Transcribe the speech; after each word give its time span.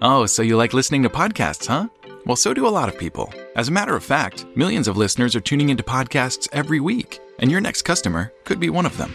Oh, 0.00 0.26
so 0.26 0.42
you 0.42 0.56
like 0.56 0.74
listening 0.74 1.02
to 1.02 1.08
podcasts, 1.08 1.66
huh? 1.66 1.88
Well, 2.24 2.36
so 2.36 2.54
do 2.54 2.68
a 2.68 2.70
lot 2.70 2.88
of 2.88 2.96
people. 2.96 3.32
As 3.56 3.66
a 3.68 3.72
matter 3.72 3.96
of 3.96 4.04
fact, 4.04 4.46
millions 4.54 4.86
of 4.86 4.96
listeners 4.96 5.34
are 5.34 5.40
tuning 5.40 5.70
into 5.70 5.82
podcasts 5.82 6.46
every 6.52 6.78
week, 6.78 7.18
and 7.40 7.50
your 7.50 7.60
next 7.60 7.82
customer 7.82 8.32
could 8.44 8.60
be 8.60 8.70
one 8.70 8.86
of 8.86 8.96
them. 8.96 9.12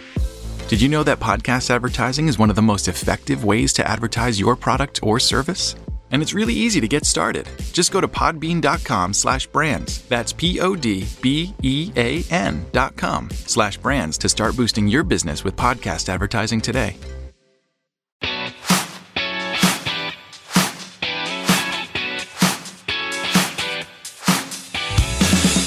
Did 0.68 0.82
you 0.82 0.90
know 0.90 1.04
that 1.04 1.22
podcast 1.22 1.70
advertising 1.70 2.28
is 2.28 2.38
one 2.38 2.50
of 2.50 2.58
the 2.58 2.62
most 2.62 2.90
effective 2.90 3.46
ways 3.46 3.72
to 3.74 3.88
advertise 3.88 4.40
your 4.40 4.58
product 4.58 5.00
or 5.04 5.20
service? 5.22 5.76
And 6.12 6.22
it's 6.22 6.34
really 6.34 6.54
easy 6.54 6.82
to 6.82 6.88
get 6.88 7.06
started. 7.06 7.48
Just 7.72 7.92
go 7.92 8.02
to 8.02 8.08
podbean.com 8.08 9.14
slash 9.14 9.48
brands. 9.48 10.02
That's 10.04 10.34
P-O-D-B-E-A-N 10.34 10.66
dot 12.72 12.96
com 12.98 13.30
slash 13.32 13.78
brands 13.78 14.18
to 14.20 14.30
start 14.30 14.56
boosting 14.58 14.88
your 14.88 15.04
business 15.04 15.44
with 15.44 15.56
podcast 15.56 16.10
advertising 16.10 16.62
today. 16.62 16.98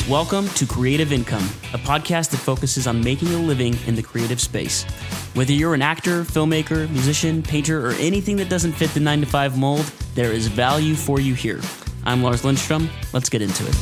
Welcome 0.08 0.48
to 0.50 0.66
Creative 0.66 1.12
Income, 1.12 1.42
a 1.74 1.78
podcast 1.78 2.30
that 2.30 2.36
focuses 2.36 2.86
on 2.86 3.02
making 3.02 3.26
a 3.34 3.38
living 3.38 3.76
in 3.88 3.96
the 3.96 4.02
creative 4.04 4.40
space. 4.40 4.84
Whether 5.34 5.52
you're 5.52 5.74
an 5.74 5.82
actor, 5.82 6.22
filmmaker, 6.22 6.88
musician, 6.90 7.42
painter, 7.42 7.84
or 7.84 7.90
anything 7.94 8.36
that 8.36 8.48
doesn't 8.48 8.74
fit 8.74 8.90
the 8.90 9.00
9 9.00 9.22
to 9.22 9.26
5 9.26 9.58
mold, 9.58 9.84
there 10.14 10.30
is 10.30 10.46
value 10.46 10.94
for 10.94 11.18
you 11.18 11.34
here. 11.34 11.60
I'm 12.04 12.22
Lars 12.22 12.44
Lindstrom. 12.44 12.88
Let's 13.12 13.28
get 13.28 13.42
into 13.42 13.64
it. 13.66 13.74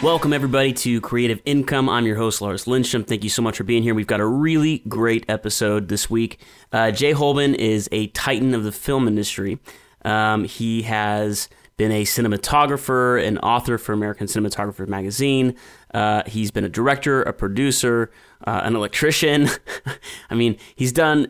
Welcome, 0.00 0.32
everybody, 0.32 0.72
to 0.74 1.00
Creative 1.00 1.42
Income. 1.44 1.88
I'm 1.88 2.06
your 2.06 2.16
host, 2.16 2.40
Lars 2.40 2.68
Lindstrom. 2.68 3.02
Thank 3.02 3.24
you 3.24 3.30
so 3.30 3.42
much 3.42 3.56
for 3.56 3.64
being 3.64 3.82
here. 3.82 3.96
We've 3.96 4.06
got 4.06 4.20
a 4.20 4.26
really 4.26 4.84
great 4.86 5.24
episode 5.28 5.88
this 5.88 6.08
week. 6.08 6.38
Uh, 6.72 6.92
Jay 6.92 7.14
Holben 7.14 7.52
is 7.56 7.88
a 7.90 8.06
titan 8.08 8.54
of 8.54 8.62
the 8.62 8.70
film 8.70 9.08
industry. 9.08 9.58
Um, 10.04 10.44
he 10.44 10.82
has 10.82 11.48
been 11.76 11.90
a 11.90 12.04
cinematographer 12.04 13.24
and 13.24 13.38
author 13.40 13.78
for 13.78 13.92
American 13.92 14.26
Cinematographer 14.26 14.86
magazine. 14.86 15.54
Uh, 15.92 16.22
he's 16.26 16.50
been 16.50 16.64
a 16.64 16.68
director, 16.68 17.22
a 17.22 17.32
producer, 17.32 18.10
uh, 18.46 18.60
an 18.64 18.76
electrician. 18.76 19.48
I 20.30 20.34
mean, 20.34 20.56
he's 20.74 20.92
done 20.92 21.28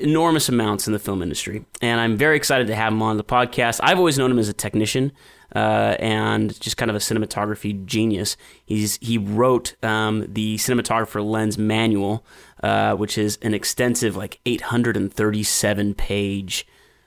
enormous 0.00 0.48
amounts 0.48 0.86
in 0.86 0.92
the 0.92 0.98
film 0.98 1.22
industry, 1.22 1.64
and 1.80 2.00
I'm 2.00 2.16
very 2.16 2.36
excited 2.36 2.66
to 2.66 2.74
have 2.74 2.92
him 2.92 3.02
on 3.02 3.16
the 3.16 3.24
podcast. 3.24 3.80
I've 3.82 3.98
always 3.98 4.18
known 4.18 4.30
him 4.30 4.38
as 4.38 4.48
a 4.48 4.54
technician. 4.54 5.12
Uh, 5.54 5.96
and 6.00 6.60
just 6.60 6.76
kind 6.76 6.90
of 6.90 6.96
a 6.96 6.98
cinematography 6.98 7.86
genius. 7.86 8.36
He's 8.64 8.98
he 9.00 9.16
wrote 9.16 9.76
um, 9.82 10.26
the 10.28 10.56
cinematographer 10.56 11.24
lens 11.24 11.56
manual, 11.56 12.26
uh, 12.64 12.96
which 12.96 13.16
is 13.16 13.38
an 13.42 13.54
extensive, 13.54 14.16
like 14.16 14.40
837 14.44 15.94
page 15.94 16.66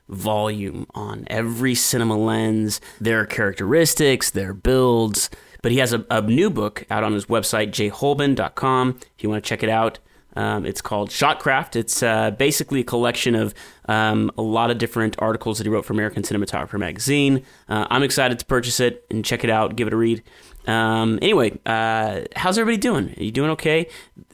volume 0.10 0.86
on 0.94 1.24
every 1.28 1.76
cinema 1.76 2.18
lens, 2.18 2.82
their 3.00 3.26
characteristics, 3.26 4.30
their 4.30 4.54
builds. 4.54 5.30
But 5.62 5.72
he 5.72 5.78
has 5.80 5.94
a, 5.94 6.06
a 6.10 6.22
new 6.22 6.50
book 6.50 6.86
out 6.90 7.04
on 7.04 7.14
his 7.14 7.26
website, 7.26 7.70
jayholben.com. 7.70 9.00
If 9.18 9.24
you 9.24 9.30
want 9.30 9.44
to 9.44 9.48
check 9.48 9.64
it 9.64 9.70
out, 9.70 10.00
um, 10.36 10.66
it's 10.66 10.82
called 10.82 11.10
Shotcraft. 11.10 11.76
It's 11.76 12.02
uh, 12.04 12.32
basically 12.32 12.82
a 12.82 12.84
collection 12.84 13.36
of 13.36 13.54
um, 13.88 14.32
a 14.38 14.42
lot 14.42 14.72
of 14.72 14.78
different 14.78 15.16
articles 15.20 15.58
that 15.58 15.66
he 15.66 15.70
wrote 15.70 15.86
for 15.86 15.94
American 15.94 16.24
Cinematographer 16.24 16.80
magazine. 16.80 17.44
Uh, 17.68 17.88
I'm 17.90 18.04
excited 18.04 18.40
to 18.40 18.46
purchase 18.46 18.80
it 18.80 19.06
and 19.10 19.26
check 19.26 19.44
it 19.44 19.50
out, 19.50 19.76
give 19.76 19.88
it 19.88 19.94
a 19.94 19.98
read. 19.98 20.24
Um, 20.68 21.18
anyway, 21.22 21.58
uh, 21.66 22.22
how's 22.36 22.58
everybody 22.58 22.78
doing? 22.78 23.16
Are 23.18 23.24
you 23.24 23.32
doing 23.32 23.50
okay? 23.52 23.88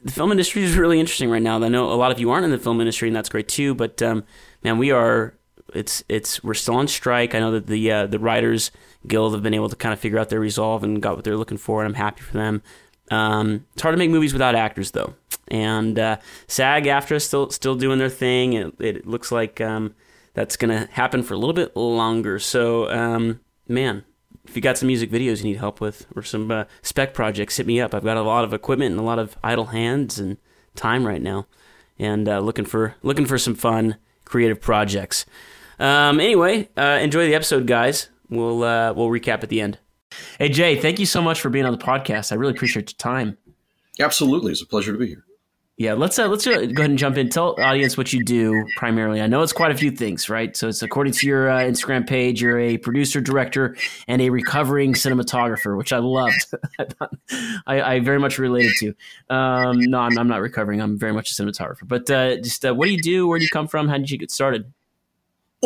The 0.03 0.11
film 0.11 0.31
industry 0.31 0.63
is 0.63 0.75
really 0.75 0.99
interesting 0.99 1.29
right 1.29 1.41
now. 1.41 1.63
I 1.63 1.69
know 1.69 1.91
a 1.91 1.95
lot 1.95 2.11
of 2.11 2.19
you 2.19 2.29
aren't 2.29 2.45
in 2.45 2.51
the 2.51 2.57
film 2.57 2.81
industry, 2.81 3.07
and 3.07 3.15
that's 3.15 3.29
great 3.29 3.47
too. 3.47 3.73
But 3.73 4.01
um, 4.01 4.25
man, 4.63 4.77
we 4.77 4.91
are 4.91 5.33
it's 5.75 6.03
it's 6.09 6.43
we're 6.43 6.53
still 6.53 6.75
on 6.75 6.87
strike. 6.87 7.35
I 7.35 7.39
know 7.39 7.51
that 7.51 7.67
the 7.67 7.91
uh, 7.91 8.07
the 8.07 8.19
writers 8.19 8.71
guild 9.07 9.33
have 9.33 9.43
been 9.43 9.53
able 9.53 9.69
to 9.69 9.75
kind 9.75 9.93
of 9.93 9.99
figure 9.99 10.19
out 10.19 10.29
their 10.29 10.39
resolve 10.39 10.83
and 10.83 11.01
got 11.01 11.15
what 11.15 11.23
they're 11.23 11.37
looking 11.37 11.57
for, 11.57 11.83
and 11.83 11.89
I'm 11.89 11.95
happy 11.95 12.21
for 12.21 12.33
them. 12.33 12.61
Um, 13.11 13.65
it's 13.73 13.81
hard 13.81 13.93
to 13.93 13.97
make 13.97 14.09
movies 14.09 14.33
without 14.33 14.55
actors, 14.55 14.91
though, 14.91 15.13
and 15.49 15.99
uh, 15.99 16.17
SAG-AFTRA 16.47 17.21
still 17.21 17.49
still 17.49 17.75
doing 17.75 17.99
their 17.99 18.09
thing. 18.09 18.53
It, 18.53 18.73
it 18.79 19.07
looks 19.07 19.31
like 19.31 19.61
um, 19.61 19.93
that's 20.33 20.57
gonna 20.57 20.87
happen 20.91 21.21
for 21.23 21.33
a 21.33 21.37
little 21.37 21.53
bit 21.53 21.75
longer. 21.75 22.39
So, 22.39 22.89
um, 22.89 23.41
man, 23.67 24.03
if 24.47 24.55
you 24.55 24.61
got 24.61 24.77
some 24.77 24.87
music 24.87 25.11
videos 25.11 25.39
you 25.39 25.45
need 25.45 25.57
help 25.57 25.81
with 25.81 26.07
or 26.15 26.23
some 26.23 26.49
uh, 26.51 26.65
spec 26.81 27.13
projects, 27.13 27.57
hit 27.57 27.67
me 27.67 27.79
up. 27.79 27.93
I've 27.93 28.03
got 28.03 28.17
a 28.17 28.21
lot 28.21 28.43
of 28.43 28.53
equipment 28.53 28.91
and 28.91 28.99
a 28.99 29.03
lot 29.03 29.19
of 29.19 29.37
idle 29.43 29.65
hands 29.65 30.19
and 30.19 30.37
time 30.75 31.05
right 31.05 31.21
now, 31.21 31.47
and 31.99 32.27
uh, 32.27 32.39
looking 32.39 32.65
for 32.65 32.95
looking 33.03 33.25
for 33.25 33.37
some 33.37 33.55
fun 33.55 33.97
creative 34.25 34.59
projects. 34.59 35.25
Um, 35.79 36.19
anyway, 36.19 36.69
uh, 36.77 36.99
enjoy 37.01 37.25
the 37.27 37.35
episode, 37.35 37.67
guys. 37.67 38.09
We'll 38.29 38.63
uh, 38.63 38.93
we'll 38.93 39.09
recap 39.09 39.43
at 39.43 39.49
the 39.49 39.61
end. 39.61 39.79
Hey 40.39 40.49
Jay, 40.49 40.79
thank 40.79 40.99
you 40.99 41.05
so 41.05 41.21
much 41.21 41.41
for 41.41 41.49
being 41.49 41.65
on 41.65 41.71
the 41.71 41.83
podcast. 41.83 42.31
I 42.31 42.35
really 42.35 42.53
appreciate 42.53 42.91
your 42.91 42.97
time. 42.97 43.37
Absolutely, 43.99 44.51
it's 44.51 44.61
a 44.61 44.65
pleasure 44.65 44.93
to 44.93 44.97
be 44.97 45.07
here. 45.07 45.25
Yeah, 45.77 45.91
let's 45.91 46.17
uh, 46.17 46.29
let's 46.29 46.45
go 46.45 46.53
ahead 46.53 46.71
and 46.77 46.97
jump 46.97 47.17
in. 47.17 47.27
Tell 47.27 47.59
audience 47.59 47.97
what 47.97 48.13
you 48.13 48.23
do 48.23 48.63
primarily. 48.77 49.21
I 49.21 49.27
know 49.27 49.41
it's 49.41 49.51
quite 49.51 49.71
a 49.71 49.75
few 49.75 49.91
things, 49.91 50.29
right? 50.29 50.55
So 50.55 50.69
it's 50.69 50.81
according 50.81 51.11
to 51.13 51.27
your 51.27 51.49
uh, 51.49 51.59
Instagram 51.59 52.07
page, 52.07 52.41
you're 52.41 52.57
a 52.57 52.77
producer, 52.77 53.19
director, 53.19 53.75
and 54.07 54.21
a 54.21 54.29
recovering 54.29 54.93
cinematographer, 54.93 55.77
which 55.77 55.91
I 55.91 55.97
loved. 55.97 56.45
I, 57.67 57.81
I, 57.81 57.99
very 57.99 58.19
much 58.19 58.39
related 58.39 58.71
to. 58.79 59.35
Um, 59.35 59.81
no, 59.81 59.99
I'm, 59.99 60.17
I'm, 60.17 60.29
not 60.29 60.39
recovering. 60.39 60.79
I'm 60.79 60.97
very 60.97 61.11
much 61.11 61.31
a 61.31 61.33
cinematographer. 61.33 61.85
But 61.85 62.09
uh, 62.09 62.37
just 62.37 62.63
uh, 62.63 62.73
what 62.73 62.85
do 62.85 62.93
you 62.93 63.01
do? 63.01 63.27
Where 63.27 63.37
do 63.37 63.43
you 63.43 63.51
come 63.51 63.67
from? 63.67 63.89
How 63.89 63.97
did 63.97 64.09
you 64.09 64.17
get 64.17 64.31
started? 64.31 64.71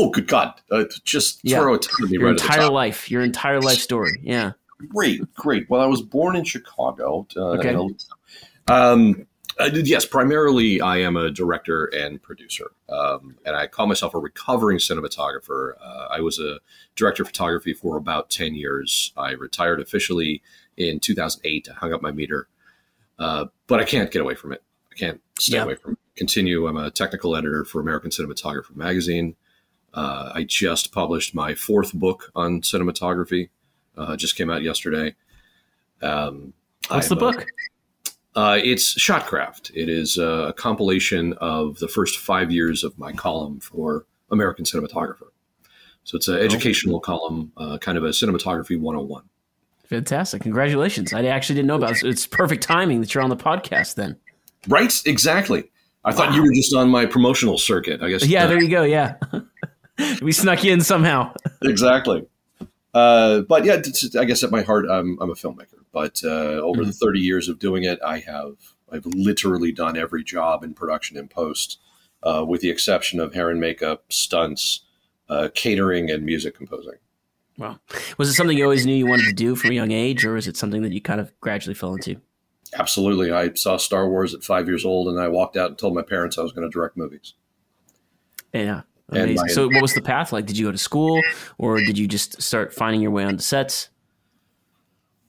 Oh, 0.02 0.10
good 0.10 0.28
God! 0.28 0.54
Uh, 0.72 0.86
just 1.04 1.42
yeah. 1.44 1.60
throw 1.60 1.74
a 1.74 1.78
ton 1.78 2.06
of 2.06 2.10
me 2.10 2.18
your 2.18 2.28
right 2.28 2.40
entire 2.40 2.70
life, 2.70 3.12
your 3.12 3.22
entire 3.22 3.60
life 3.60 3.80
story. 3.80 4.18
Yeah. 4.24 4.54
Great, 4.88 5.34
great. 5.34 5.70
Well, 5.70 5.82
I 5.82 5.88
was 5.88 6.02
born 6.02 6.38
in 6.38 6.46
Chicago. 6.46 7.28
Uh, 7.36 7.50
okay. 7.58 7.76
Um, 8.70 9.28
yes, 9.60 10.06
primarily 10.06 10.80
I 10.80 11.00
am 11.00 11.18
a 11.18 11.30
director 11.30 11.88
and 11.88 12.22
producer, 12.22 12.72
um, 12.88 13.36
and 13.46 13.58
I 13.58 13.68
call 13.68 13.88
myself 13.88 14.14
a 14.14 14.20
recovering 14.20 14.78
cinematographer. 14.78 15.74
Uh, 15.82 16.08
I 16.10 16.22
was 16.22 16.40
a 16.40 16.60
director 16.96 17.24
of 17.24 17.28
photography 17.28 17.74
for 17.74 17.98
about 17.98 18.30
ten 18.30 18.56
years. 18.56 19.12
I 19.18 19.32
retired 19.32 19.82
officially 19.82 20.42
in 20.78 21.02
2008. 21.02 21.68
I 21.70 21.74
hung 21.74 21.92
up 21.92 22.02
my 22.02 22.12
meter, 22.12 22.48
uh, 23.18 23.48
but 23.68 23.82
I 23.82 23.84
can't 23.84 24.10
get 24.12 24.22
away 24.22 24.36
from 24.36 24.54
it. 24.54 24.64
I 24.94 24.96
can't 24.96 25.20
stay 25.40 25.58
yeah. 25.58 25.64
away 25.64 25.76
from 25.76 25.94
it. 25.94 26.00
Continue. 26.16 26.68
I'm 26.68 26.78
a 26.78 26.90
technical 26.90 27.36
editor 27.36 27.66
for 27.66 27.82
American 27.82 28.12
Cinematographer 28.12 28.78
magazine. 28.78 29.36
Uh, 29.94 30.32
I 30.34 30.44
just 30.44 30.92
published 30.92 31.34
my 31.34 31.56
fourth 31.56 31.94
book 31.94 32.32
on 32.36 32.62
cinematography. 32.62 33.50
Uh, 33.98 34.16
just 34.16 34.36
came 34.36 34.50
out 34.50 34.62
yesterday. 34.62 35.16
Um, 36.02 36.54
What's 36.88 37.12
I'm 37.12 37.18
the 37.18 37.20
book? 37.20 37.48
uh, 38.36 38.60
it's 38.64 38.94
Shotcraft. 38.96 39.72
It 39.76 39.90
is 39.90 40.18
a 40.18 40.54
compilation 40.58 41.34
of 41.34 41.80
the 41.80 41.88
first 41.88 42.20
five 42.20 42.52
years 42.52 42.84
of 42.84 42.98
my 42.98 43.12
column 43.12 43.60
for 43.60 44.06
American 44.32 44.66
Cinematographer. 44.66 45.28
So 46.04 46.16
it's 46.16 46.28
an 46.28 46.36
oh. 46.36 46.40
educational 46.40 47.00
column, 47.00 47.52
uh, 47.58 47.78
kind 47.80 47.98
of 47.98 48.04
a 48.04 48.10
cinematography 48.10 48.80
101. 48.80 49.24
Fantastic. 49.86 50.42
Congratulations. 50.44 51.14
I 51.14 51.26
actually 51.26 51.56
didn't 51.56 51.68
know 51.68 51.76
about 51.76 51.92
it. 51.92 52.04
It's 52.04 52.28
perfect 52.28 52.64
timing 52.64 53.02
that 53.02 53.14
you're 53.14 53.24
on 53.24 53.30
the 53.30 53.38
podcast 53.38 53.96
then. 53.96 54.18
Right? 54.68 54.94
Exactly. 55.06 55.70
I 56.06 56.12
wow. 56.12 56.16
thought 56.16 56.34
you 56.36 56.44
were 56.44 56.54
just 56.54 56.74
on 56.76 56.90
my 56.90 57.06
promotional 57.06 57.58
circuit. 57.58 58.02
I 58.02 58.10
guess. 58.10 58.26
Yeah, 58.26 58.46
there 58.46 58.62
you 58.62 58.70
go. 58.70 58.84
Yeah. 58.84 59.16
we 60.22 60.32
snuck 60.32 60.64
you 60.64 60.74
in 60.74 60.82
somehow. 60.82 61.34
exactly. 61.62 62.26
Uh, 62.94 63.42
but 63.42 63.66
yeah, 63.66 63.82
I 64.20 64.26
guess 64.26 64.44
at 64.44 64.52
my 64.52 64.62
heart, 64.62 64.86
I'm, 64.90 65.18
I'm 65.22 65.30
a 65.30 65.36
filmmaker. 65.36 65.80
But 65.92 66.22
uh, 66.24 66.28
over 66.62 66.82
mm-hmm. 66.82 66.90
the 66.90 66.94
30 66.94 67.20
years 67.20 67.50
of 67.50 67.60
doing 67.60 67.84
it, 67.84 68.00
I 68.06 68.20
have 68.20 68.56
I've 68.92 69.06
literally 69.06 69.72
done 69.72 69.98
every 69.98 70.24
job 70.24 70.64
in 70.64 70.74
production 70.74 71.18
and 71.18 71.30
post, 71.30 71.80
uh, 72.24 72.44
with 72.48 72.62
the 72.62 72.70
exception 72.70 73.20
of 73.20 73.34
hair 73.34 73.50
and 73.50 73.60
makeup, 73.60 74.06
stunts, 74.10 74.82
uh, 75.30 75.50
catering, 75.54 76.10
and 76.10 76.26
music 76.26 76.56
composing. 76.56 76.96
Wow. 77.58 77.80
Was 78.18 78.30
it 78.30 78.34
something 78.34 78.58
you 78.58 78.64
always 78.64 78.86
knew 78.86 78.96
you 78.96 79.08
wanted 79.08 79.26
to 79.26 79.34
do 79.34 79.56
from 79.56 79.72
a 79.72 79.74
young 79.74 79.92
age, 79.92 80.26
or 80.26 80.38
is 80.38 80.48
it 80.48 80.58
something 80.58 80.82
that 80.82 80.94
you 80.94 81.02
kind 81.02 81.20
of 81.20 81.38
gradually 81.42 81.74
fell 81.74 81.94
into? 81.94 82.20
Absolutely. 82.74 83.32
I 83.32 83.54
saw 83.54 83.78
Star 83.78 84.08
Wars 84.08 84.34
at 84.34 84.44
five 84.44 84.68
years 84.68 84.86
old, 84.86 85.08
and 85.08 85.20
I 85.20 85.28
walked 85.28 85.58
out 85.58 85.70
and 85.70 85.78
told 85.78 85.94
my 85.94 86.02
parents 86.02 86.38
I 86.38 86.42
was 86.42 86.52
going 86.52 86.70
to 86.70 86.72
direct 86.72 86.96
movies. 86.96 87.34
Yeah. 88.54 88.82
Amazing. 89.12 89.50
so, 89.50 89.68
what 89.68 89.82
was 89.82 89.94
the 89.94 90.02
path 90.02 90.32
like? 90.32 90.46
Did 90.46 90.58
you 90.58 90.66
go 90.66 90.72
to 90.72 90.78
school, 90.78 91.20
or 91.58 91.80
did 91.80 91.98
you 91.98 92.08
just 92.08 92.42
start 92.42 92.74
finding 92.74 93.02
your 93.02 93.12
way 93.12 93.24
on 93.24 93.36
the 93.36 93.42
sets? 93.42 93.90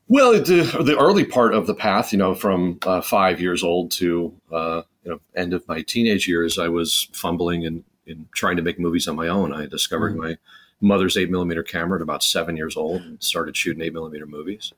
Well, 0.08 0.32
the, 0.32 0.82
the 0.84 0.98
early 0.98 1.24
part 1.24 1.54
of 1.54 1.66
the 1.66 1.74
path, 1.74 2.12
you 2.12 2.18
know, 2.18 2.34
from 2.34 2.78
uh, 2.82 3.00
five 3.00 3.40
years 3.40 3.62
old 3.62 3.92
to 3.92 4.34
uh, 4.52 4.82
you 5.04 5.12
know 5.12 5.20
end 5.36 5.54
of 5.54 5.66
my 5.68 5.82
teenage 5.82 6.28
years, 6.28 6.58
I 6.58 6.68
was 6.68 7.08
fumbling 7.12 7.64
and, 7.64 7.84
and 8.06 8.26
trying 8.34 8.56
to 8.56 8.62
make 8.62 8.78
movies 8.78 9.08
on 9.08 9.16
my 9.16 9.28
own. 9.28 9.52
I 9.52 9.66
discovered 9.66 10.12
mm-hmm. 10.12 10.22
my 10.22 10.36
mother's 10.80 11.16
eight 11.16 11.30
millimeter 11.30 11.62
camera 11.62 11.98
at 11.98 12.02
about 12.02 12.22
seven 12.22 12.56
years 12.56 12.76
old 12.76 13.02
and 13.02 13.22
started 13.22 13.56
shooting 13.56 13.82
eight 13.82 13.92
millimeter 13.92 14.26
movies. 14.26 14.72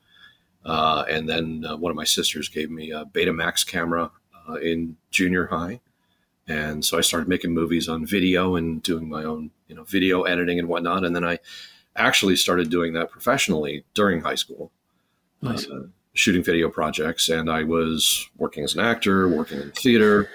Uh, 0.65 1.03
and 1.09 1.27
then 1.27 1.65
uh, 1.67 1.75
one 1.75 1.89
of 1.89 1.95
my 1.95 2.05
sisters 2.05 2.47
gave 2.47 2.69
me 2.69 2.91
a 2.91 3.05
Betamax 3.05 3.65
camera 3.65 4.11
uh, 4.47 4.53
in 4.55 4.95
junior 5.11 5.47
high 5.47 5.81
and 6.47 6.83
so 6.83 6.97
I 6.97 7.01
started 7.01 7.29
making 7.29 7.53
movies 7.53 7.87
on 7.87 8.05
video 8.05 8.55
and 8.55 8.83
doing 8.83 9.07
my 9.07 9.23
own, 9.23 9.51
you 9.67 9.75
know, 9.75 9.83
video 9.83 10.23
editing 10.23 10.59
and 10.59 10.67
whatnot. 10.67 11.05
And 11.05 11.15
then 11.15 11.23
I 11.23 11.39
actually 11.95 12.35
started 12.35 12.69
doing 12.69 12.93
that 12.93 13.09
professionally 13.09 13.85
during 13.93 14.21
high 14.21 14.35
school, 14.35 14.71
nice. 15.41 15.67
uh, 15.67 15.83
shooting 16.13 16.43
video 16.43 16.69
projects. 16.69 17.29
And 17.29 17.49
I 17.49 17.63
was 17.63 18.29
working 18.37 18.63
as 18.63 18.75
an 18.75 18.81
actor, 18.81 19.29
working 19.29 19.61
in 19.61 19.71
theater. 19.71 20.29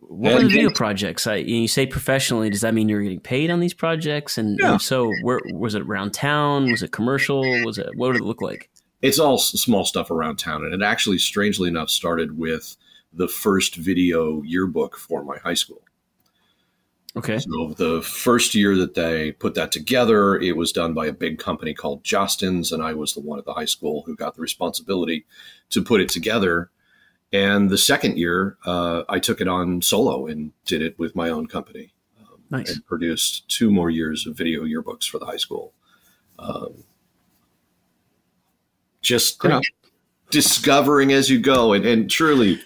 What 0.00 0.32
and, 0.32 0.42
were 0.42 0.48
the 0.48 0.54
video 0.54 0.70
projects? 0.70 1.26
I, 1.26 1.36
you 1.36 1.66
say 1.66 1.86
professionally. 1.86 2.50
Does 2.50 2.60
that 2.60 2.74
mean 2.74 2.88
you're 2.88 3.02
getting 3.02 3.18
paid 3.18 3.50
on 3.50 3.60
these 3.60 3.74
projects? 3.74 4.36
And, 4.36 4.58
yeah. 4.60 4.72
and 4.72 4.82
so, 4.82 5.10
where 5.22 5.40
was 5.52 5.74
it 5.74 5.82
around 5.82 6.12
town? 6.12 6.70
Was 6.70 6.82
it 6.82 6.92
commercial? 6.92 7.42
Was 7.64 7.78
it 7.78 7.88
what 7.96 8.12
did 8.12 8.20
it 8.20 8.24
look 8.24 8.40
like? 8.40 8.70
It's 9.02 9.18
all 9.18 9.38
small 9.38 9.84
stuff 9.84 10.10
around 10.10 10.36
town, 10.36 10.64
and 10.64 10.72
it 10.72 10.82
actually, 10.82 11.18
strangely 11.18 11.68
enough, 11.68 11.90
started 11.90 12.38
with 12.38 12.76
the 13.16 13.28
first 13.28 13.76
video 13.76 14.42
yearbook 14.42 14.96
for 14.96 15.24
my 15.24 15.38
high 15.38 15.54
school. 15.54 15.82
Okay. 17.16 17.38
So 17.38 17.72
the 17.78 18.02
first 18.02 18.54
year 18.54 18.76
that 18.76 18.94
they 18.94 19.32
put 19.32 19.54
that 19.54 19.72
together, 19.72 20.36
it 20.36 20.54
was 20.54 20.70
done 20.70 20.92
by 20.92 21.06
a 21.06 21.12
big 21.12 21.38
company 21.38 21.72
called 21.72 22.04
Jostens, 22.04 22.72
and 22.72 22.82
I 22.82 22.92
was 22.92 23.14
the 23.14 23.20
one 23.20 23.38
at 23.38 23.46
the 23.46 23.54
high 23.54 23.64
school 23.64 24.02
who 24.04 24.14
got 24.14 24.34
the 24.34 24.42
responsibility 24.42 25.24
to 25.70 25.82
put 25.82 26.02
it 26.02 26.10
together. 26.10 26.70
And 27.32 27.70
the 27.70 27.78
second 27.78 28.18
year, 28.18 28.58
uh, 28.66 29.04
I 29.08 29.18
took 29.18 29.40
it 29.40 29.48
on 29.48 29.80
solo 29.80 30.26
and 30.26 30.52
did 30.66 30.82
it 30.82 30.98
with 30.98 31.16
my 31.16 31.30
own 31.30 31.46
company. 31.46 31.94
Um, 32.20 32.42
nice. 32.50 32.74
And 32.74 32.84
produced 32.84 33.48
two 33.48 33.70
more 33.70 33.88
years 33.88 34.26
of 34.26 34.36
video 34.36 34.64
yearbooks 34.64 35.08
for 35.08 35.18
the 35.18 35.26
high 35.26 35.38
school. 35.38 35.72
Um, 36.38 36.84
just 39.00 39.42
you 39.42 39.50
know, 39.50 39.62
discovering 40.30 41.12
as 41.12 41.30
you 41.30 41.38
go, 41.38 41.72
and, 41.72 41.86
and 41.86 42.10
truly 42.10 42.60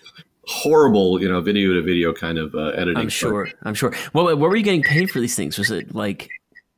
horrible, 0.50 1.22
you 1.22 1.28
know, 1.28 1.40
video 1.40 1.74
to 1.74 1.80
video 1.80 2.12
kind 2.12 2.36
of 2.36 2.54
uh, 2.56 2.70
editing. 2.70 2.98
I'm 2.98 3.08
sure. 3.08 3.46
Part. 3.46 3.56
I'm 3.62 3.74
sure. 3.74 3.94
Well, 4.12 4.24
what 4.24 4.50
were 4.50 4.56
you 4.56 4.64
getting 4.64 4.82
paid 4.82 5.08
for 5.08 5.20
these 5.20 5.36
things? 5.36 5.56
Was 5.56 5.70
it 5.70 5.94
like 5.94 6.28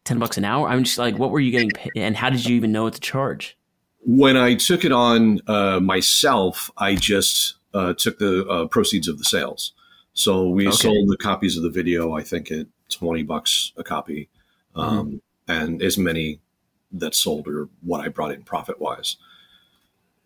ten 0.04 0.18
bucks 0.18 0.36
an 0.36 0.44
hour? 0.44 0.68
I'm 0.68 0.84
just 0.84 0.98
like, 0.98 1.18
what 1.18 1.30
were 1.30 1.40
you 1.40 1.50
getting 1.50 1.70
paid, 1.70 1.92
and 1.96 2.14
how 2.14 2.28
did 2.28 2.44
you 2.44 2.54
even 2.54 2.70
know 2.70 2.84
what 2.84 2.94
to 2.94 3.00
charge? 3.00 3.56
When 4.04 4.36
I 4.36 4.56
took 4.56 4.84
it 4.84 4.92
on 4.92 5.40
uh, 5.46 5.80
myself, 5.80 6.70
I 6.76 6.96
just 6.96 7.54
uh, 7.72 7.94
took 7.94 8.18
the 8.18 8.46
uh, 8.46 8.66
proceeds 8.66 9.08
of 9.08 9.16
the 9.16 9.24
sales. 9.24 9.72
So 10.12 10.48
we 10.50 10.68
okay. 10.68 10.76
sold 10.76 11.08
the 11.08 11.16
copies 11.16 11.56
of 11.56 11.62
the 11.62 11.70
video, 11.70 12.12
I 12.12 12.22
think, 12.22 12.52
at 12.52 12.66
twenty 12.90 13.22
bucks 13.22 13.72
a 13.78 13.82
copy, 13.82 14.28
um, 14.74 15.06
mm-hmm. 15.06 15.16
and 15.48 15.82
as 15.82 15.96
many 15.96 16.40
that 16.92 17.14
sold 17.14 17.48
or 17.48 17.70
what 17.80 18.02
I 18.02 18.08
brought 18.08 18.32
in 18.32 18.42
profit 18.42 18.78
wise. 18.78 19.16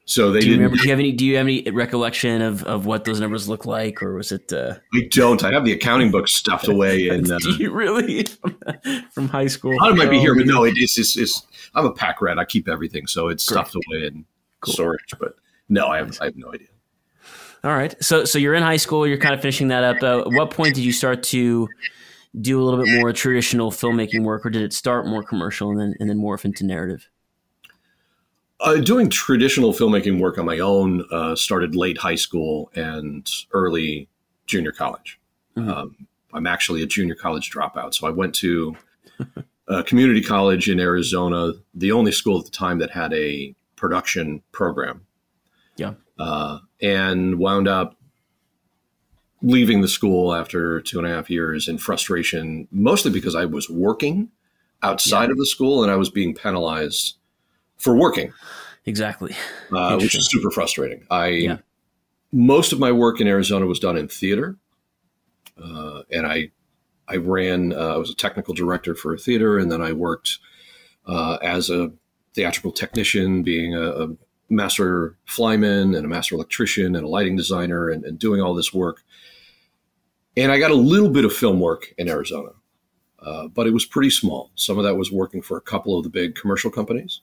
So 0.08 0.31
they 0.31 0.38
do 0.38 0.50
you 0.50 0.55
remember? 0.55 0.76
Do 0.76 0.85
you 0.85 0.91
have 0.91 1.00
any? 1.00 1.11
Do 1.11 1.26
you 1.26 1.37
have 1.37 1.47
any 1.47 1.69
recollection 1.69 2.41
of, 2.41 2.62
of 2.62 2.87
what 2.87 3.05
those 3.05 3.20
numbers 3.20 3.49
look 3.49 3.67
like, 3.67 4.00
or 4.00 4.14
was 4.14 4.31
it? 4.31 4.53
Uh... 4.53 4.76
I 4.94 5.08
don't. 5.11 5.43
I 5.43 5.53
have 5.53 5.64
the 5.64 5.73
accounting 5.73 6.12
book 6.12 6.29
stuffed 6.29 6.69
away. 6.69 7.08
And 7.17 7.31
uh, 7.31 7.38
do 7.38 7.50
you 7.50 7.73
really 7.73 8.25
from 9.11 9.29
high 9.29 9.49
school? 9.49 9.76
I 9.82 9.93
might 9.93 10.11
be 10.11 10.19
here, 10.19 10.35
but 10.35 10.47
no, 10.47 10.64
it's, 10.64 10.99
it's, 10.99 11.17
it's 11.17 11.47
I'm 11.75 11.85
a 11.87 11.93
pack 11.93 12.20
rat. 12.20 12.38
I 12.38 12.44
keep 12.44 12.69
everything, 12.69 13.06
so 13.06 13.29
it's 13.29 13.44
stuffed 13.44 13.75
away 13.75 14.06
in 14.06 14.25
cool. 14.61 14.75
storage. 14.75 15.14
But 15.19 15.35
no, 15.69 15.88
I 15.88 15.99
have 15.99 16.17
I 16.20 16.26
have 16.26 16.37
no 16.37 16.53
idea. 16.53 16.69
All 17.64 17.73
right, 17.73 17.94
so 18.03 18.25
so 18.25 18.38
you're 18.38 18.55
in 18.55 18.62
high 18.62 18.76
school. 18.76 19.06
You're 19.08 19.19
kind 19.19 19.35
of 19.35 19.41
finishing 19.41 19.69
that 19.69 19.82
up. 19.82 20.03
Uh, 20.03 20.20
at 20.20 20.32
what 20.32 20.53
point 20.53 20.75
did 20.76 20.85
you 20.85 20.93
start 20.93 21.25
to 21.25 21.69
do 22.41 22.61
a 22.61 22.62
little 22.62 22.85
bit 22.85 23.00
more 23.00 23.12
traditional 23.12 23.73
filmmaking 23.73 24.23
work, 24.23 24.47
or 24.47 24.50
did 24.50 24.62
it 24.62 24.73
start 24.73 25.06
more 25.06 25.25
commercial 25.25 25.70
and 25.70 25.81
then 25.81 25.94
and 25.99 26.08
then 26.08 26.19
morph 26.19 26.44
into 26.44 26.64
narrative? 26.64 27.08
Uh, 28.67 28.79
doing 28.79 29.09
traditional 29.09 29.73
filmmaking 29.73 30.19
work 30.19 30.39
on 30.39 30.45
my 30.45 30.59
own 30.59 31.07
uh, 31.13 31.37
started 31.37 31.77
late 31.77 31.97
high 31.99 32.17
school 32.17 32.69
and 32.75 33.31
early 33.53 34.09
junior 34.47 34.73
college. 34.73 35.21
Mm-hmm. 35.57 35.71
Um, 35.71 36.09
I'm 36.35 36.49
actually 36.49 36.83
a 36.83 36.87
junior 36.87 37.15
college 37.15 37.49
dropout. 37.49 37.95
So 37.95 38.09
I 38.09 38.11
went 38.11 38.35
to 38.37 38.77
a 39.69 39.83
community 39.85 40.21
college 40.21 40.69
in 40.69 40.81
Arizona, 40.81 41.53
the 41.75 41.93
only 41.93 42.11
school 42.11 42.41
at 42.41 42.45
the 42.45 42.51
time 42.51 42.81
that 42.81 42.91
had 42.91 43.13
a 43.15 43.55
production 43.77 44.43
program. 44.51 45.07
Yeah. 45.77 45.95
Uh, 46.19 46.59
and 46.83 47.39
wound 47.39 47.69
up 47.69 47.97
leaving 49.43 49.81
the 49.81 49.89
school 49.89 50.35
after 50.35 50.81
two 50.81 50.99
and 50.99 51.07
a 51.07 51.11
half 51.11 51.31
years 51.31 51.69
in 51.69 51.79
frustration, 51.79 52.67
mostly 52.73 53.13
because 53.13 53.37
I 53.37 53.45
was 53.45 53.71
working 53.71 54.31
outside 54.83 55.27
yeah. 55.27 55.31
of 55.31 55.37
the 55.39 55.47
school 55.47 55.85
and 55.85 55.93
I 55.93 55.97
was 55.97 56.11
being 56.11 56.35
penalized 56.35 57.15
for 57.79 57.95
working. 57.95 58.33
Exactly. 58.87 59.35
Uh, 59.73 59.99
which 59.99 60.15
is 60.15 60.31
super 60.31 60.50
frustrating. 60.50 61.05
I 61.11 61.29
yeah. 61.29 61.59
most 62.33 62.73
of 62.73 62.79
my 62.79 62.93
work 62.93 63.21
in 63.21 63.27
Arizona 63.27 63.67
was 63.67 63.81
done 63.81 63.97
in 63.97 64.06
theater, 64.06 64.56
uh, 65.62 66.03
and 66.12 66.25
I 66.25 66.50
I 67.09 67.17
ran. 67.17 67.73
Uh, 67.73 67.94
I 67.94 67.97
was 67.97 68.11
a 68.11 68.15
technical 68.15 68.55
director 68.55 68.94
for 68.94 69.12
a 69.12 69.19
theater, 69.19 69.59
and 69.59 69.71
then 69.71 69.83
I 69.83 69.93
worked 69.93 70.38
uh, 71.06 71.38
as 71.43 71.69
a 71.69 71.93
theatrical 72.35 72.71
technician, 72.71 73.43
being 73.43 73.75
a, 73.75 73.83
a, 73.83 74.09
master 74.49 75.17
flyman 75.27 75.97
and 75.97 76.05
a 76.05 76.09
master 76.09 76.37
electrician 76.37 76.94
and 76.94 77.05
a 77.05 77.09
lighting 77.09 77.35
designer, 77.35 77.91
and, 77.91 78.05
and, 78.05 78.17
doing 78.17 78.41
all 78.41 78.55
this 78.55 78.73
work. 78.73 79.03
And 80.37 80.53
I 80.53 80.59
got 80.61 80.71
a 80.71 80.75
little 80.75 81.11
bit 81.11 81.25
of 81.25 81.32
film 81.32 81.59
work 81.59 81.93
in 81.99 82.09
Arizona, 82.09 82.50
uh, 83.19 83.49
but 83.49 83.67
it 83.67 83.73
was 83.73 83.85
pretty 83.85 84.11
small. 84.11 84.53
Some 84.55 84.79
of 84.79 84.85
that 84.85 84.94
was 84.94 85.11
working 85.11 85.43
for 85.43 85.56
a 85.56 85.61
couple 85.61 85.99
of 85.99 86.05
the 86.05 86.11
big 86.11 86.37
commercial 86.37 86.71
companies. 86.71 87.23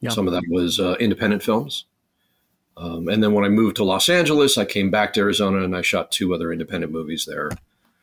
Yeah. 0.00 0.10
Some 0.10 0.26
of 0.26 0.32
that 0.32 0.44
was 0.48 0.78
uh, 0.78 0.96
independent 1.00 1.42
films. 1.42 1.84
Um, 2.76 3.08
and 3.08 3.22
then 3.22 3.32
when 3.32 3.44
I 3.44 3.48
moved 3.48 3.76
to 3.76 3.84
Los 3.84 4.08
Angeles, 4.08 4.56
I 4.56 4.64
came 4.64 4.90
back 4.90 5.12
to 5.14 5.20
Arizona 5.20 5.64
and 5.64 5.76
I 5.76 5.82
shot 5.82 6.12
two 6.12 6.32
other 6.32 6.52
independent 6.52 6.92
movies 6.92 7.26
there 7.28 7.50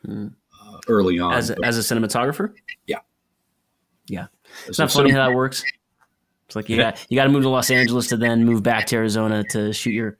mm. 0.06 0.34
uh, 0.62 0.78
early 0.90 1.18
on. 1.20 1.34
As 1.34 1.50
a, 1.50 1.56
as 1.64 1.78
a 1.78 1.82
cinematographer? 1.82 2.54
Yeah. 2.86 3.00
Yeah. 4.08 4.28
It's 4.68 4.78
not 4.78 4.92
funny 4.92 5.12
how 5.12 5.28
that 5.30 5.36
works. 5.36 5.64
It's 6.48 6.56
like 6.56 6.70
you 6.70 6.78
got 6.78 7.04
you 7.10 7.16
got 7.16 7.24
to 7.24 7.30
move 7.30 7.44
to 7.44 7.50
Los 7.50 7.72
Angeles 7.72 8.08
to 8.08 8.18
then 8.18 8.46
move 8.46 8.62
back 8.62 8.86
to 8.88 8.96
Arizona 8.96 9.44
to 9.52 9.74
shoot 9.74 9.92
your 9.92 10.18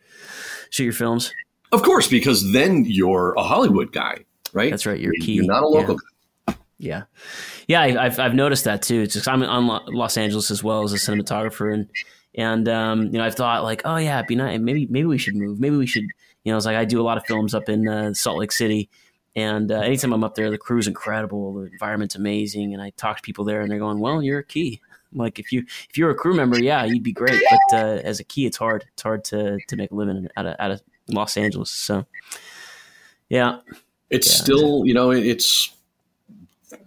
shoot 0.70 0.86
your 0.86 0.94
films. 0.94 1.32
Of 1.72 1.84
course, 1.84 2.08
because 2.08 2.52
then 2.52 2.86
you're 2.86 3.34
a 3.38 3.44
Hollywood 3.44 3.92
guy, 3.92 4.26
right? 4.54 4.72
That's 4.72 4.86
right. 4.86 5.00
You're 5.00 5.14
key. 5.22 5.34
You're 5.34 5.46
not 5.46 5.64
a 5.64 5.68
local 5.68 5.96
yeah. 5.96 6.00
guy. 6.00 6.15
Yeah. 6.78 7.04
Yeah, 7.68 7.82
I, 7.82 7.92
have 7.92 8.20
I've 8.20 8.34
noticed 8.34 8.66
that 8.66 8.82
too. 8.82 9.02
It's 9.02 9.14
just 9.14 9.28
I'm 9.28 9.44
on 9.44 9.82
Los 9.88 10.18
Angeles 10.18 10.52
as 10.52 10.64
well 10.64 10.84
as 10.84 10.94
a 10.94 10.98
cinematographer, 10.98 11.74
and 11.74 11.90
and 12.36 12.68
um, 12.68 13.06
you 13.06 13.14
know 13.14 13.24
I've 13.24 13.36
thought 13.36 13.64
like, 13.64 13.82
oh 13.86 13.98
yeah, 13.98 14.18
it'd 14.18 14.28
be 14.28 14.36
nice. 14.36 14.60
Maybe 14.60 14.86
maybe 14.88 15.06
we 15.06 15.18
should 15.18 15.36
move. 15.36 15.60
Maybe 15.60 15.78
we 15.78 15.88
should. 15.88 16.06
You 16.44 16.52
know, 16.52 16.58
it's 16.58 16.66
like 16.66 16.76
I 16.76 16.86
do 16.86 17.02
a 17.02 17.04
lot 17.04 17.18
of 17.18 17.26
films 17.26 17.56
up 17.56 17.70
in 17.70 17.88
uh, 17.88 18.14
Salt 18.14 18.38
Lake 18.38 18.52
City, 18.52 18.90
and 19.36 19.72
uh, 19.72 19.80
anytime 19.80 20.14
I'm 20.14 20.24
up 20.24 20.36
there, 20.36 20.52
the 20.52 20.58
crew's 20.58 20.88
incredible, 20.88 21.54
the 21.54 21.72
environment's 21.72 22.16
amazing, 22.16 22.74
and 22.74 22.82
I 22.82 22.92
talk 22.92 23.18
to 23.18 23.22
people 23.24 23.46
there, 23.46 23.62
and 23.62 23.72
they're 23.72 23.80
going, 23.80 24.00
"Well, 24.00 24.22
you're 24.22 24.40
a 24.40 24.44
key. 24.44 24.82
Like 25.18 25.40
if 25.40 25.54
you 25.54 25.64
if 25.90 25.98
you're 25.98 26.10
a 26.10 26.16
crew 26.16 26.34
member, 26.34 26.60
yeah, 26.60 26.84
you'd 26.84 27.04
be 27.04 27.14
great, 27.14 27.42
but 27.50 27.78
uh, 27.78 28.02
as 28.04 28.20
a 28.20 28.26
key, 28.26 28.46
it's 28.46 28.58
hard. 28.58 28.84
It's 28.92 29.02
hard 29.02 29.24
to 29.26 29.58
to 29.70 29.78
make 29.78 29.92
a 29.92 29.96
living 29.96 30.28
out 30.36 30.46
of 30.46 30.56
out 30.60 30.72
of 30.72 30.82
Los 31.08 31.38
Angeles. 31.38 31.70
So, 31.70 32.06
yeah, 33.30 33.60
it's 34.10 34.28
yeah. 34.28 34.44
still 34.44 34.86
you 34.86 34.94
know 34.94 35.12
it's 35.12 35.74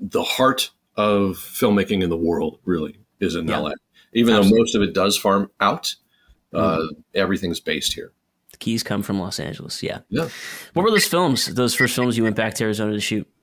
the 0.00 0.23
heart 0.23 0.71
of 0.97 1.37
filmmaking 1.37 2.02
in 2.02 2.11
the 2.11 2.16
world 2.16 2.59
really 2.64 2.99
is 3.21 3.35
in 3.35 3.49
yeah. 3.49 3.59
LA. 3.59 3.73
Even 4.12 4.35
Absolutely. 4.35 4.50
though 4.50 4.62
most 4.62 4.75
of 4.75 4.83
it 4.83 4.95
does 4.95 5.16
farm 5.16 5.50
out, 5.61 5.95
uh, 6.52 6.78
mm. 6.78 6.88
everything's 7.14 7.61
based 7.61 7.92
here. 7.92 8.12
The 8.52 8.59
keys 8.59 8.83
come 8.83 9.02
from 9.02 9.21
Los 9.21 9.38
Angeles. 9.38 9.83
Yeah. 9.83 10.00
Yeah. 10.09 10.28
What 10.73 10.83
were 10.83 10.90
those 10.90 11.07
films? 11.07 11.47
Those 11.47 11.75
first 11.75 11.95
films 11.95 12.16
you 12.16 12.25
went 12.25 12.37
back 12.37 12.54
to 12.54 12.64
Arizona 12.64 12.92
to 12.92 13.00
shoot? 13.00 13.26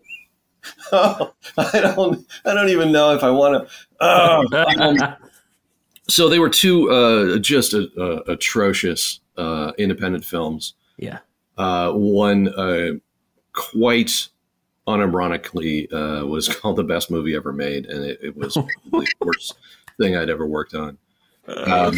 Oh, 0.91 1.31
I 1.59 1.79
don't. 1.79 2.25
I 2.43 2.55
don't 2.55 2.69
even 2.69 2.91
know 2.91 3.13
if 3.13 3.23
I 3.23 3.29
want 3.29 3.67
to. 3.67 3.73
Oh, 3.99 4.43
um, 4.79 5.15
so 6.07 6.27
they 6.27 6.39
were 6.39 6.49
two 6.49 6.89
uh, 6.89 7.37
just 7.37 7.75
a, 7.75 7.87
a, 7.97 8.33
atrocious 8.33 9.19
uh, 9.37 9.73
independent 9.77 10.25
films. 10.25 10.73
Yeah. 10.97 11.19
Uh, 11.55 11.91
one 11.91 12.47
uh, 12.49 12.93
quite 13.53 14.29
unironically 14.87 15.91
uh, 15.91 16.25
was 16.25 16.47
called 16.55 16.75
the 16.75 16.83
best 16.83 17.09
movie 17.11 17.35
ever 17.35 17.53
made, 17.53 17.85
and 17.85 18.03
it, 18.03 18.19
it 18.21 18.37
was 18.37 18.53
the 18.91 19.07
worst 19.21 19.55
thing 19.97 20.15
I'd 20.15 20.29
ever 20.29 20.45
worked 20.45 20.73
on. 20.73 20.97
Um, 21.47 21.95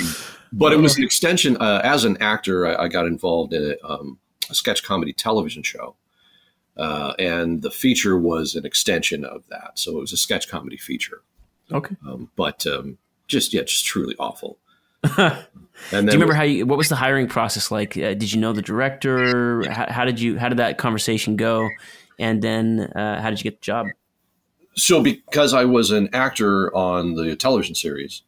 but 0.52 0.74
it 0.74 0.78
was 0.78 0.98
an 0.98 1.04
extension. 1.04 1.58
Uh, 1.58 1.82
as 1.84 2.04
an 2.04 2.18
actor, 2.22 2.68
I, 2.68 2.84
I 2.84 2.88
got 2.88 3.06
involved 3.06 3.54
in 3.54 3.76
a, 3.82 3.88
um, 3.88 4.20
a, 4.50 4.56
sketch 4.56 4.84
comedy 4.84 5.14
television 5.14 5.64
show, 5.64 5.96
uh, 6.76 7.14
and 7.18 7.62
the 7.62 7.72
feature 7.72 8.18
was 8.18 8.56
an 8.56 8.66
extension 8.66 9.24
of 9.24 9.44
that. 9.50 9.80
So 9.80 9.98
it 9.98 10.02
was 10.02 10.14
a 10.14 10.18
sketch 10.18 10.50
comedy 10.50 10.78
feature. 10.78 11.22
Okay, 11.72 11.96
um, 12.06 12.30
but 12.36 12.66
um, 12.68 12.98
just 13.28 13.54
yeah, 13.54 13.64
just 13.64 13.86
truly 13.86 14.16
awful. 14.20 14.58
and 15.04 15.48
then, 15.92 16.06
do 16.06 16.12
you 16.12 16.14
remember 16.14 16.34
how 16.34 16.44
you? 16.44 16.66
What 16.66 16.78
was 16.78 16.90
the 16.90 16.96
hiring 16.96 17.28
process 17.28 17.72
like? 17.72 17.96
Uh, 17.96 18.14
did 18.14 18.34
you 18.34 18.40
know 18.42 18.52
the 18.52 18.62
director? 18.62 19.70
How, 19.70 19.92
how, 19.92 20.06
did 20.06 20.20
you? 20.20 20.38
How 20.38 20.50
did 20.50 20.58
that 20.58 20.78
conversation 20.78 21.36
go? 21.36 21.70
And 22.20 22.42
then 22.42 22.92
uh, 22.96 23.22
how 23.22 23.30
did 23.30 23.40
you 23.40 23.44
get 23.44 23.62
the 23.62 23.66
job? 23.66 23.88
So, 24.76 25.02
because 25.02 25.54
I 25.54 25.66
was 25.66 25.92
an 25.92 26.10
actor 26.14 26.76
on 26.76 27.16
the 27.16 27.36
television 27.36 27.74
series 27.74 28.22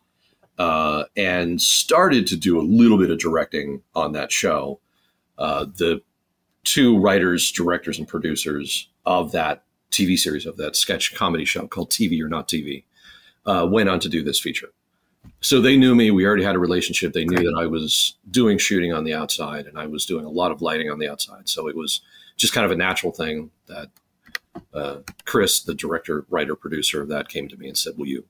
uh, 0.58 1.04
and 1.16 1.62
started 1.62 2.26
to 2.28 2.36
do 2.36 2.60
a 2.60 2.64
little 2.64 2.98
bit 2.98 3.12
of 3.12 3.20
directing 3.20 3.82
on 3.96 4.14
that 4.14 4.32
show, 4.32 4.80
uh, 5.38 5.66
the 5.66 6.02
two 6.64 7.00
writers, 7.00 7.52
directors, 7.52 8.00
and 8.00 8.08
producers 8.08 8.90
of 9.06 9.32
that 9.32 9.64
TV 9.92 10.18
series 10.18 10.46
of 10.46 10.58
that 10.58 10.76
sketch 10.76 11.16
comedy 11.16 11.46
show 11.46 11.68
called 11.68 11.90
TV 11.92 12.22
or 12.22 12.28
Not 12.28 12.48
TV 12.48 12.84
uh, 13.46 13.68
went 13.70 13.90
on 13.90 14.00
to 14.02 14.10
do 14.10 14.24
this 14.24 14.40
feature. 14.40 14.70
So 15.42 15.62
they 15.62 15.78
knew 15.78 15.96
me. 15.96 16.12
We 16.12 16.26
already 16.26 16.44
had 16.44 16.56
a 16.56 16.60
relationship. 16.60 17.14
They 17.14 17.26
knew 17.26 17.38
that 17.38 17.58
I 17.58 17.66
was 17.66 18.16
doing 18.30 18.58
shooting 18.58 18.94
on 18.94 19.04
the 19.04 19.14
outside 19.14 19.66
and 19.66 19.78
I 19.78 19.88
was 19.88 20.06
doing 20.06 20.26
a 20.26 20.30
lot 20.30 20.52
of 20.52 20.62
lighting 20.62 20.90
on 20.90 21.00
the 21.00 21.10
outside. 21.10 21.48
So 21.50 21.68
it 21.68 21.76
was 21.76 22.02
just 22.40 22.54
kind 22.54 22.66
of 22.66 22.72
a 22.72 22.76
natural 22.76 23.12
thing 23.12 23.52
that 23.68 23.90
uh, 24.74 24.98
Chris, 25.26 25.62
the 25.62 25.76
director, 25.76 26.26
writer, 26.30 26.56
producer 26.56 27.02
of 27.02 27.10
that, 27.10 27.30
came 27.30 27.48
to 27.48 27.58
me 27.58 27.68
and 27.68 27.78
said, 27.78 27.98
"Will 27.98 28.08
you 28.08 28.26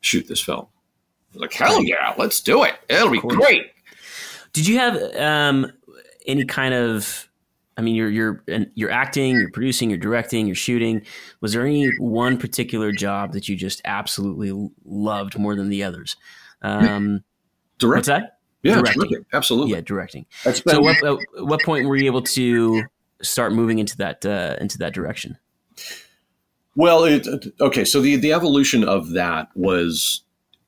shoot 0.00 0.28
this 0.28 0.40
film?" 0.40 0.66
I 0.66 1.34
was 1.34 1.40
like, 1.42 1.52
"Hell 1.52 1.82
yeah, 1.82 2.14
let's 2.18 2.40
do 2.40 2.64
it! 2.64 2.74
It'll 2.88 3.10
be 3.10 3.20
great." 3.20 3.70
Did 4.52 4.66
you 4.66 4.78
have 4.78 4.96
um, 5.16 5.72
any 6.26 6.44
kind 6.44 6.74
of 6.74 7.28
I 7.76 7.82
mean, 7.82 7.94
you're 7.94 8.10
you're 8.10 8.42
you're 8.74 8.90
acting, 8.90 9.34
you're 9.34 9.50
producing, 9.50 9.90
you're 9.90 9.98
directing, 9.98 10.46
you're 10.46 10.54
shooting. 10.54 11.02
Was 11.40 11.52
there 11.52 11.64
any 11.66 11.88
one 11.98 12.38
particular 12.38 12.92
job 12.92 13.32
that 13.32 13.48
you 13.48 13.56
just 13.56 13.80
absolutely 13.84 14.70
loved 14.84 15.38
more 15.38 15.56
than 15.56 15.68
the 15.70 15.82
others? 15.82 16.16
Um, 16.62 17.24
directing. 17.78 17.98
What's 17.98 18.08
that? 18.08 18.38
Yeah, 18.62 18.74
directing. 18.76 19.02
directing. 19.02 19.26
Absolutely. 19.32 19.72
Yeah, 19.72 19.80
directing. 19.80 20.26
Been- 20.44 20.54
so, 20.54 20.80
what, 20.80 21.02
at 21.04 21.44
what 21.44 21.62
point 21.62 21.86
were 21.86 21.96
you 21.96 22.06
able 22.06 22.22
to 22.22 22.84
start 23.22 23.52
moving 23.52 23.78
into 23.78 23.96
that 23.98 24.24
uh, 24.24 24.56
into 24.60 24.78
that 24.78 24.94
direction? 24.94 25.38
Well, 26.76 27.04
it, 27.04 27.26
okay. 27.60 27.84
So 27.84 28.00
the 28.00 28.16
the 28.16 28.32
evolution 28.32 28.84
of 28.84 29.10
that 29.10 29.48
was 29.54 30.22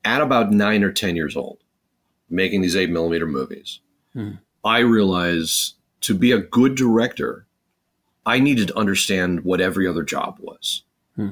at 0.05 0.21
about 0.21 0.51
nine 0.51 0.83
or 0.83 0.91
ten 0.91 1.15
years 1.15 1.35
old, 1.35 1.59
making 2.29 2.61
these 2.61 2.75
eight 2.75 2.89
millimeter 2.89 3.25
movies. 3.27 3.79
Hmm. 4.13 4.33
I 4.63 4.79
realized 4.79 5.75
to 6.01 6.13
be 6.13 6.31
a 6.31 6.39
good 6.39 6.75
director, 6.75 7.47
I 8.25 8.39
needed 8.39 8.69
to 8.69 8.77
understand 8.77 9.43
what 9.43 9.61
every 9.61 9.87
other 9.87 10.03
job 10.03 10.37
was. 10.39 10.83
Hmm. 11.15 11.31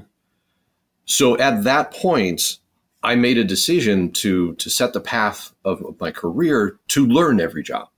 So 1.05 1.37
at 1.37 1.63
that 1.63 1.91
point, 1.91 2.59
I 3.03 3.15
made 3.15 3.37
a 3.37 3.43
decision 3.43 4.11
to 4.13 4.55
to 4.55 4.69
set 4.69 4.93
the 4.93 4.99
path 4.99 5.53
of 5.63 5.99
my 5.99 6.11
career 6.11 6.79
to 6.89 7.05
learn 7.05 7.39
every 7.39 7.63
job. 7.63 7.89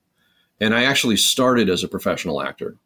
And 0.59 0.75
I 0.75 0.83
actually 0.83 1.17
started 1.17 1.69
as 1.69 1.83
a 1.83 1.87
professional 1.87 2.41
actor 2.41 2.77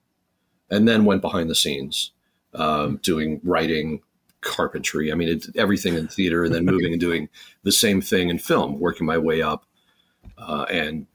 and 0.72 0.88
then 0.88 1.06
went 1.06 1.22
behind 1.22 1.50
the 1.50 1.56
scenes 1.56 2.12
um, 2.56 2.98
doing 3.04 3.40
writing, 3.44 4.02
carpentry. 4.42 5.12
I 5.12 5.16
mean, 5.16 5.30
it, 5.30 5.46
everything 5.56 5.94
in 5.96 6.08
theater, 6.08 6.44
and 6.44 6.54
then 6.54 6.66
moving 6.66 6.94
and 6.94 7.00
doing 7.00 7.30
the 7.64 7.72
same 7.72 8.02
thing 8.02 8.30
in 8.30 8.40
film, 8.40 8.80
working 8.80 9.06
my 9.06 9.18
way 9.18 9.42
up 9.42 9.66
uh, 10.38 10.66
and 10.70 11.06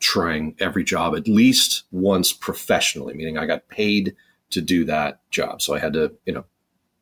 trying 0.00 0.54
every 0.60 0.84
job 0.84 1.16
at 1.16 1.26
least 1.26 1.84
once 1.90 2.32
professionally, 2.32 3.14
meaning 3.14 3.38
I 3.38 3.46
got 3.46 3.68
paid 3.68 4.14
to 4.50 4.60
do 4.60 4.84
that 4.84 5.20
job. 5.30 5.62
So 5.62 5.74
I 5.74 5.78
had 5.78 5.94
to, 5.94 6.12
you 6.26 6.34
know, 6.34 6.44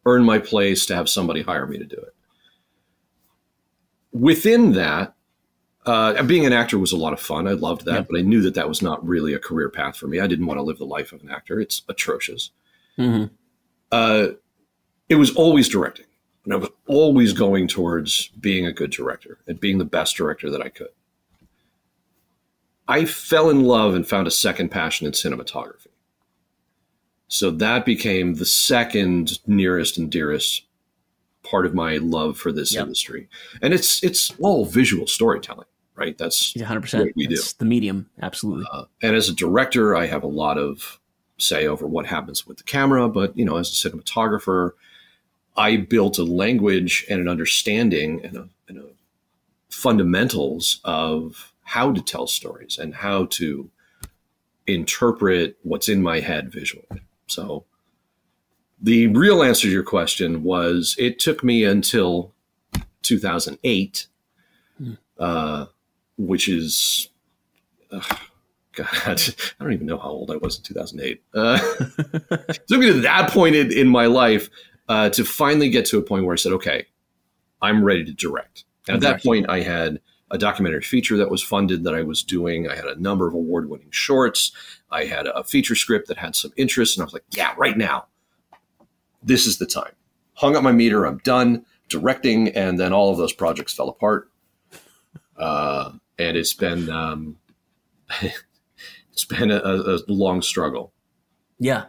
earn 0.06 0.24
my 0.24 0.38
place 0.38 0.86
to 0.86 0.94
have 0.94 1.08
somebody 1.08 1.42
hire 1.42 1.66
me 1.66 1.78
to 1.78 1.84
do 1.84 1.96
it. 1.96 2.14
Within 4.12 4.72
that, 4.72 5.14
uh, 5.84 6.22
being 6.22 6.46
an 6.46 6.52
actor 6.52 6.78
was 6.78 6.92
a 6.92 6.96
lot 6.96 7.12
of 7.12 7.20
fun. 7.20 7.48
I 7.48 7.52
loved 7.52 7.84
that, 7.86 8.06
but 8.08 8.18
I 8.18 8.22
knew 8.22 8.40
that 8.42 8.54
that 8.54 8.68
was 8.68 8.82
not 8.82 9.06
really 9.06 9.34
a 9.34 9.38
career 9.38 9.68
path 9.68 9.96
for 9.96 10.06
me. 10.06 10.20
I 10.20 10.26
didn't 10.26 10.46
want 10.46 10.58
to 10.58 10.62
live 10.62 10.78
the 10.78 10.84
life 10.84 11.12
of 11.12 11.22
an 11.22 11.30
actor. 11.30 11.60
It's 11.60 11.82
atrocious. 11.88 12.50
Mm-hmm. 12.98 13.34
Uh, 13.90 14.28
it 15.08 15.16
was 15.16 15.34
always 15.34 15.68
directing. 15.68 16.06
And 16.44 16.54
I 16.54 16.56
was 16.56 16.70
always 16.86 17.32
going 17.32 17.68
towards 17.68 18.28
being 18.28 18.66
a 18.66 18.72
good 18.72 18.90
director 18.90 19.38
and 19.46 19.60
being 19.60 19.78
the 19.78 19.84
best 19.84 20.16
director 20.16 20.50
that 20.50 20.62
I 20.62 20.68
could. 20.68 20.88
I 22.88 23.04
fell 23.04 23.48
in 23.48 23.62
love 23.64 23.94
and 23.94 24.06
found 24.06 24.26
a 24.26 24.30
second 24.32 24.70
passion 24.70 25.06
in 25.06 25.12
cinematography. 25.12 25.86
So 27.28 27.50
that 27.50 27.86
became 27.86 28.34
the 28.34 28.44
second 28.44 29.38
nearest 29.46 29.96
and 29.96 30.10
dearest 30.10 30.66
part 31.42 31.64
of 31.64 31.74
my 31.74 31.96
love 31.96 32.36
for 32.36 32.52
this 32.52 32.74
yep. 32.74 32.82
industry. 32.82 33.28
And 33.60 33.72
it's 33.72 34.02
it's 34.02 34.32
all 34.38 34.64
visual 34.64 35.06
storytelling, 35.06 35.68
right? 35.96 36.16
That's 36.16 36.52
100% 36.54 36.98
what 36.98 37.16
we 37.16 37.26
That's 37.26 37.52
do. 37.52 37.58
the 37.58 37.64
medium, 37.64 38.10
absolutely. 38.20 38.64
Uh, 38.72 38.84
and 39.02 39.14
as 39.14 39.28
a 39.28 39.34
director, 39.34 39.94
I 39.96 40.06
have 40.06 40.22
a 40.22 40.28
lot 40.28 40.58
of 40.58 40.98
say 41.38 41.66
over 41.66 41.86
what 41.86 42.06
happens 42.06 42.46
with 42.46 42.58
the 42.58 42.64
camera, 42.64 43.08
but 43.08 43.36
you 43.36 43.44
know, 43.44 43.56
as 43.56 43.68
a 43.68 43.88
cinematographer, 43.88 44.72
I 45.56 45.76
built 45.76 46.18
a 46.18 46.24
language 46.24 47.04
and 47.10 47.20
an 47.20 47.28
understanding 47.28 48.24
and 48.24 48.36
a, 48.36 48.48
and 48.68 48.78
a 48.78 48.84
fundamentals 49.68 50.80
of 50.84 51.52
how 51.64 51.92
to 51.92 52.00
tell 52.00 52.26
stories 52.26 52.78
and 52.78 52.94
how 52.94 53.26
to 53.26 53.70
interpret 54.66 55.56
what's 55.62 55.88
in 55.88 56.02
my 56.02 56.20
head 56.20 56.52
visually. 56.52 56.86
So 57.26 57.64
the 58.80 59.08
real 59.08 59.42
answer 59.42 59.68
to 59.68 59.72
your 59.72 59.82
question 59.82 60.42
was 60.42 60.96
it 60.98 61.18
took 61.18 61.42
me 61.42 61.64
until 61.64 62.32
2008, 63.02 64.06
hmm. 64.78 64.92
uh, 65.18 65.66
which 66.16 66.48
is, 66.48 67.08
God, 67.90 68.04
I 68.78 69.16
don't 69.60 69.72
even 69.72 69.86
know 69.86 69.98
how 69.98 70.10
old 70.10 70.30
I 70.30 70.36
was 70.36 70.58
in 70.58 70.64
2008. 70.64 71.22
Uh, 71.34 71.58
took 72.68 72.80
me 72.80 72.86
to 72.86 73.00
that 73.00 73.30
point 73.30 73.54
in, 73.54 73.72
in 73.72 73.88
my 73.88 74.06
life 74.06 74.48
uh, 74.88 75.10
to 75.10 75.24
finally 75.24 75.70
get 75.70 75.86
to 75.86 75.98
a 75.98 76.02
point 76.02 76.24
where 76.24 76.32
I 76.32 76.36
said, 76.36 76.52
okay, 76.52 76.86
I'm 77.60 77.84
ready 77.84 78.04
to 78.04 78.12
direct. 78.12 78.64
And 78.88 78.96
at 78.96 79.02
that 79.02 79.22
point, 79.22 79.48
I 79.48 79.60
had 79.60 80.00
a 80.30 80.38
documentary 80.38 80.82
feature 80.82 81.16
that 81.18 81.30
was 81.30 81.42
funded 81.42 81.84
that 81.84 81.94
I 81.94 82.02
was 82.02 82.22
doing. 82.22 82.68
I 82.68 82.74
had 82.74 82.86
a 82.86 83.00
number 83.00 83.28
of 83.28 83.34
award 83.34 83.68
winning 83.68 83.90
shorts. 83.90 84.50
I 84.90 85.04
had 85.04 85.26
a 85.26 85.44
feature 85.44 85.74
script 85.74 86.08
that 86.08 86.16
had 86.16 86.34
some 86.34 86.52
interest. 86.56 86.96
And 86.96 87.02
I 87.02 87.04
was 87.04 87.12
like, 87.12 87.24
yeah, 87.30 87.54
right 87.56 87.76
now, 87.76 88.06
this 89.22 89.46
is 89.46 89.58
the 89.58 89.66
time. 89.66 89.92
Hung 90.34 90.56
up 90.56 90.62
my 90.62 90.72
meter. 90.72 91.04
I'm 91.04 91.18
done 91.18 91.64
directing. 91.88 92.48
And 92.48 92.80
then 92.80 92.92
all 92.92 93.10
of 93.12 93.18
those 93.18 93.32
projects 93.32 93.74
fell 93.74 93.90
apart. 93.90 94.30
Uh, 95.36 95.92
and 96.22 96.36
it's 96.36 96.54
been, 96.54 96.88
um, 96.90 97.36
it's 99.12 99.24
been 99.24 99.50
a, 99.50 99.58
a 99.58 99.98
long 100.08 100.42
struggle. 100.42 100.92
Yeah. 101.58 101.84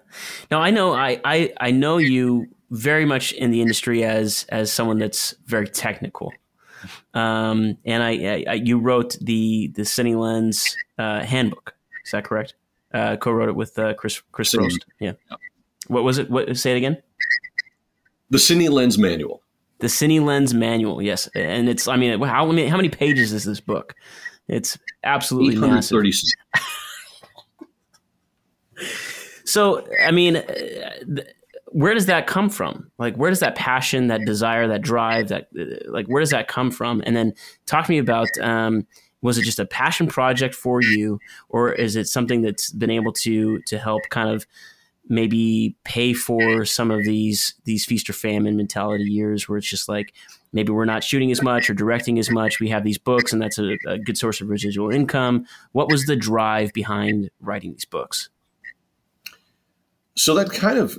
Now 0.51 0.61
I 0.61 0.69
know 0.69 0.93
I, 0.93 1.19
I 1.25 1.53
I 1.59 1.71
know 1.71 1.97
you 1.97 2.47
very 2.69 3.05
much 3.05 3.31
in 3.31 3.49
the 3.49 3.61
industry 3.61 4.03
as 4.03 4.45
as 4.49 4.71
someone 4.71 4.99
that's 4.99 5.33
very 5.45 5.67
technical. 5.67 6.31
Um, 7.13 7.77
and 7.85 8.03
I, 8.03 8.43
I, 8.47 8.53
you 8.53 8.77
wrote 8.77 9.17
the 9.19 9.69
the 9.69 9.83
Cine 9.83 10.19
Lens 10.19 10.75
uh, 10.97 11.23
handbook. 11.23 11.73
Is 12.05 12.11
that 12.11 12.23
correct? 12.25 12.55
Uh, 12.93 13.15
co-wrote 13.15 13.49
it 13.49 13.55
with 13.55 13.79
uh, 13.79 13.93
Chris 13.95 14.21
Chris 14.31 14.53
Probst. 14.53 14.81
Yeah. 14.99 15.13
yeah. 15.31 15.37
What 15.87 16.03
was 16.03 16.17
it? 16.17 16.29
What 16.29 16.55
say 16.57 16.73
it 16.73 16.77
again? 16.77 17.01
The 18.29 18.37
Cine 18.37 18.69
Lens 18.69 18.97
manual. 18.97 19.41
The 19.83 19.89
Cine 19.89 20.23
Lens 20.23 20.53
manual. 20.53 21.01
Yes, 21.01 21.27
and 21.35 21.67
it's. 21.67 21.89
I 21.89 21.97
mean, 21.97 22.21
how 22.21 22.45
many 22.45 22.69
how 22.69 22.77
many 22.77 22.87
pages 22.87 23.33
is 23.33 23.43
this 23.43 23.59
book? 23.59 23.95
It's 24.47 24.79
absolutely 25.03 25.57
massive. 25.57 26.05
so, 29.43 29.85
I 30.01 30.11
mean, 30.11 30.41
where 31.65 31.93
does 31.93 32.05
that 32.05 32.27
come 32.27 32.49
from? 32.49 32.91
Like, 32.97 33.17
where 33.17 33.29
does 33.29 33.41
that 33.41 33.55
passion, 33.55 34.07
that 34.07 34.21
desire, 34.25 34.69
that 34.69 34.83
drive, 34.83 35.27
that 35.27 35.49
like, 35.85 36.07
where 36.07 36.21
does 36.21 36.29
that 36.29 36.47
come 36.47 36.71
from? 36.71 37.03
And 37.05 37.13
then 37.13 37.33
talk 37.65 37.85
to 37.85 37.91
me 37.91 37.97
about 37.97 38.29
um, 38.39 38.87
was 39.21 39.37
it 39.37 39.43
just 39.43 39.59
a 39.59 39.65
passion 39.65 40.07
project 40.07 40.55
for 40.55 40.81
you, 40.81 41.19
or 41.49 41.73
is 41.73 41.97
it 41.97 42.07
something 42.07 42.41
that's 42.41 42.71
been 42.71 42.89
able 42.89 43.11
to 43.11 43.59
to 43.63 43.77
help 43.77 44.03
kind 44.11 44.29
of 44.29 44.47
maybe 45.09 45.75
pay 45.83 46.13
for 46.13 46.65
some 46.65 46.91
of 46.91 47.03
these 47.03 47.55
these 47.65 47.85
feast 47.85 48.09
or 48.09 48.13
famine 48.13 48.55
mentality 48.55 49.03
years 49.03 49.49
where 49.49 49.57
it's 49.57 49.69
just 49.69 49.89
like 49.89 50.13
maybe 50.53 50.71
we're 50.71 50.85
not 50.85 51.03
shooting 51.03 51.31
as 51.31 51.41
much 51.41 51.69
or 51.69 51.73
directing 51.73 52.19
as 52.19 52.29
much. 52.29 52.59
We 52.59 52.69
have 52.69 52.83
these 52.83 52.97
books, 52.97 53.33
and 53.33 53.41
that's 53.41 53.57
a, 53.57 53.77
a 53.87 53.97
good 53.97 54.17
source 54.17 54.39
of 54.41 54.49
residual 54.49 54.91
income. 54.91 55.45
What 55.71 55.89
was 55.89 56.05
the 56.05 56.15
drive 56.15 56.73
behind 56.73 57.29
writing 57.41 57.73
these 57.73 57.85
books? 57.85 58.29
So 60.15 60.35
that 60.35 60.51
kind 60.51 60.77
of 60.77 60.97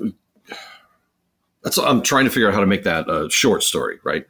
that's 1.62 1.78
I'm 1.78 2.02
trying 2.02 2.24
to 2.24 2.30
figure 2.30 2.48
out 2.48 2.54
how 2.54 2.60
to 2.60 2.66
make 2.66 2.84
that 2.84 3.08
a 3.08 3.28
short 3.30 3.62
story, 3.62 3.98
right? 4.04 4.26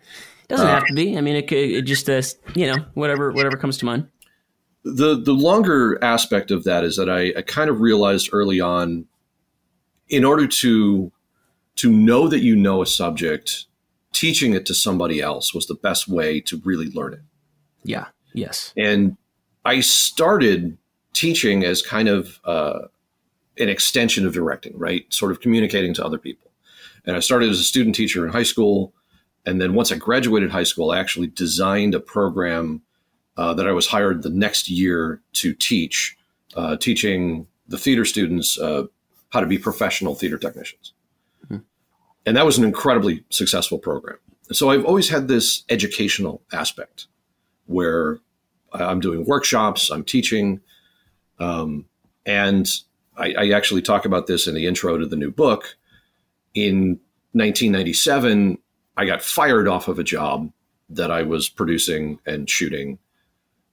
Doesn't 0.48 0.66
uh, 0.66 0.70
have 0.70 0.86
to 0.86 0.94
be. 0.94 1.18
I 1.18 1.20
mean, 1.20 1.36
it 1.36 1.48
could 1.48 1.58
it 1.58 1.82
just 1.82 2.08
uh, 2.08 2.22
you 2.54 2.66
know 2.66 2.84
whatever 2.94 3.32
whatever 3.32 3.56
comes 3.56 3.76
to 3.78 3.84
mind. 3.84 4.08
The 4.84 5.20
the 5.20 5.32
longer 5.32 5.98
aspect 6.02 6.50
of 6.50 6.64
that 6.64 6.84
is 6.84 6.96
that 6.96 7.10
I, 7.10 7.32
I 7.36 7.42
kind 7.42 7.70
of 7.70 7.80
realized 7.80 8.30
early 8.32 8.60
on, 8.60 9.06
in 10.08 10.24
order 10.24 10.46
to 10.46 11.12
to 11.76 11.90
know 11.90 12.28
that 12.28 12.40
you 12.40 12.54
know 12.54 12.82
a 12.82 12.86
subject, 12.86 13.66
teaching 14.12 14.54
it 14.54 14.64
to 14.66 14.74
somebody 14.74 15.20
else 15.20 15.52
was 15.52 15.66
the 15.66 15.74
best 15.74 16.06
way 16.08 16.40
to 16.40 16.60
really 16.64 16.88
learn 16.90 17.14
it. 17.14 17.22
Yeah. 17.82 18.06
Yes. 18.32 18.72
And 18.76 19.16
I 19.64 19.80
started 19.80 20.78
teaching 21.12 21.64
as 21.64 21.82
kind 21.82 22.08
of 22.08 22.40
uh, 22.44 22.80
an 23.58 23.68
extension 23.68 24.26
of 24.26 24.32
directing, 24.32 24.76
right? 24.78 25.04
Sort 25.12 25.32
of 25.32 25.40
communicating 25.40 25.94
to 25.94 26.04
other 26.04 26.18
people. 26.18 26.50
And 27.04 27.16
I 27.16 27.20
started 27.20 27.50
as 27.50 27.58
a 27.58 27.64
student 27.64 27.94
teacher 27.94 28.24
in 28.24 28.32
high 28.32 28.44
school. 28.44 28.92
And 29.46 29.60
then 29.60 29.74
once 29.74 29.92
I 29.92 29.96
graduated 29.96 30.50
high 30.50 30.64
school, 30.64 30.90
I 30.90 30.98
actually 30.98 31.28
designed 31.28 31.94
a 31.94 32.00
program 32.00 32.82
uh, 33.36 33.52
that 33.54 33.66
I 33.66 33.72
was 33.72 33.86
hired 33.86 34.22
the 34.22 34.30
next 34.30 34.68
year 34.68 35.20
to 35.34 35.54
teach, 35.54 36.16
uh, 36.56 36.76
teaching 36.76 37.46
the 37.68 37.78
theater 37.78 38.04
students 38.04 38.58
uh, 38.58 38.84
how 39.34 39.40
to 39.40 39.46
be 39.46 39.58
professional 39.58 40.14
theater 40.14 40.38
technicians. 40.38 40.92
Mm-hmm. 41.44 41.58
And 42.24 42.36
that 42.36 42.46
was 42.46 42.56
an 42.56 42.62
incredibly 42.62 43.24
successful 43.30 43.78
program. 43.78 44.16
So 44.52 44.70
I've 44.70 44.84
always 44.84 45.08
had 45.08 45.26
this 45.26 45.64
educational 45.68 46.40
aspect 46.52 47.08
where 47.66 48.20
I'm 48.72 49.00
doing 49.00 49.24
workshops, 49.24 49.90
I'm 49.90 50.04
teaching, 50.04 50.60
um, 51.40 51.86
and 52.24 52.70
I, 53.16 53.34
I, 53.34 53.50
actually 53.50 53.82
talk 53.82 54.04
about 54.04 54.28
this 54.28 54.46
in 54.46 54.54
the 54.54 54.66
intro 54.66 54.96
to 54.98 55.06
the 55.06 55.16
new 55.16 55.32
book. 55.32 55.76
In 56.54 57.00
1997, 57.32 58.58
I 58.96 59.04
got 59.04 59.20
fired 59.20 59.66
off 59.66 59.88
of 59.88 59.98
a 59.98 60.04
job 60.04 60.52
that 60.90 61.10
I 61.10 61.22
was 61.22 61.48
producing 61.48 62.20
and 62.24 62.48
shooting, 62.48 62.98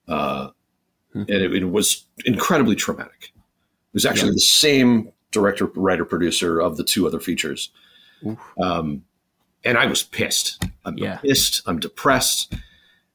uh, 0.08 0.50
hmm. 1.14 1.22
and 1.22 1.30
it, 1.30 1.54
it, 1.54 1.66
was 1.66 2.06
incredibly 2.26 2.76
traumatic. 2.76 3.32
It 3.34 3.94
was 3.94 4.06
actually 4.06 4.30
yeah. 4.30 4.36
the 4.36 4.40
same 4.40 5.12
director, 5.32 5.66
writer, 5.66 6.06
producer 6.06 6.60
of 6.60 6.78
the 6.78 6.84
two 6.84 7.08
other 7.08 7.20
features, 7.20 7.72
um, 8.62 9.04
and 9.64 9.78
I 9.78 9.86
was 9.86 10.04
pissed. 10.04 10.64
I'm 10.86 10.98
yeah. 10.98 11.18
pissed. 11.18 11.62
I'm 11.66 11.80
depressed. 11.80 12.54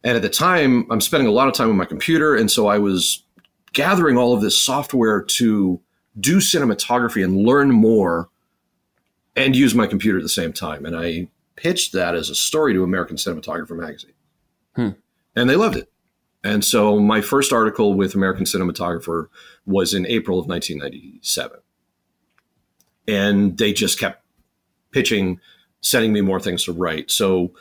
And 0.05 0.17
at 0.17 0.23
the 0.23 0.29
time, 0.29 0.87
I'm 0.91 1.01
spending 1.01 1.27
a 1.27 1.33
lot 1.33 1.49
of 1.49 1.55
time 1.55 1.69
on 1.69 1.77
my 1.77 1.85
computer, 1.85 2.35
and 2.35 2.51
so 2.51 2.67
I 2.67 2.79
was 2.79 3.25
gathering 3.73 4.17
all 4.17 4.33
of 4.33 4.41
this 4.41 4.61
software 4.61 5.23
to 5.23 5.81
do 6.19 6.39
cinematography 6.39 7.23
and 7.23 7.37
learn 7.37 7.71
more 7.71 8.29
and 9.37 9.55
use 9.55 9.75
my 9.75 9.87
computer 9.87 10.17
at 10.19 10.23
the 10.23 10.29
same 10.29 10.53
time. 10.53 10.87
And 10.87 10.97
I 10.97 11.29
pitched 11.57 11.93
that 11.93 12.15
as 12.15 12.31
a 12.31 12.35
story 12.35 12.73
to 12.73 12.83
American 12.83 13.17
Cinematographer 13.17 13.77
magazine. 13.77 14.15
Hmm. 14.75 14.91
And 15.35 15.51
they 15.51 15.57
loved 15.57 15.77
it. 15.77 15.91
And 16.43 16.65
so 16.65 16.99
my 16.99 17.21
first 17.21 17.53
article 17.53 17.95
with 17.95 18.15
American 18.15 18.45
Cinematographer 18.45 19.29
was 19.67 19.93
in 19.93 20.07
April 20.07 20.39
of 20.39 20.47
1997. 20.47 21.59
And 23.09 23.57
they 23.57 23.73
just 23.73 23.99
kept 23.99 24.23
pitching, 24.91 25.41
sending 25.81 26.13
me 26.13 26.21
more 26.21 26.41
things 26.41 26.65
to 26.65 26.73
write. 26.73 27.11
So 27.11 27.53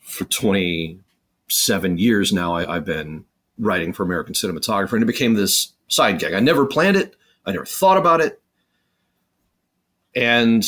for 0.00 0.24
27 0.24 1.98
years 1.98 2.32
now, 2.32 2.54
I, 2.54 2.76
I've 2.76 2.84
been 2.84 3.24
writing 3.58 3.92
for 3.92 4.02
American 4.02 4.34
Cinematographer, 4.34 4.94
and 4.94 5.02
it 5.02 5.06
became 5.06 5.34
this 5.34 5.72
side 5.88 6.18
gig. 6.18 6.32
I 6.32 6.40
never 6.40 6.66
planned 6.66 6.96
it. 6.96 7.14
I 7.46 7.52
never 7.52 7.66
thought 7.66 7.96
about 7.96 8.20
it. 8.20 8.40
And 10.14 10.64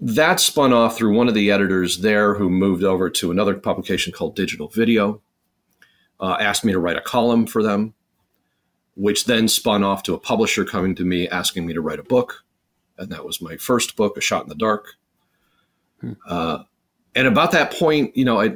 that 0.00 0.40
spun 0.40 0.72
off 0.72 0.96
through 0.96 1.14
one 1.14 1.28
of 1.28 1.34
the 1.34 1.50
editors 1.50 1.98
there 1.98 2.34
who 2.34 2.48
moved 2.48 2.84
over 2.84 3.10
to 3.10 3.30
another 3.30 3.54
publication 3.54 4.12
called 4.12 4.34
Digital 4.34 4.68
Video, 4.68 5.20
uh, 6.20 6.36
asked 6.40 6.64
me 6.64 6.72
to 6.72 6.78
write 6.78 6.96
a 6.96 7.02
column 7.02 7.46
for 7.46 7.62
them, 7.62 7.94
which 8.94 9.24
then 9.24 9.48
spun 9.48 9.84
off 9.84 10.02
to 10.04 10.14
a 10.14 10.18
publisher 10.18 10.64
coming 10.64 10.94
to 10.94 11.04
me 11.04 11.28
asking 11.28 11.66
me 11.66 11.74
to 11.74 11.80
write 11.80 11.98
a 11.98 12.04
book. 12.04 12.44
And 13.00 13.10
that 13.10 13.24
was 13.24 13.40
my 13.40 13.56
first 13.56 13.96
book, 13.96 14.16
A 14.16 14.20
Shot 14.20 14.42
in 14.42 14.48
the 14.48 14.54
Dark. 14.54 14.94
Hmm. 16.00 16.12
Uh, 16.28 16.58
and 17.14 17.26
about 17.26 17.52
that 17.52 17.72
point, 17.72 18.16
you 18.16 18.24
know, 18.24 18.40
I, 18.40 18.54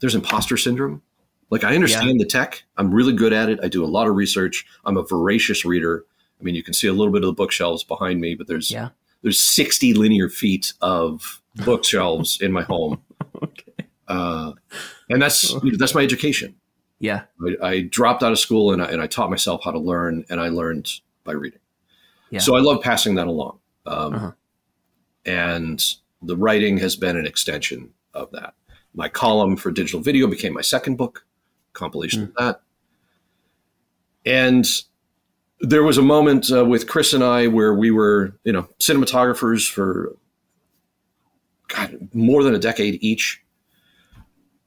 there's 0.00 0.14
imposter 0.14 0.56
syndrome. 0.56 1.02
Like 1.50 1.64
I 1.64 1.74
understand 1.74 2.18
yeah. 2.18 2.24
the 2.24 2.26
tech. 2.26 2.64
I'm 2.76 2.92
really 2.92 3.12
good 3.12 3.32
at 3.32 3.48
it. 3.48 3.60
I 3.62 3.68
do 3.68 3.84
a 3.84 3.86
lot 3.86 4.08
of 4.08 4.16
research. 4.16 4.66
I'm 4.84 4.96
a 4.96 5.02
voracious 5.02 5.64
reader. 5.64 6.04
I 6.40 6.44
mean, 6.44 6.54
you 6.54 6.62
can 6.62 6.74
see 6.74 6.88
a 6.88 6.92
little 6.92 7.12
bit 7.12 7.22
of 7.22 7.28
the 7.28 7.32
bookshelves 7.32 7.84
behind 7.84 8.20
me, 8.20 8.34
but 8.34 8.46
there's 8.46 8.70
yeah. 8.70 8.90
there's 9.22 9.40
60 9.40 9.94
linear 9.94 10.28
feet 10.28 10.72
of 10.80 11.40
bookshelves 11.64 12.40
in 12.40 12.52
my 12.52 12.62
home. 12.62 13.00
okay. 13.42 13.86
Uh, 14.08 14.52
and 15.08 15.22
that's 15.22 15.54
that's 15.78 15.94
my 15.94 16.02
education. 16.02 16.56
Yeah. 16.98 17.22
I, 17.62 17.66
I 17.66 17.80
dropped 17.82 18.22
out 18.22 18.32
of 18.32 18.38
school 18.38 18.72
and 18.72 18.82
I, 18.82 18.86
and 18.86 19.00
I 19.00 19.06
taught 19.06 19.30
myself 19.30 19.62
how 19.64 19.70
to 19.70 19.78
learn, 19.78 20.24
and 20.28 20.40
I 20.40 20.48
learned 20.48 20.90
by 21.24 21.32
reading. 21.32 21.60
Yeah. 22.30 22.40
So 22.40 22.56
I 22.56 22.60
love 22.60 22.82
passing 22.82 23.14
that 23.16 23.28
along. 23.28 23.60
Um, 23.86 24.14
uh-huh. 24.14 24.32
And 25.24 25.84
the 26.22 26.36
writing 26.36 26.78
has 26.78 26.96
been 26.96 27.16
an 27.16 27.26
extension 27.26 27.90
of 28.14 28.30
that. 28.32 28.54
My 28.94 29.08
column 29.08 29.56
for 29.56 29.70
digital 29.70 30.00
video 30.00 30.26
became 30.26 30.54
my 30.54 30.62
second 30.62 30.96
book 30.96 31.24
compilation 31.72 32.26
mm. 32.26 32.28
of 32.28 32.34
that. 32.36 32.60
And 34.24 34.66
there 35.60 35.82
was 35.82 35.98
a 35.98 36.02
moment 36.02 36.50
uh, 36.50 36.64
with 36.64 36.88
Chris 36.88 37.12
and 37.12 37.22
I 37.22 37.46
where 37.46 37.74
we 37.74 37.90
were, 37.90 38.36
you 38.44 38.52
know, 38.52 38.68
cinematographers 38.78 39.70
for 39.70 40.16
God, 41.68 42.08
more 42.12 42.42
than 42.42 42.54
a 42.54 42.58
decade 42.58 43.02
each. 43.02 43.42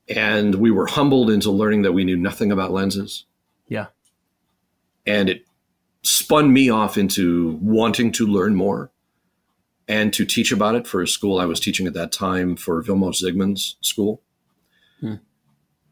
And 0.08 0.56
we 0.56 0.72
were 0.72 0.88
humbled 0.88 1.30
into 1.30 1.52
learning 1.52 1.84
that 1.84 1.91
we 1.91 2.04
knew 2.04 2.17
nothing 2.17 2.52
about 2.52 2.72
lenses. 2.72 3.26
Yeah. 3.67 3.88
And 5.06 5.30
it 5.30 5.46
spun 6.04 6.52
me 6.52 6.70
off 6.70 6.98
into 6.98 7.60
wanting 7.62 8.12
to 8.13 8.26
learn 8.26 8.56
more 8.56 8.91
and 9.89 10.13
to 10.13 10.23
teach 10.23 10.52
about 10.52 10.75
it 10.75 10.88
for 10.88 11.02
a 11.02 11.08
school 11.08 11.39
I 11.39 11.45
was 11.45 11.60
teaching 11.60 11.88
at 11.88 11.95
that 11.95 12.12
time 12.12 12.56
for 12.56 12.82
Vilmos 12.84 13.23
Zsigmond's 13.23 13.75
school. 13.82 14.21
Hmm. 15.02 15.15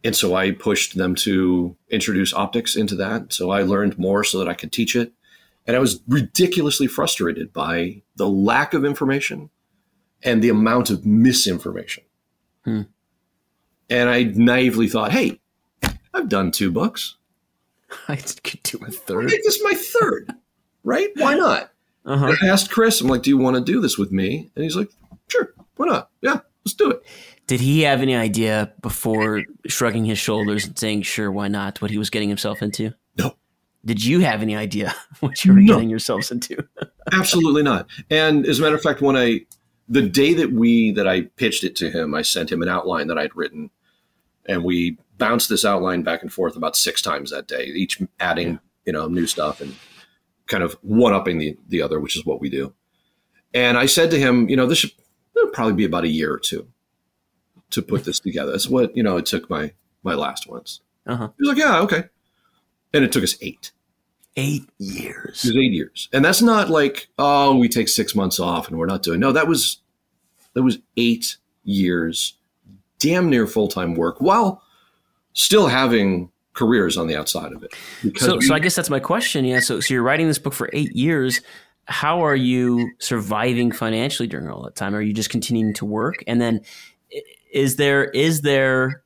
And 0.03 0.15
so 0.15 0.36
I 0.36 0.51
pushed 0.51 0.95
them 0.95 1.15
to 1.15 1.75
introduce 1.89 2.31
optics 2.31 2.75
into 2.75 2.95
that. 2.95 3.33
So 3.33 3.49
I 3.49 3.63
learned 3.63 3.97
more 3.97 4.23
so 4.23 4.38
that 4.38 4.47
I 4.47 4.53
could 4.53 4.71
teach 4.71 4.95
it. 4.95 5.12
And 5.65 5.75
I 5.75 5.79
was 5.79 5.99
ridiculously 6.07 6.86
frustrated 6.86 7.51
by 7.51 8.03
the 8.15 8.29
lack 8.29 8.75
of 8.75 8.86
information 8.86 9.49
and 10.23 10.43
the 10.43 10.49
amount 10.49 10.91
of 10.91 11.05
misinformation. 11.05 12.03
Hmm. 12.63 12.83
And 13.89 14.10
I 14.10 14.23
naively 14.23 14.88
thought, 14.88 15.12
hey, 15.12 15.41
I've 16.13 16.29
done 16.29 16.51
two 16.51 16.71
books. 16.71 17.17
I 18.07 18.17
could 18.17 18.62
do 18.62 18.79
a 18.86 18.91
third. 18.91 19.29
This 19.29 19.57
is 19.57 19.63
my 19.63 19.73
third, 19.73 20.33
right? 20.83 21.10
Why 21.15 21.33
not? 21.33 21.71
Uh-huh. 22.08 22.34
I 22.41 22.48
asked 22.48 22.72
Chris, 22.72 23.02
I'm 23.02 23.08
like, 23.08 23.22
do 23.22 23.30
you 23.30 23.38
want 23.38 23.58
to 23.58 23.62
do 23.62 23.82
this 23.82 23.98
with 23.98 24.12
me? 24.12 24.50
And 24.56 24.63
he's 24.63 24.78
like, 24.78 24.89
sure, 25.28 25.54
why 25.76 25.88
not? 25.88 26.10
Yeah, 26.22 26.39
let's 26.65 26.74
do 26.74 26.89
it. 26.89 27.06
Did 27.48 27.60
he 27.60 27.82
have 27.82 28.02
any 28.02 28.15
idea 28.15 28.74
before 28.82 29.43
shrugging 29.67 30.06
his 30.06 30.17
shoulders 30.17 30.65
and 30.65 30.78
saying, 30.80 31.02
sure, 31.04 31.32
why 31.32 31.50
not, 31.50 31.82
what 31.82 31.91
he 31.91 31.98
was 31.98 32.10
getting 32.10 32.30
himself 32.30 32.62
into? 32.62 32.93
No. 33.17 33.36
Did 33.86 34.04
you 34.04 34.22
have 34.22 34.41
any 34.41 34.56
idea 34.56 34.96
what 35.20 35.43
you 35.43 35.54
were 35.54 35.60
no. 35.60 35.76
getting 35.76 35.89
yourselves 35.89 36.32
into? 36.32 36.65
Absolutely 37.12 37.63
not. 37.63 37.88
And 38.10 38.46
as 38.46 38.60
a 38.60 38.62
matter 38.62 38.76
of 38.76 38.82
fact, 38.82 39.02
when 39.02 39.17
I, 39.17 39.41
the 39.89 40.02
day 40.02 40.34
that 40.34 40.52
we, 40.52 40.91
that 40.91 41.08
I 41.08 41.22
pitched 41.22 41.63
it 41.65 41.76
to 41.78 41.89
him, 41.89 42.15
I 42.15 42.22
sent 42.22 42.52
him 42.52 42.62
an 42.62 42.70
outline 42.70 43.08
that 43.08 43.17
I'd 43.17 43.36
written 43.36 43.70
and 44.46 44.63
we 44.63 44.98
bounced 45.17 45.50
this 45.50 45.65
outline 45.65 46.04
back 46.04 46.22
and 46.22 46.32
forth 46.32 46.56
about 46.56 46.76
six 46.76 47.02
times 47.02 47.32
that 47.32 47.48
day, 47.48 47.65
each 47.65 48.02
adding, 48.20 48.52
yeah. 48.52 48.58
you 48.86 48.93
know, 48.93 49.08
new 49.08 49.28
stuff 49.28 49.60
and 49.60 49.76
kind 50.47 50.63
of 50.63 50.73
one 50.81 51.13
upping 51.13 51.38
the, 51.38 51.57
the 51.67 51.81
other, 51.81 51.99
which 51.99 52.15
is 52.15 52.25
what 52.25 52.41
we 52.41 52.49
do. 52.49 52.73
And 53.53 53.77
I 53.77 53.86
said 53.86 54.12
to 54.12 54.19
him, 54.19 54.49
you 54.49 54.55
know, 54.55 54.65
this 54.65 54.79
should 54.79 54.91
probably 55.53 55.73
be 55.73 55.86
about 55.86 56.03
a 56.03 56.10
year 56.10 56.33
or 56.33 56.39
two 56.39 56.67
to 57.71 57.81
put 57.81 58.05
this 58.05 58.19
together. 58.19 58.51
That's 58.51 58.69
what 58.69 58.95
you 58.95 59.03
know. 59.03 59.17
It 59.17 59.25
took 59.25 59.49
my 59.49 59.73
my 60.03 60.13
last 60.13 60.47
ones. 60.47 60.81
Uh-huh. 61.05 61.29
He 61.38 61.41
was 61.41 61.49
like, 61.49 61.57
yeah, 61.57 61.79
okay, 61.81 62.03
and 62.93 63.03
it 63.03 63.12
took 63.12 63.23
us 63.23 63.38
eight. 63.41 63.71
Eight 64.36 64.69
years. 64.77 65.43
It 65.43 65.49
was 65.49 65.57
eight 65.57 65.73
years, 65.73 66.10
and 66.13 66.23
that's 66.23 66.41
not 66.41 66.69
like 66.69 67.07
oh, 67.17 67.55
we 67.55 67.67
take 67.67 67.89
six 67.89 68.13
months 68.13 68.39
off 68.39 68.67
and 68.67 68.77
we're 68.77 68.86
not 68.86 69.03
doing. 69.03 69.19
No, 69.19 69.31
that 69.31 69.47
was 69.47 69.79
that 70.53 70.63
was 70.63 70.79
eight 70.95 71.38
years, 71.63 72.33
damn 72.99 73.29
near 73.29 73.47
full 73.47 73.67
time 73.67 73.95
work, 73.95 74.21
while 74.21 74.62
still 75.33 75.67
having 75.67 76.31
careers 76.58 76.98
on 76.98 77.08
the 77.08 77.15
outside 77.15 77.54
of 77.54 77.63
it. 77.63 77.74
So, 78.17 78.36
we, 78.36 78.41
so 78.41 78.54
I 78.54 78.60
guess 78.60 78.76
that's 78.76 78.89
my 78.89 79.00
question. 79.00 79.46
Yeah. 79.46 79.62
So, 79.62 79.80
so 79.80 79.93
you're 79.93 80.04
writing 80.04 80.28
this 80.28 80.39
book 80.39 80.54
for 80.54 80.70
eight 80.74 80.93
years. 80.93 81.41
How 81.86 82.26
are 82.26 82.36
you 82.36 82.91
surviving 83.00 83.72
financially 83.72 84.28
during 84.28 84.50
all 84.50 84.63
that 84.63 84.76
time? 84.76 84.93
Are 84.93 85.02
you 85.02 85.13
just 85.13 85.30
continuing 85.30 85.74
to 85.76 85.86
work? 85.86 86.24
And 86.28 86.41
then 86.41 86.62
is 87.52 87.78
there 87.78 88.06
is 88.06 88.41
there 88.41 89.04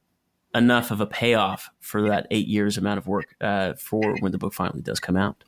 enough 0.55 0.91
of 0.91 0.99
a 0.99 1.05
payoff 1.05 1.69
for 1.79 2.01
that 2.09 2.27
eight 2.31 2.47
years 2.47 2.77
amount 2.77 2.97
of 2.97 3.07
work 3.07 3.35
uh, 3.39 3.73
for 3.73 4.15
when 4.19 4.31
the 4.31 4.37
book 4.37 4.53
finally 4.53 4.81
does 4.81 4.99
come 4.99 5.15
out? 5.15 5.43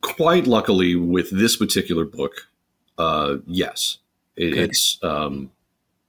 Quite 0.00 0.46
luckily, 0.46 0.94
with 0.94 1.30
this 1.30 1.56
particular 1.56 2.04
book, 2.04 2.32
uh, 2.96 3.36
yes, 3.46 3.98
it, 4.36 4.56
it's 4.56 4.98
um, 5.02 5.50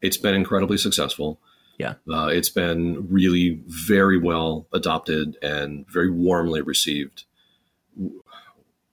it's 0.02 0.17
been 0.17 0.36
incredibly 0.36 0.78
successful. 0.78 1.39
Yeah, 1.77 1.95
uh, 2.11 2.27
it's 2.27 2.49
been 2.49 3.07
really 3.09 3.61
very 3.67 4.17
well 4.17 4.67
adopted 4.73 5.37
and 5.41 5.85
very 5.87 6.09
warmly 6.09 6.61
received, 6.61 7.25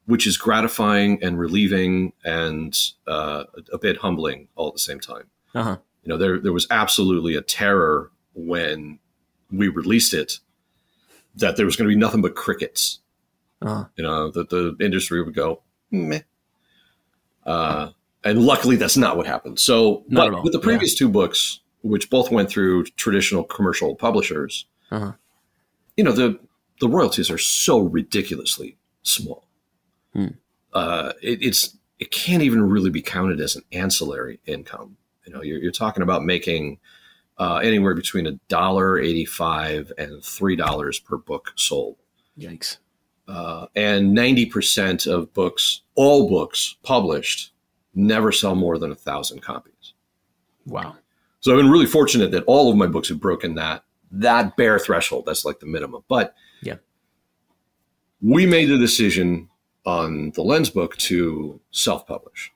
which 0.07 0.27
is 0.27 0.37
gratifying 0.37 1.23
and 1.23 1.39
relieving 1.39 2.13
and 2.25 2.77
uh, 3.07 3.45
a 3.73 3.79
bit 3.79 3.99
humbling 3.99 4.49
all 4.55 4.69
at 4.69 4.75
the 4.75 4.81
same 4.81 5.01
time. 5.01 5.31
Uh-huh 5.55 5.77
you 6.05 6.13
know, 6.13 6.19
there 6.19 6.39
there 6.39 6.53
was 6.53 6.67
absolutely 6.71 7.35
a 7.35 7.41
terror 7.41 8.11
when 8.35 8.99
we 9.51 9.69
released 9.69 10.13
it 10.13 10.39
that 11.37 11.57
there 11.57 11.67
was 11.67 11.77
going 11.77 11.89
to 11.89 11.95
be 11.95 11.99
nothing 11.99 12.23
but 12.23 12.35
crickets. 12.35 13.01
Uh-huh. 13.63 13.87
You 13.97 14.05
know, 14.05 14.31
that 14.31 14.51
the 14.51 14.77
industry 14.81 15.23
would 15.23 15.35
go 15.35 15.63
meh. 15.91 16.21
Uh, 17.47 17.91
and 18.23 18.43
luckily, 18.43 18.77
that's 18.77 18.97
not 18.97 19.17
what 19.17 19.27
happened. 19.27 19.59
So, 19.59 20.05
not 20.09 20.31
but 20.31 20.45
with 20.45 20.53
the 20.53 20.59
previous 20.59 20.93
yeah. 20.93 21.07
two 21.07 21.09
books, 21.09 21.61
which 21.85 22.09
both 22.09 22.31
went 22.31 22.49
through 22.49 22.85
traditional 22.97 23.45
commercial 23.45 23.95
publishers, 23.95 24.65
uh-huh. 24.91 25.13
you 25.97 26.03
know, 26.03 26.13
the 26.13 26.41
the 26.81 26.89
royalties 26.89 27.31
are 27.31 27.39
so 27.39 27.79
ridiculously 27.79 28.77
small. 29.03 29.47
Hmm. 30.13 30.29
Uh, 30.73 31.13
it, 31.23 31.43
it's 31.43 31.77
it 31.99 32.11
can't 32.11 32.43
even 32.43 32.63
really 32.63 32.91
be 32.91 33.03
counted 33.03 33.41
as 33.41 33.55
an 33.55 33.63
ancillary 33.71 34.41
income. 34.47 34.97
You 35.27 35.33
know, 35.33 35.43
you're, 35.43 35.59
you're 35.59 35.73
talking 35.73 36.03
about 36.03 36.25
making 36.25 36.79
uh, 37.39 37.57
anywhere 37.57 37.95
between 37.95 38.27
a 38.27 38.33
dollar 38.49 38.99
eighty-five 38.99 39.93
and 39.99 40.25
three 40.25 40.57
dollars 40.57 40.99
per 40.99 41.19
book 41.19 41.53
sold. 41.57 41.97
Yikes! 42.39 42.79
Uh, 43.29 43.67
and 43.77 44.15
ninety 44.15 44.47
percent 44.47 45.07
of 45.07 45.33
books, 45.35 45.83
all 45.95 46.29
books 46.29 46.77
published, 46.83 47.53
never 47.95 48.33
sell 48.33 48.55
more 48.55 48.79
than 48.79 48.91
a 48.91 48.97
thousand 48.97 49.43
copies. 49.43 49.93
Wow! 50.67 50.97
So 51.45 51.53
I've 51.53 51.59
been 51.59 51.71
really 51.71 51.85
fortunate 51.85 52.31
that 52.31 52.45
all 52.45 52.71
of 52.71 52.77
my 52.79 52.87
books 52.87 53.11
have 53.11 53.21
broken 53.21 53.57
that 53.57 53.85
that 54.11 54.57
bare 54.57 54.79
threshold. 54.79 55.27
That's 55.27 55.45
like 55.45 55.61
the 55.61 55.67
minimum. 55.67 56.03
But 56.09 56.35
yeah, 56.63 56.77
we 58.23 58.47
made 58.47 58.71
the 58.71 58.79
decision 58.79 59.51
on 59.85 60.31
the 60.31 60.43
Lens 60.43 60.71
book 60.71 60.97
to 60.97 61.61
self-publish. 61.71 62.51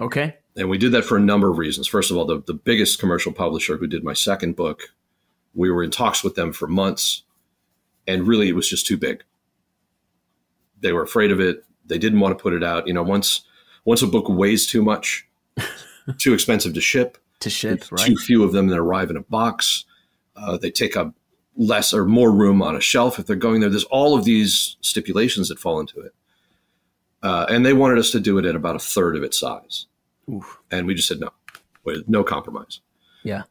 Okay. 0.00 0.38
And 0.56 0.70
we 0.70 0.78
did 0.78 0.92
that 0.92 1.04
for 1.04 1.18
a 1.18 1.20
number 1.20 1.50
of 1.50 1.58
reasons. 1.58 1.86
First 1.86 2.10
of 2.10 2.16
all, 2.16 2.24
the, 2.24 2.42
the 2.46 2.54
biggest 2.54 2.98
commercial 2.98 3.30
publisher 3.30 3.76
who 3.76 3.86
did 3.86 4.02
my 4.02 4.14
second 4.14 4.56
book, 4.56 4.94
we 5.52 5.70
were 5.70 5.84
in 5.84 5.90
talks 5.90 6.24
with 6.24 6.34
them 6.34 6.54
for 6.54 6.66
months, 6.66 7.24
and 8.06 8.26
really 8.26 8.48
it 8.48 8.56
was 8.56 8.70
just 8.70 8.86
too 8.86 8.96
big. 8.96 9.22
They 10.80 10.94
were 10.94 11.02
afraid 11.02 11.30
of 11.30 11.40
it. 11.40 11.66
They 11.84 11.98
didn't 11.98 12.20
want 12.20 12.38
to 12.38 12.42
put 12.42 12.54
it 12.54 12.64
out. 12.64 12.86
You 12.86 12.94
know, 12.94 13.02
once 13.02 13.42
once 13.84 14.00
a 14.00 14.06
book 14.06 14.30
weighs 14.30 14.66
too 14.66 14.82
much, 14.82 15.28
too 16.18 16.32
expensive 16.32 16.72
to 16.72 16.80
ship, 16.80 17.18
to 17.44 17.50
ship, 17.50 17.84
right? 17.90 18.06
Too 18.06 18.16
few 18.16 18.44
of 18.44 18.52
them 18.52 18.66
that 18.68 18.78
arrive 18.78 19.08
in 19.08 19.16
a 19.16 19.22
box. 19.22 19.84
Uh, 20.36 20.58
they 20.58 20.70
take 20.70 20.96
up 20.96 21.14
less 21.56 21.94
or 21.94 22.04
more 22.04 22.32
room 22.32 22.60
on 22.60 22.74
a 22.74 22.80
shelf 22.80 23.18
if 23.18 23.26
they're 23.26 23.36
going 23.36 23.60
there. 23.60 23.70
There's 23.70 23.84
all 23.84 24.18
of 24.18 24.24
these 24.24 24.76
stipulations 24.80 25.48
that 25.48 25.58
fall 25.58 25.78
into 25.78 26.00
it. 26.00 26.12
Uh, 27.22 27.46
and 27.48 27.64
they 27.64 27.72
wanted 27.72 27.98
us 27.98 28.10
to 28.10 28.20
do 28.20 28.36
it 28.38 28.44
at 28.44 28.54
about 28.54 28.76
a 28.76 28.80
third 28.80 29.16
of 29.16 29.22
its 29.22 29.38
size. 29.38 29.86
Oof. 30.28 30.58
And 30.70 30.86
we 30.86 30.94
just 30.94 31.08
said 31.08 31.20
no, 31.20 31.30
with 31.84 32.08
no 32.08 32.24
compromise. 32.24 32.80
Yeah. 33.22 33.44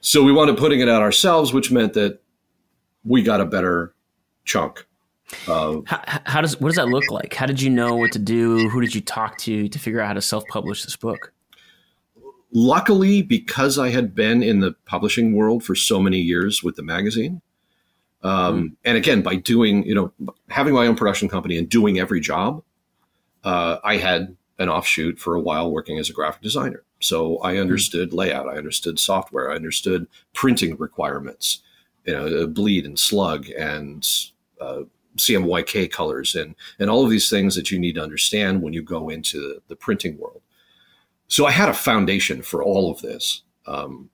So 0.00 0.22
we 0.22 0.32
up 0.32 0.56
putting 0.56 0.80
it 0.80 0.88
out 0.88 1.02
ourselves, 1.02 1.52
which 1.52 1.70
meant 1.70 1.92
that 1.92 2.20
we 3.04 3.22
got 3.22 3.40
a 3.40 3.44
better 3.44 3.94
chunk. 4.44 4.86
Of, 5.46 5.84
how, 5.86 6.20
how 6.24 6.40
does 6.40 6.58
what 6.58 6.70
does 6.70 6.76
that 6.76 6.88
look 6.88 7.08
like? 7.10 7.34
How 7.34 7.46
did 7.46 7.62
you 7.62 7.70
know 7.70 7.94
what 7.94 8.10
to 8.12 8.18
do? 8.18 8.68
Who 8.68 8.80
did 8.80 8.94
you 8.94 9.00
talk 9.00 9.38
to 9.38 9.68
to 9.68 9.78
figure 9.78 10.00
out 10.00 10.08
how 10.08 10.14
to 10.14 10.22
self-publish 10.22 10.84
this 10.84 10.96
book? 10.96 11.32
Luckily, 12.52 13.22
because 13.22 13.78
I 13.78 13.90
had 13.90 14.14
been 14.14 14.42
in 14.42 14.60
the 14.60 14.74
publishing 14.84 15.34
world 15.34 15.62
for 15.62 15.74
so 15.74 16.00
many 16.00 16.18
years 16.18 16.62
with 16.62 16.76
the 16.76 16.82
magazine, 16.82 17.42
um, 18.22 18.70
mm. 18.70 18.76
and 18.84 18.96
again 18.96 19.22
by 19.22 19.36
doing 19.36 19.84
you 19.84 19.94
know 19.94 20.12
having 20.48 20.74
my 20.74 20.86
own 20.86 20.96
production 20.96 21.28
company 21.28 21.56
and 21.56 21.68
doing 21.68 21.98
every 21.98 22.20
job, 22.20 22.62
uh, 23.44 23.78
I 23.84 23.96
had 23.96 24.36
an 24.58 24.68
offshoot 24.68 25.18
for 25.18 25.34
a 25.34 25.40
while 25.40 25.70
working 25.70 25.98
as 25.98 26.10
a 26.10 26.12
graphic 26.12 26.42
designer. 26.42 26.82
So 27.00 27.42
I 27.42 27.54
hmm. 27.54 27.62
understood 27.62 28.12
layout, 28.12 28.46
I 28.46 28.58
understood 28.58 28.98
software, 28.98 29.50
I 29.50 29.56
understood 29.56 30.06
printing 30.34 30.76
requirements, 30.76 31.62
you 32.04 32.12
know, 32.12 32.46
bleed 32.46 32.84
and 32.84 32.98
slug 32.98 33.48
and 33.58 34.06
uh, 34.60 34.82
CMYK 35.16 35.90
colors 35.90 36.34
and 36.34 36.54
and 36.78 36.90
all 36.90 37.04
of 37.04 37.10
these 37.10 37.30
things 37.30 37.54
that 37.56 37.70
you 37.70 37.78
need 37.78 37.94
to 37.94 38.02
understand 38.02 38.62
when 38.62 38.72
you 38.72 38.82
go 38.82 39.08
into 39.08 39.62
the 39.68 39.76
printing 39.76 40.18
world. 40.18 40.42
So 41.30 41.46
I 41.46 41.52
had 41.52 41.68
a 41.68 41.74
foundation 41.74 42.42
for 42.42 42.62
all 42.62 42.90
of 42.90 43.00
this, 43.02 43.42
um, 43.64 44.10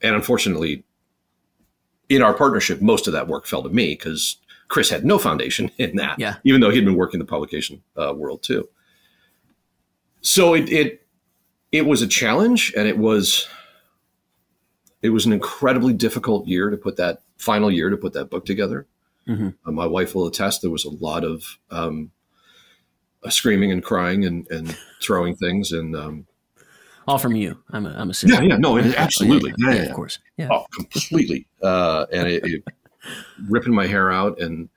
and 0.00 0.14
unfortunately, 0.14 0.84
in 2.08 2.22
our 2.22 2.32
partnership, 2.32 2.80
most 2.80 3.08
of 3.08 3.12
that 3.14 3.26
work 3.26 3.46
fell 3.46 3.64
to 3.64 3.68
me 3.68 3.94
because 3.94 4.36
Chris 4.68 4.88
had 4.88 5.04
no 5.04 5.18
foundation 5.18 5.72
in 5.78 5.96
that, 5.96 6.20
yeah. 6.20 6.36
even 6.44 6.60
though 6.60 6.70
he'd 6.70 6.84
been 6.84 6.94
working 6.94 7.18
the 7.18 7.26
publication 7.26 7.82
uh, 7.96 8.14
world 8.14 8.44
too. 8.44 8.68
So 10.20 10.54
it, 10.54 10.70
it 10.70 11.06
it 11.72 11.84
was 11.84 12.00
a 12.00 12.06
challenge, 12.06 12.72
and 12.76 12.86
it 12.86 12.96
was 12.96 13.48
it 15.02 15.10
was 15.10 15.26
an 15.26 15.32
incredibly 15.32 15.92
difficult 15.92 16.46
year 16.46 16.70
to 16.70 16.76
put 16.76 16.96
that 16.96 17.22
final 17.38 17.72
year 17.72 17.90
to 17.90 17.96
put 17.96 18.12
that 18.12 18.30
book 18.30 18.46
together. 18.46 18.86
Mm-hmm. 19.26 19.48
Uh, 19.66 19.72
my 19.72 19.86
wife 19.86 20.14
will 20.14 20.28
attest. 20.28 20.62
There 20.62 20.70
was 20.70 20.84
a 20.84 20.90
lot 20.90 21.24
of 21.24 21.58
um, 21.72 22.12
uh, 23.24 23.30
screaming 23.30 23.72
and 23.72 23.82
crying 23.82 24.24
and, 24.24 24.48
and 24.48 24.78
throwing 25.02 25.34
things, 25.34 25.72
and 25.72 25.96
um, 25.96 26.26
all 27.06 27.18
from 27.18 27.34
you. 27.36 27.62
I'm 27.70 27.86
a, 27.86 27.90
I'm 27.90 28.10
a 28.10 28.14
yeah, 28.24 28.40
yeah, 28.40 28.56
no, 28.56 28.76
it, 28.76 28.94
absolutely, 28.96 29.52
yeah, 29.58 29.70
yeah, 29.70 29.76
yeah, 29.76 29.82
of 29.88 29.94
course, 29.94 30.18
yeah, 30.36 30.48
oh, 30.50 30.66
completely. 30.72 31.46
Uh, 31.62 32.06
and 32.12 32.28
it, 32.28 32.44
it, 32.44 32.64
ripping 33.48 33.74
my 33.74 33.86
hair 33.86 34.10
out, 34.10 34.40
and 34.40 34.68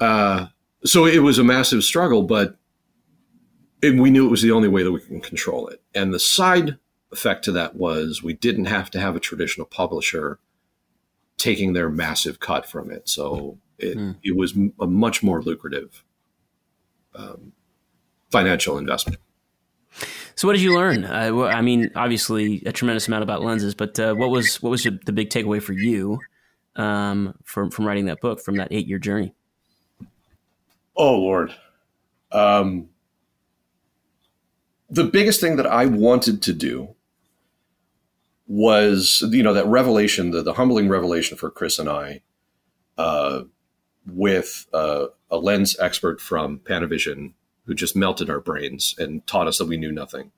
uh, 0.00 0.46
so 0.84 1.06
it 1.06 1.20
was 1.20 1.38
a 1.38 1.44
massive 1.44 1.84
struggle, 1.84 2.22
but 2.22 2.56
it, 3.82 3.96
we 3.96 4.10
knew 4.10 4.26
it 4.26 4.30
was 4.30 4.42
the 4.42 4.52
only 4.52 4.68
way 4.68 4.82
that 4.82 4.92
we 4.92 5.00
can 5.00 5.20
control 5.20 5.68
it. 5.68 5.82
And 5.94 6.12
the 6.12 6.20
side 6.20 6.78
effect 7.12 7.44
to 7.44 7.52
that 7.52 7.76
was 7.76 8.22
we 8.22 8.34
didn't 8.34 8.66
have 8.66 8.90
to 8.90 9.00
have 9.00 9.16
a 9.16 9.20
traditional 9.20 9.66
publisher 9.66 10.38
taking 11.36 11.72
their 11.72 11.88
massive 11.88 12.40
cut 12.40 12.66
from 12.66 12.90
it. 12.90 13.08
So 13.08 13.58
it, 13.78 13.96
mm. 13.96 14.16
it 14.22 14.36
was 14.36 14.54
a 14.80 14.86
much 14.86 15.22
more 15.22 15.42
lucrative 15.42 16.04
um, 17.14 17.52
financial 18.30 18.78
investment. 18.78 19.20
So, 20.36 20.48
what 20.48 20.54
did 20.54 20.62
you 20.62 20.74
learn? 20.74 21.04
Uh, 21.04 21.44
I 21.44 21.62
mean, 21.62 21.90
obviously, 21.94 22.62
a 22.66 22.72
tremendous 22.72 23.06
amount 23.06 23.22
about 23.22 23.42
lenses, 23.42 23.74
but 23.74 23.98
uh, 24.00 24.14
what 24.14 24.30
was 24.30 24.60
what 24.62 24.70
was 24.70 24.82
the 24.82 25.12
big 25.12 25.30
takeaway 25.30 25.62
for 25.62 25.72
you 25.72 26.18
um, 26.76 27.34
from 27.44 27.70
from 27.70 27.86
writing 27.86 28.06
that 28.06 28.20
book 28.20 28.40
from 28.40 28.56
that 28.56 28.68
eight 28.70 28.86
year 28.86 28.98
journey? 28.98 29.34
Oh 30.96 31.16
Lord, 31.16 31.54
um, 32.32 32.88
the 34.90 35.04
biggest 35.04 35.40
thing 35.40 35.56
that 35.56 35.66
I 35.66 35.86
wanted 35.86 36.42
to 36.42 36.52
do 36.52 36.94
was 38.46 39.22
you 39.30 39.42
know 39.42 39.54
that 39.54 39.66
revelation, 39.66 40.32
the, 40.32 40.42
the 40.42 40.54
humbling 40.54 40.88
revelation 40.88 41.36
for 41.36 41.50
Chris 41.50 41.78
and 41.78 41.88
I, 41.88 42.22
uh, 42.98 43.44
with 44.06 44.66
uh, 44.72 45.06
a 45.30 45.36
lens 45.36 45.78
expert 45.78 46.20
from 46.20 46.58
Panavision 46.58 47.34
who 47.66 47.74
just 47.74 47.96
melted 47.96 48.30
our 48.30 48.40
brains 48.40 48.94
and 48.98 49.26
taught 49.26 49.46
us 49.46 49.58
that 49.58 49.68
we 49.68 49.76
knew 49.76 49.92
nothing. 49.92 50.30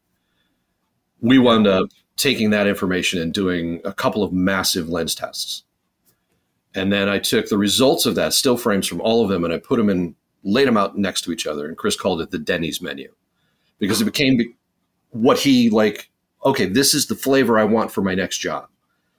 We 1.20 1.38
wound 1.38 1.66
up 1.66 1.88
taking 2.16 2.50
that 2.50 2.66
information 2.66 3.20
and 3.20 3.32
doing 3.32 3.80
a 3.84 3.92
couple 3.92 4.22
of 4.22 4.32
massive 4.32 4.88
lens 4.88 5.14
tests 5.14 5.64
and 6.76 6.92
then 6.92 7.08
I 7.08 7.18
took 7.18 7.48
the 7.48 7.56
results 7.56 8.04
of 8.04 8.14
that 8.16 8.34
still 8.34 8.58
frames 8.58 8.86
from 8.86 9.00
all 9.00 9.24
of 9.24 9.30
them 9.30 9.44
and 9.44 9.52
I 9.52 9.58
put 9.58 9.78
them 9.78 9.88
in, 9.88 10.14
laid 10.44 10.68
them 10.68 10.76
out 10.76 10.96
next 10.96 11.22
to 11.22 11.32
each 11.32 11.46
other. 11.46 11.66
And 11.66 11.76
Chris 11.76 11.96
called 11.96 12.20
it 12.20 12.30
the 12.30 12.38
Denny's 12.38 12.82
menu 12.82 13.12
because 13.78 14.02
it 14.02 14.04
became 14.04 14.54
what 15.10 15.38
he 15.38 15.70
like, 15.70 16.10
okay, 16.44 16.66
this 16.66 16.92
is 16.92 17.06
the 17.06 17.14
flavor 17.14 17.58
I 17.58 17.64
want 17.64 17.90
for 17.90 18.02
my 18.02 18.14
next 18.14 18.38
job. 18.38 18.68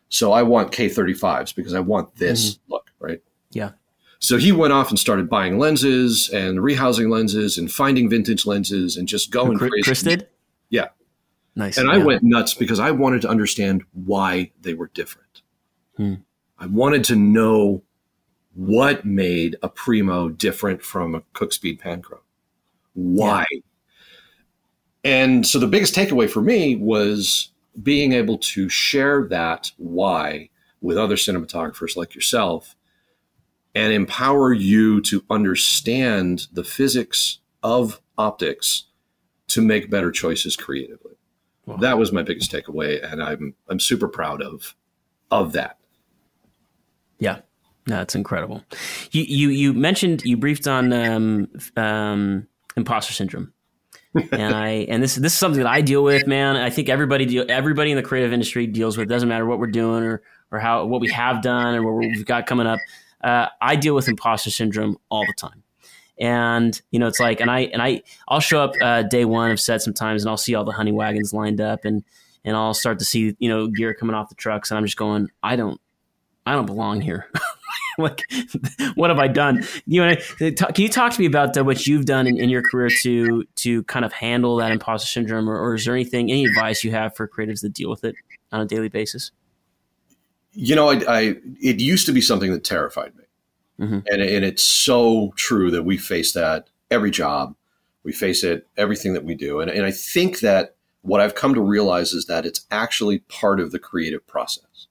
So 0.10 0.32
I 0.32 0.43
want 0.43 0.72
K35s 0.72 1.56
because 1.56 1.74
I 1.74 1.80
want 1.80 2.15
this 2.15 2.52
mm-hmm. 2.52 2.74
look, 2.74 2.91
right? 3.00 3.22
Yeah. 3.50 3.72
So 4.19 4.38
he 4.38 4.51
went 4.51 4.73
off 4.73 4.89
and 4.89 4.97
started 4.97 5.30
buying 5.30 5.60
lenses 5.60 6.30
and 6.30 6.60
rehousing 6.60 7.10
lenses 7.10 7.58
and 7.58 7.71
finding 7.71 8.10
vintage 8.10 8.45
lenses 8.45 8.97
and 8.97 9.08
just 9.08 9.32
going 9.32 9.58
Chris, 9.58 9.69
crazy. 9.69 9.84
Chris 9.84 10.01
did? 10.01 10.27
Yeah. 10.69 10.88
Nice. 11.56 11.77
And 11.77 11.88
yeah. 11.88 11.95
I 11.95 11.97
went 11.97 12.23
nuts 12.23 12.53
because 12.53 12.80
I 12.80 12.91
wanted 12.91 13.21
to 13.23 13.30
understand 13.30 13.84
why 13.93 14.51
they 14.62 14.73
were 14.73 14.88
different. 14.93 15.41
Hmm. 15.95 16.15
I 16.58 16.65
wanted 16.65 17.03
to 17.06 17.15
know 17.15 17.84
what 18.56 19.06
made 19.06 19.56
a 19.62 19.69
Primo 19.69 20.30
different 20.30 20.82
from 20.82 21.13
a 21.13 21.21
Cooke 21.34 21.53
Speed 21.53 21.80
Panchro. 21.80 22.19
Why? 22.93 23.45
Yeah. 23.51 23.60
And 25.03 25.47
so 25.47 25.60
the 25.60 25.67
biggest 25.67 25.95
takeaway 25.95 26.27
for 26.30 26.41
me 26.41 26.75
was 26.75 27.51
being 27.82 28.13
able 28.13 28.39
to 28.39 28.67
share 28.67 29.27
that 29.30 29.71
why 29.77 30.49
with 30.82 30.97
other 30.97 31.15
cinematographers 31.15 31.95
like 31.95 32.15
yourself 32.15 32.75
and 33.78 33.94
empower 33.94 34.54
you 34.54 35.00
to 35.02 35.24
understand 35.30 36.48
the 36.52 36.63
physics 36.63 37.38
of 37.62 38.02
optics 38.18 38.86
to 39.50 39.62
make 39.62 39.92
better 39.92 40.10
choices 40.10 40.56
creatively. 40.56 41.13
Wow. 41.68 41.78
That 41.78 42.00
was 42.00 42.12
my 42.12 42.24
biggest 42.24 42.52
takeaway 42.52 43.00
and 43.04 43.22
I'm 43.22 43.54
I'm 43.70 43.80
super 43.80 44.08
proud 44.08 44.42
of 44.42 44.76
of 45.30 45.54
that. 45.54 45.78
Yeah. 47.20 47.42
No, 47.86 47.98
that's 47.98 48.16
incredible. 48.16 48.63
You 49.12 49.24
you 49.24 49.50
you 49.50 49.74
mentioned 49.74 50.24
you 50.26 50.38
briefed 50.38 50.68
on 50.68 50.92
um, 50.92 51.48
um, 51.78 52.48
imposter 52.76 53.13
syndrome, 53.13 53.54
and 54.32 54.54
I 54.56 54.70
and 54.90 55.02
this 55.02 55.16
this 55.16 55.32
is 55.32 55.40
something 55.40 55.62
that 55.62 55.70
I 55.70 55.80
deal 55.80 56.04
with, 56.04 56.28
man. 56.28 56.58
I 56.58 56.70
think 56.70 56.90
everybody 56.90 57.26
deal, 57.26 57.46
everybody 57.48 57.92
in 57.92 57.96
the 57.96 58.04
creative 58.04 58.34
industry 58.34 58.68
deals 58.68 58.98
with. 58.98 59.06
It 59.06 59.10
Doesn't 59.10 59.30
matter 59.30 59.46
what 59.46 59.60
we're 59.60 59.68
doing 59.68 60.04
or 60.04 60.22
or 60.52 60.60
how 60.60 60.84
what 60.86 61.00
we 61.00 61.10
have 61.12 61.42
done 61.42 61.76
or 61.76 61.84
what 61.84 62.00
we've 62.00 62.26
got 62.26 62.46
coming 62.46 62.68
up. 62.68 62.80
Uh, 63.23 63.47
I 63.62 63.75
deal 63.75 63.95
with 63.95 64.08
imposter 64.08 64.51
syndrome 64.51 64.97
all 65.10 65.25
the 65.25 65.34
time, 65.34 65.63
and 66.19 66.80
you 66.91 66.99
know 66.99 67.08
it's 67.08 67.19
like, 67.19 67.39
and 67.39 67.49
I 67.49 67.62
and 67.62 67.82
I 67.82 68.03
I'll 68.27 68.39
show 68.39 68.62
up 68.62 68.73
uh, 68.82 69.03
day 69.03 69.25
one 69.25 69.51
of 69.51 69.60
set 69.60 69.82
sometimes, 69.82 70.23
and 70.23 70.30
I'll 70.30 70.38
see 70.38 70.56
all 70.56 70.63
the 70.63 70.71
honey 70.71 70.91
wagons 70.91 71.34
lined 71.34 71.62
up, 71.62 71.86
and 71.86 72.03
and 72.45 72.56
I'll 72.56 72.73
start 72.73 72.99
to 72.99 73.06
see 73.06 73.36
you 73.39 73.49
know 73.49 73.67
gear 73.67 73.93
coming 73.93 74.15
off 74.15 74.30
the 74.30 74.36
trucks, 74.36 74.71
and 74.71 74.77
I'm 74.77 74.86
just 74.86 74.97
going, 74.97 75.30
I 75.41 75.56
don't 75.56 75.80
I 76.45 76.53
don't 76.53 76.65
belong 76.65 77.01
here. 77.01 77.30
like, 77.97 78.23
what 78.95 79.10
have 79.10 79.19
I 79.19 79.27
done? 79.27 79.65
You 79.86 80.06
know, 80.06 80.15
can 80.38 80.71
you 80.77 80.89
talk 80.89 81.12
to 81.12 81.19
me 81.19 81.25
about 81.25 81.58
uh, 81.58 81.63
what 81.63 81.86
you've 81.86 82.06
done 82.06 82.25
in, 82.25 82.38
in, 82.38 82.49
your 82.49 82.62
career 82.62 82.89
to 83.01 83.43
to 83.56 83.84
kind 83.84 84.06
of 84.06 84.13
handle 84.13 84.56
that 84.58 84.71
imposter 84.71 85.08
syndrome, 85.08 85.49
or, 85.49 85.58
or 85.58 85.75
is 85.75 85.86
there 85.86 85.93
anything, 85.93 86.32
any 86.32 86.45
advice 86.45 86.84
you 86.84 86.91
have 86.91 87.15
for 87.15 87.27
creatives 87.27 87.62
that 87.62 87.73
deal 87.73 87.89
with 87.89 88.03
it 88.03 88.15
on 88.51 88.62
a 88.62 88.65
daily 88.65 88.89
basis? 88.89 89.32
You 90.60 90.76
know, 90.76 90.89
I, 90.89 91.04
I 91.08 91.36
it 91.62 91.80
used 91.80 92.08
to 92.08 92.12
be 92.12 92.22
something 92.22 92.52
that 92.52 92.63
terrified 92.63 93.15
me, 93.15 93.24
mm-hmm. 93.80 94.00
and 94.08 94.22
and 94.22 94.43
it's 94.43 94.63
so 94.63 95.32
true 95.36 95.70
that 95.70 95.84
we 95.84 95.98
face 95.98 96.34
that 96.34 96.70
every 96.89 97.12
job, 97.12 97.56
we 98.04 98.12
face 98.12 98.43
it 98.43 98.67
everything 98.76 99.13
that 99.13 99.24
we 99.24 99.36
do, 99.36 99.60
and 99.60 99.70
and 99.70 99.86
I 99.86 99.91
think 99.91 100.39
that 100.39 100.76
what 101.04 101.22
I've 101.22 101.36
come 101.36 101.54
to 101.54 101.62
realize 101.62 102.12
is 102.12 102.26
that 102.26 102.46
it's 102.46 102.65
actually 102.72 103.20
part 103.20 103.60
of 103.60 103.72
the 103.72 103.78
creative 103.78 104.26
process. 104.26 104.88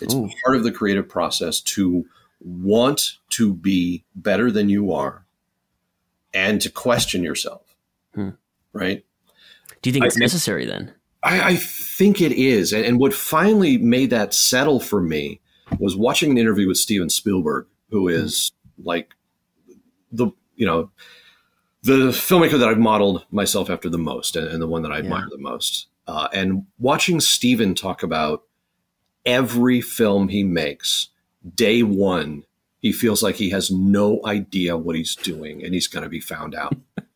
It's 0.00 0.14
Ooh. 0.14 0.30
part 0.42 0.56
of 0.56 0.64
the 0.64 0.72
creative 0.72 1.06
process 1.06 1.60
to 1.60 2.06
want 2.40 3.18
to 3.30 3.52
be 3.52 4.04
better 4.14 4.50
than 4.50 4.70
you 4.70 4.92
are 4.92 5.26
and 6.32 6.62
to 6.62 6.70
question 6.70 7.22
yourself. 7.22 7.76
Hmm. 8.14 8.30
Right? 8.72 9.04
Do 9.82 9.90
you 9.90 9.92
think 9.92 10.04
I 10.04 10.06
it's 10.06 10.14
think, 10.14 10.22
necessary 10.22 10.64
then? 10.64 10.94
I, 11.22 11.40
I, 11.50 11.56
think 11.56 12.20
it 12.20 12.32
is. 12.32 12.72
And, 12.72 12.84
and 12.84 12.98
what 12.98 13.12
finally 13.12 13.78
made 13.78 14.10
that 14.10 14.34
settle 14.34 14.80
for 14.80 15.02
me 15.02 15.40
was 15.78 15.96
watching 15.96 16.30
an 16.30 16.38
interview 16.38 16.68
with 16.68 16.78
Steven 16.78 17.10
Spielberg, 17.10 17.66
who 17.90 18.08
hmm. 18.08 18.14
is 18.14 18.52
like 18.82 19.14
the, 20.10 20.30
you 20.56 20.66
know, 20.66 20.90
the 21.82 22.08
filmmaker 22.08 22.58
that 22.58 22.68
I've 22.68 22.78
modeled 22.78 23.24
myself 23.30 23.70
after 23.70 23.88
the 23.88 23.98
most 23.98 24.36
and, 24.36 24.46
and 24.46 24.62
the 24.62 24.66
one 24.66 24.82
that 24.82 24.92
I 24.92 24.98
admire 24.98 25.22
yeah. 25.22 25.36
the 25.36 25.42
most. 25.42 25.86
Uh, 26.06 26.28
and 26.32 26.66
watching 26.78 27.20
Steven 27.20 27.74
talk 27.74 28.02
about 28.02 28.42
every 29.24 29.80
film 29.80 30.28
he 30.28 30.42
makes, 30.42 31.08
day 31.54 31.82
one, 31.82 32.44
he 32.78 32.92
feels 32.92 33.22
like 33.22 33.36
he 33.36 33.50
has 33.50 33.70
no 33.70 34.20
idea 34.24 34.76
what 34.76 34.96
he's 34.96 35.14
doing 35.14 35.62
and 35.62 35.74
he's 35.74 35.86
going 35.86 36.02
to 36.02 36.08
be 36.08 36.20
found 36.20 36.54
out. 36.54 36.74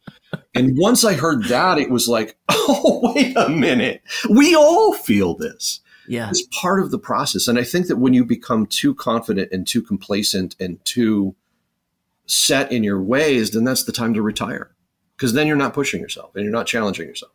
and 0.54 0.76
once 0.78 1.04
I 1.04 1.14
heard 1.14 1.44
that, 1.44 1.78
it 1.78 1.90
was 1.90 2.08
like, 2.08 2.36
oh, 2.48 3.12
wait 3.14 3.36
a 3.36 3.48
minute. 3.48 4.02
We 4.30 4.54
all 4.54 4.94
feel 4.94 5.34
this. 5.34 5.80
Yeah. 6.06 6.28
It's 6.28 6.46
part 6.60 6.80
of 6.80 6.90
the 6.90 6.98
process. 6.98 7.48
And 7.48 7.58
I 7.58 7.64
think 7.64 7.86
that 7.86 7.96
when 7.96 8.12
you 8.12 8.24
become 8.24 8.66
too 8.66 8.94
confident 8.94 9.50
and 9.52 9.66
too 9.66 9.82
complacent 9.82 10.54
and 10.60 10.84
too 10.84 11.34
set 12.26 12.70
in 12.70 12.84
your 12.84 13.00
ways, 13.00 13.50
then 13.50 13.64
that's 13.64 13.84
the 13.84 13.92
time 13.92 14.14
to 14.14 14.22
retire 14.22 14.70
because 15.16 15.32
then 15.32 15.46
you're 15.46 15.56
not 15.56 15.74
pushing 15.74 16.00
yourself 16.00 16.34
and 16.34 16.44
you're 16.44 16.52
not 16.52 16.66
challenging 16.66 17.08
yourself. 17.08 17.32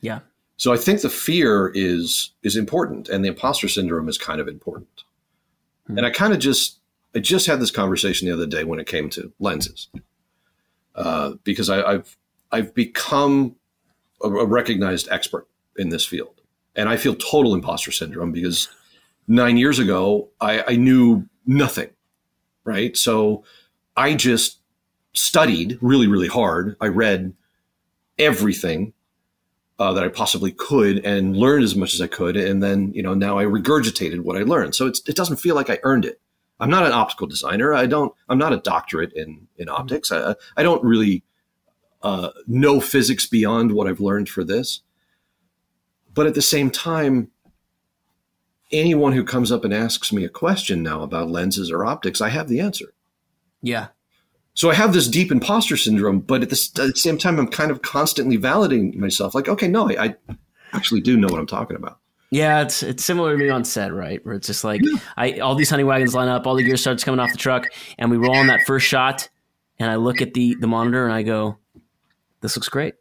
Yeah. 0.00 0.20
So 0.58 0.72
I 0.72 0.76
think 0.76 1.02
the 1.02 1.10
fear 1.10 1.70
is 1.74 2.30
is 2.42 2.56
important, 2.56 3.08
and 3.08 3.22
the 3.22 3.28
imposter 3.28 3.68
syndrome 3.68 4.08
is 4.08 4.16
kind 4.16 4.40
of 4.40 4.48
important. 4.48 5.04
Hmm. 5.86 5.98
And 5.98 6.06
I 6.06 6.10
kind 6.10 6.32
of 6.32 6.38
just 6.38 6.78
I 7.14 7.18
just 7.18 7.46
had 7.46 7.60
this 7.60 7.70
conversation 7.70 8.26
the 8.26 8.34
other 8.34 8.46
day 8.46 8.64
when 8.64 8.78
it 8.78 8.86
came 8.86 9.10
to 9.10 9.32
lenses, 9.38 9.88
uh, 10.94 11.32
because 11.44 11.68
I, 11.68 11.92
have 11.92 12.16
I've 12.52 12.74
become 12.74 13.56
a, 14.22 14.28
a 14.28 14.46
recognized 14.46 15.08
expert 15.10 15.46
in 15.76 15.90
this 15.90 16.04
field, 16.04 16.40
and 16.74 16.88
I 16.88 16.96
feel 16.96 17.14
total 17.14 17.54
imposter 17.54 17.92
syndrome 17.92 18.32
because 18.32 18.68
nine 19.28 19.56
years 19.56 19.78
ago 19.78 20.28
I, 20.40 20.62
I 20.68 20.76
knew 20.76 21.28
nothing, 21.46 21.90
right? 22.64 22.96
So 22.96 23.44
I 23.96 24.14
just 24.14 24.60
studied 25.12 25.78
really 25.80 26.06
really 26.06 26.28
hard. 26.28 26.76
I 26.80 26.88
read 26.88 27.34
everything 28.18 28.92
uh, 29.78 29.92
that 29.92 30.04
I 30.04 30.08
possibly 30.08 30.52
could 30.52 31.04
and 31.04 31.36
learned 31.36 31.64
as 31.64 31.76
much 31.76 31.94
as 31.94 32.00
I 32.00 32.06
could. 32.06 32.36
And 32.36 32.62
then, 32.62 32.92
you 32.94 33.02
know, 33.02 33.14
now 33.14 33.38
I 33.38 33.44
regurgitated 33.44 34.20
what 34.20 34.36
I 34.36 34.40
learned. 34.40 34.74
So 34.74 34.86
it 34.86 35.14
doesn't 35.14 35.36
feel 35.36 35.54
like 35.54 35.70
I 35.70 35.78
earned 35.82 36.04
it. 36.04 36.20
I'm 36.58 36.70
not 36.70 36.86
an 36.86 36.92
optical 36.92 37.26
designer. 37.26 37.74
I 37.74 37.86
don't, 37.86 38.14
I'm 38.28 38.38
not 38.38 38.54
a 38.54 38.58
doctorate 38.58 39.12
in, 39.12 39.48
in 39.58 39.68
optics. 39.68 40.10
I, 40.10 40.34
I 40.56 40.62
don't 40.62 40.82
really 40.82 41.22
uh, 42.02 42.30
know 42.46 42.80
physics 42.80 43.26
beyond 43.26 43.72
what 43.72 43.86
I've 43.86 44.00
learned 44.00 44.28
for 44.28 44.44
this. 44.44 44.80
But 46.14 46.26
at 46.26 46.34
the 46.34 46.42
same 46.42 46.70
time, 46.70 47.30
anyone 48.72 49.12
who 49.12 49.24
comes 49.24 49.52
up 49.52 49.64
and 49.64 49.74
asks 49.74 50.12
me 50.12 50.24
a 50.24 50.28
question 50.28 50.82
now 50.82 51.02
about 51.02 51.30
lenses 51.30 51.70
or 51.70 51.84
optics, 51.84 52.20
I 52.20 52.30
have 52.30 52.48
the 52.48 52.60
answer. 52.60 52.94
Yeah. 53.62 53.88
So 54.54 54.70
I 54.70 54.74
have 54.74 54.94
this 54.94 55.08
deep 55.08 55.30
imposter 55.30 55.76
syndrome, 55.76 56.20
but 56.20 56.42
at 56.42 56.48
the, 56.48 56.70
at 56.78 56.94
the 56.94 56.96
same 56.96 57.18
time, 57.18 57.38
I'm 57.38 57.48
kind 57.48 57.70
of 57.70 57.82
constantly 57.82 58.38
validating 58.38 58.96
myself. 58.96 59.34
Like, 59.34 59.48
okay, 59.48 59.68
no, 59.68 59.90
I, 59.90 60.04
I, 60.04 60.14
actually 60.72 61.02
do 61.02 61.16
know 61.16 61.28
what 61.28 61.38
I'm 61.38 61.46
talking 61.46 61.76
about. 61.76 61.98
Yeah, 62.30 62.62
it's 62.62 62.82
it's 62.82 63.04
similar 63.04 63.36
to 63.36 63.38
me 63.38 63.50
on 63.50 63.64
set, 63.64 63.92
right? 63.92 64.24
Where 64.24 64.34
it's 64.34 64.46
just 64.46 64.64
like. 64.64 64.80
I 65.16 65.38
all 65.38 65.54
these 65.54 65.70
honey 65.70 65.84
wagons 65.84 66.14
line 66.14 66.28
up, 66.28 66.46
all 66.46 66.56
the 66.56 66.64
gear 66.64 66.76
starts 66.76 67.04
coming 67.04 67.20
off 67.20 67.30
the 67.30 67.38
truck, 67.38 67.68
and 67.98 68.10
we 68.10 68.16
roll 68.16 68.34
on 68.34 68.48
that 68.48 68.62
first 68.66 68.86
shot, 68.86 69.28
and 69.78 69.90
I 69.90 69.96
look 69.96 70.20
at 70.20 70.34
the 70.34 70.56
the 70.58 70.66
monitor 70.66 71.04
and 71.04 71.12
I 71.12 71.22
go, 71.22 71.58
"This 72.40 72.56
looks 72.56 72.68
great." 72.68 72.94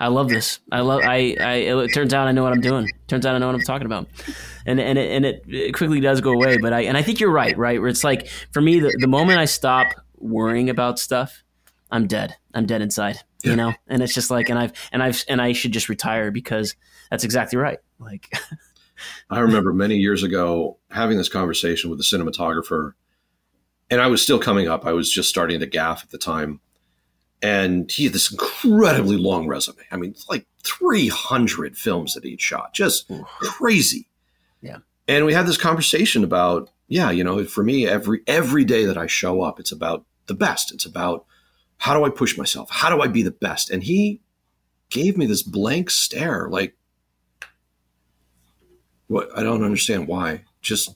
I 0.00 0.08
love 0.08 0.28
this. 0.28 0.60
I 0.72 0.80
love. 0.80 1.02
I. 1.02 1.36
I. 1.40 1.54
It 1.54 1.94
turns 1.94 2.12
out 2.14 2.28
I 2.28 2.32
know 2.32 2.42
what 2.42 2.52
I'm 2.52 2.60
doing. 2.60 2.88
Turns 3.06 3.26
out 3.26 3.34
I 3.34 3.38
know 3.38 3.46
what 3.46 3.54
I'm 3.54 3.62
talking 3.62 3.86
about 3.86 4.08
and 4.68 4.78
and 4.78 4.98
it, 4.98 5.10
and 5.10 5.24
it, 5.24 5.44
it 5.48 5.74
quickly 5.74 5.98
does 5.98 6.20
go 6.20 6.30
away. 6.30 6.58
But 6.58 6.72
I 6.72 6.82
and 6.82 6.96
I 6.96 7.02
think 7.02 7.20
you're 7.20 7.32
right, 7.32 7.56
right? 7.56 7.80
Where 7.80 7.88
it's 7.88 8.04
like 8.04 8.28
for 8.52 8.60
me, 8.60 8.80
the, 8.80 8.94
the 9.00 9.08
moment 9.08 9.38
I 9.38 9.46
stop 9.46 9.86
worrying 10.16 10.68
about 10.68 10.98
stuff, 10.98 11.42
I'm 11.90 12.06
dead. 12.06 12.36
I'm 12.54 12.66
dead 12.66 12.82
inside. 12.82 13.18
Yeah. 13.42 13.50
You 13.50 13.56
know, 13.56 13.72
and 13.86 14.02
it's 14.02 14.14
just 14.14 14.30
like, 14.30 14.50
and 14.50 14.58
I've 14.58 14.72
and 14.92 15.02
I've 15.02 15.24
and 15.28 15.40
I 15.40 15.54
should 15.54 15.72
just 15.72 15.88
retire 15.88 16.30
because 16.30 16.76
that's 17.10 17.24
exactly 17.24 17.58
right. 17.58 17.78
Like, 17.98 18.30
I 19.30 19.40
remember 19.40 19.72
many 19.72 19.96
years 19.96 20.22
ago 20.22 20.78
having 20.90 21.16
this 21.16 21.30
conversation 21.30 21.88
with 21.88 21.98
a 22.00 22.04
cinematographer, 22.04 22.92
and 23.90 24.02
I 24.02 24.08
was 24.08 24.20
still 24.20 24.38
coming 24.38 24.68
up. 24.68 24.84
I 24.84 24.92
was 24.92 25.10
just 25.10 25.30
starting 25.30 25.60
to 25.60 25.66
gaff 25.66 26.02
at 26.04 26.10
the 26.10 26.18
time, 26.18 26.60
and 27.42 27.90
he 27.90 28.04
had 28.04 28.12
this 28.12 28.30
incredibly 28.30 29.16
long 29.16 29.46
resume. 29.46 29.82
I 29.90 29.96
mean, 29.96 30.14
like 30.28 30.46
300 30.64 31.76
films 31.76 32.14
that 32.14 32.24
he'd 32.24 32.40
shot, 32.40 32.74
just 32.74 33.10
crazy. 33.40 34.08
Yeah. 34.60 34.78
And 35.06 35.24
we 35.24 35.32
had 35.32 35.46
this 35.46 35.56
conversation 35.56 36.24
about, 36.24 36.70
yeah, 36.88 37.10
you 37.10 37.22
know, 37.22 37.44
for 37.44 37.62
me, 37.62 37.86
every 37.86 38.22
every 38.26 38.64
day 38.64 38.84
that 38.84 38.98
I 38.98 39.06
show 39.06 39.42
up, 39.42 39.60
it's 39.60 39.72
about 39.72 40.04
the 40.26 40.34
best. 40.34 40.72
It's 40.72 40.84
about 40.84 41.24
how 41.78 41.96
do 41.96 42.04
I 42.04 42.10
push 42.10 42.36
myself? 42.36 42.68
How 42.70 42.94
do 42.94 43.00
I 43.00 43.06
be 43.06 43.22
the 43.22 43.30
best? 43.30 43.70
And 43.70 43.82
he 43.82 44.20
gave 44.90 45.16
me 45.16 45.26
this 45.26 45.42
blank 45.42 45.90
stare, 45.90 46.48
like, 46.50 46.76
what? 49.06 49.28
I 49.36 49.42
don't 49.42 49.64
understand 49.64 50.08
why. 50.08 50.44
Just 50.60 50.94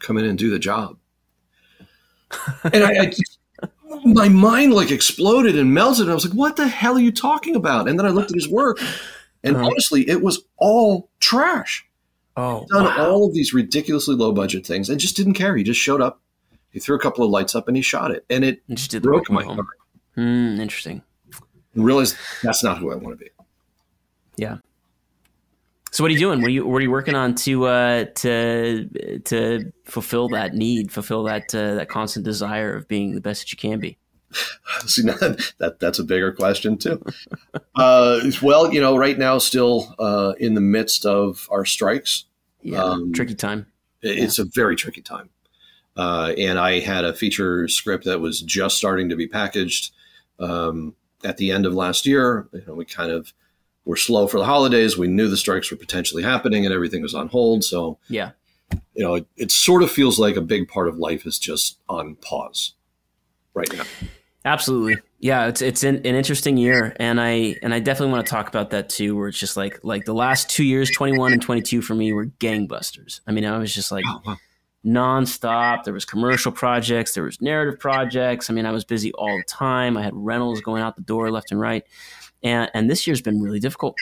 come 0.00 0.18
in 0.18 0.24
and 0.24 0.38
do 0.38 0.50
the 0.50 0.58
job. 0.58 0.98
and 2.72 2.84
I, 2.84 3.04
I 3.04 3.12
my 4.04 4.28
mind 4.28 4.74
like 4.74 4.90
exploded 4.90 5.58
and 5.58 5.72
melted. 5.74 6.02
And 6.02 6.10
I 6.10 6.14
was 6.14 6.26
like, 6.26 6.36
what 6.36 6.56
the 6.56 6.68
hell 6.68 6.96
are 6.96 7.00
you 7.00 7.12
talking 7.12 7.56
about? 7.56 7.88
And 7.88 7.98
then 7.98 8.06
I 8.06 8.10
looked 8.10 8.30
at 8.30 8.36
his 8.36 8.48
work, 8.48 8.80
and 9.42 9.56
uh-huh. 9.56 9.66
honestly, 9.66 10.08
it 10.08 10.22
was 10.22 10.42
all 10.56 11.10
trash. 11.20 11.86
Oh, 12.36 12.66
done 12.70 12.84
wow. 12.84 13.10
all 13.10 13.26
of 13.26 13.34
these 13.34 13.52
ridiculously 13.52 14.16
low 14.16 14.32
budget 14.32 14.66
things 14.66 14.88
and 14.88 14.98
just 14.98 15.16
didn't 15.16 15.34
care. 15.34 15.54
He 15.54 15.62
just 15.62 15.80
showed 15.80 16.00
up, 16.00 16.22
he 16.70 16.80
threw 16.80 16.96
a 16.96 16.98
couple 16.98 17.24
of 17.24 17.30
lights 17.30 17.54
up, 17.54 17.68
and 17.68 17.76
he 17.76 17.82
shot 17.82 18.10
it, 18.10 18.24
and 18.30 18.42
it 18.42 18.62
just 18.70 18.90
did 18.90 19.02
broke 19.02 19.30
my 19.30 19.44
heart. 19.44 19.66
Mm, 20.16 20.58
interesting. 20.58 21.02
And 21.74 21.84
realized 21.84 22.16
that's 22.42 22.64
not 22.64 22.78
who 22.78 22.90
I 22.90 22.96
want 22.96 23.18
to 23.18 23.22
be. 23.22 23.30
So 25.92 26.02
what 26.02 26.08
are 26.08 26.14
you 26.14 26.18
doing? 26.18 26.40
What 26.40 26.48
are 26.48 26.52
you 26.52 26.66
what 26.66 26.78
are 26.78 26.82
you 26.82 26.90
working 26.90 27.14
on 27.14 27.34
to 27.34 27.66
uh, 27.66 28.04
to 28.04 29.20
to 29.24 29.72
fulfill 29.84 30.28
that 30.30 30.54
need, 30.54 30.90
fulfill 30.90 31.24
that 31.24 31.54
uh, 31.54 31.74
that 31.74 31.90
constant 31.90 32.24
desire 32.24 32.74
of 32.74 32.88
being 32.88 33.14
the 33.14 33.20
best 33.20 33.42
that 33.42 33.52
you 33.52 33.58
can 33.58 33.78
be? 33.78 33.98
See, 34.86 35.02
that, 35.06 35.52
that 35.58 35.80
that's 35.80 35.98
a 35.98 36.04
bigger 36.04 36.32
question 36.32 36.78
too. 36.78 37.04
uh, 37.74 38.20
well, 38.40 38.72
you 38.72 38.80
know, 38.80 38.96
right 38.96 39.18
now, 39.18 39.36
still 39.36 39.94
uh, 39.98 40.32
in 40.38 40.54
the 40.54 40.62
midst 40.62 41.04
of 41.04 41.46
our 41.50 41.66
strikes. 41.66 42.24
Yeah, 42.62 42.82
um, 42.82 43.12
tricky 43.12 43.34
time. 43.34 43.66
It's 44.00 44.38
yeah. 44.38 44.46
a 44.46 44.48
very 44.54 44.76
tricky 44.76 45.02
time. 45.02 45.28
Uh, 45.94 46.32
and 46.38 46.58
I 46.58 46.80
had 46.80 47.04
a 47.04 47.12
feature 47.12 47.68
script 47.68 48.06
that 48.06 48.20
was 48.20 48.40
just 48.40 48.78
starting 48.78 49.10
to 49.10 49.16
be 49.16 49.28
packaged 49.28 49.92
um, 50.38 50.94
at 51.22 51.36
the 51.36 51.50
end 51.50 51.66
of 51.66 51.74
last 51.74 52.06
year. 52.06 52.48
You 52.52 52.64
know, 52.66 52.74
we 52.74 52.86
kind 52.86 53.12
of 53.12 53.34
were 53.84 53.96
slow 53.96 54.26
for 54.26 54.38
the 54.38 54.44
holidays. 54.44 54.96
We 54.96 55.08
knew 55.08 55.28
the 55.28 55.36
strikes 55.36 55.70
were 55.70 55.76
potentially 55.76 56.22
happening, 56.22 56.64
and 56.64 56.74
everything 56.74 57.02
was 57.02 57.14
on 57.14 57.28
hold. 57.28 57.64
So, 57.64 57.98
yeah, 58.08 58.30
you 58.94 59.04
know, 59.04 59.14
it, 59.14 59.26
it 59.36 59.50
sort 59.50 59.82
of 59.82 59.90
feels 59.90 60.18
like 60.18 60.36
a 60.36 60.40
big 60.40 60.68
part 60.68 60.88
of 60.88 60.98
life 60.98 61.26
is 61.26 61.38
just 61.38 61.78
on 61.88 62.16
pause 62.16 62.74
right 63.54 63.72
now. 63.72 63.84
Absolutely. 64.44 64.96
Yeah, 65.20 65.46
it's 65.46 65.62
it's 65.62 65.84
an, 65.84 65.96
an, 65.98 66.16
interesting 66.16 66.56
year, 66.56 66.96
and 66.98 67.20
I 67.20 67.56
and 67.62 67.72
I 67.72 67.78
definitely 67.78 68.12
want 68.12 68.26
to 68.26 68.30
talk 68.30 68.48
about 68.48 68.70
that 68.70 68.88
too. 68.88 69.16
Where 69.16 69.28
it's 69.28 69.38
just 69.38 69.56
like 69.56 69.78
like 69.84 70.04
the 70.04 70.14
last 70.14 70.50
two 70.50 70.64
years, 70.64 70.90
twenty 70.90 71.16
one 71.16 71.32
and 71.32 71.40
twenty 71.40 71.62
two 71.62 71.80
for 71.80 71.94
me 71.94 72.12
were 72.12 72.26
gangbusters. 72.26 73.20
I 73.26 73.30
mean, 73.30 73.44
I 73.44 73.56
was 73.58 73.72
just 73.72 73.92
like 73.92 74.04
oh, 74.08 74.20
wow. 74.26 74.36
nonstop. 74.84 75.84
There 75.84 75.94
was 75.94 76.04
commercial 76.04 76.50
projects, 76.50 77.14
there 77.14 77.22
was 77.22 77.40
narrative 77.40 77.78
projects. 77.78 78.50
I 78.50 78.52
mean, 78.52 78.66
I 78.66 78.72
was 78.72 78.84
busy 78.84 79.12
all 79.12 79.36
the 79.36 79.44
time. 79.44 79.96
I 79.96 80.02
had 80.02 80.12
rentals 80.12 80.60
going 80.60 80.82
out 80.82 80.96
the 80.96 81.02
door 81.02 81.30
left 81.30 81.52
and 81.52 81.60
right, 81.60 81.84
and 82.42 82.70
and 82.74 82.90
this 82.90 83.06
year's 83.06 83.22
been 83.22 83.40
really 83.40 83.60
difficult. 83.60 83.96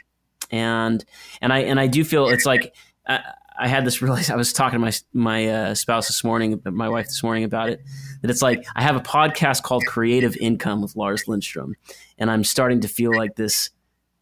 And 0.51 1.05
and 1.41 1.53
I 1.53 1.61
and 1.61 1.79
I 1.79 1.87
do 1.87 2.05
feel 2.05 2.29
it's 2.29 2.47
like. 2.47 2.75
I, 3.07 3.21
I 3.63 3.69
had 3.69 3.85
this 3.85 4.01
realize 4.03 4.31
I 4.31 4.37
was 4.37 4.53
talking 4.55 4.79
to 4.79 4.87
my 4.87 4.93
my 5.13 5.47
uh, 5.47 5.75
spouse 5.75 6.07
this 6.07 6.25
morning, 6.25 6.61
my 6.65 6.89
wife 6.89 7.07
this 7.07 7.23
morning 7.23 7.45
about 7.45 7.69
it. 7.69 7.83
That 8.23 8.31
it's 8.31 8.41
like 8.41 8.65
I 8.75 8.83
have 8.83 8.97
a 8.97 9.01
podcast 9.01 9.63
called 9.63 9.85
Creative 9.87 10.35
Income 10.39 10.81
with 10.81 10.97
Lars 10.97 11.29
Lindstrom, 11.29 11.77
and 12.19 12.31
I'm 12.31 12.43
starting 12.43 12.81
to 12.81 12.89
feel 12.89 13.15
like 13.15 13.37
this 13.37 13.71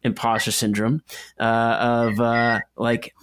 imposter 0.03 0.51
syndrome 0.51 1.01
uh, 1.39 1.77
of 1.79 2.19
uh, 2.19 2.59
like 2.75 3.15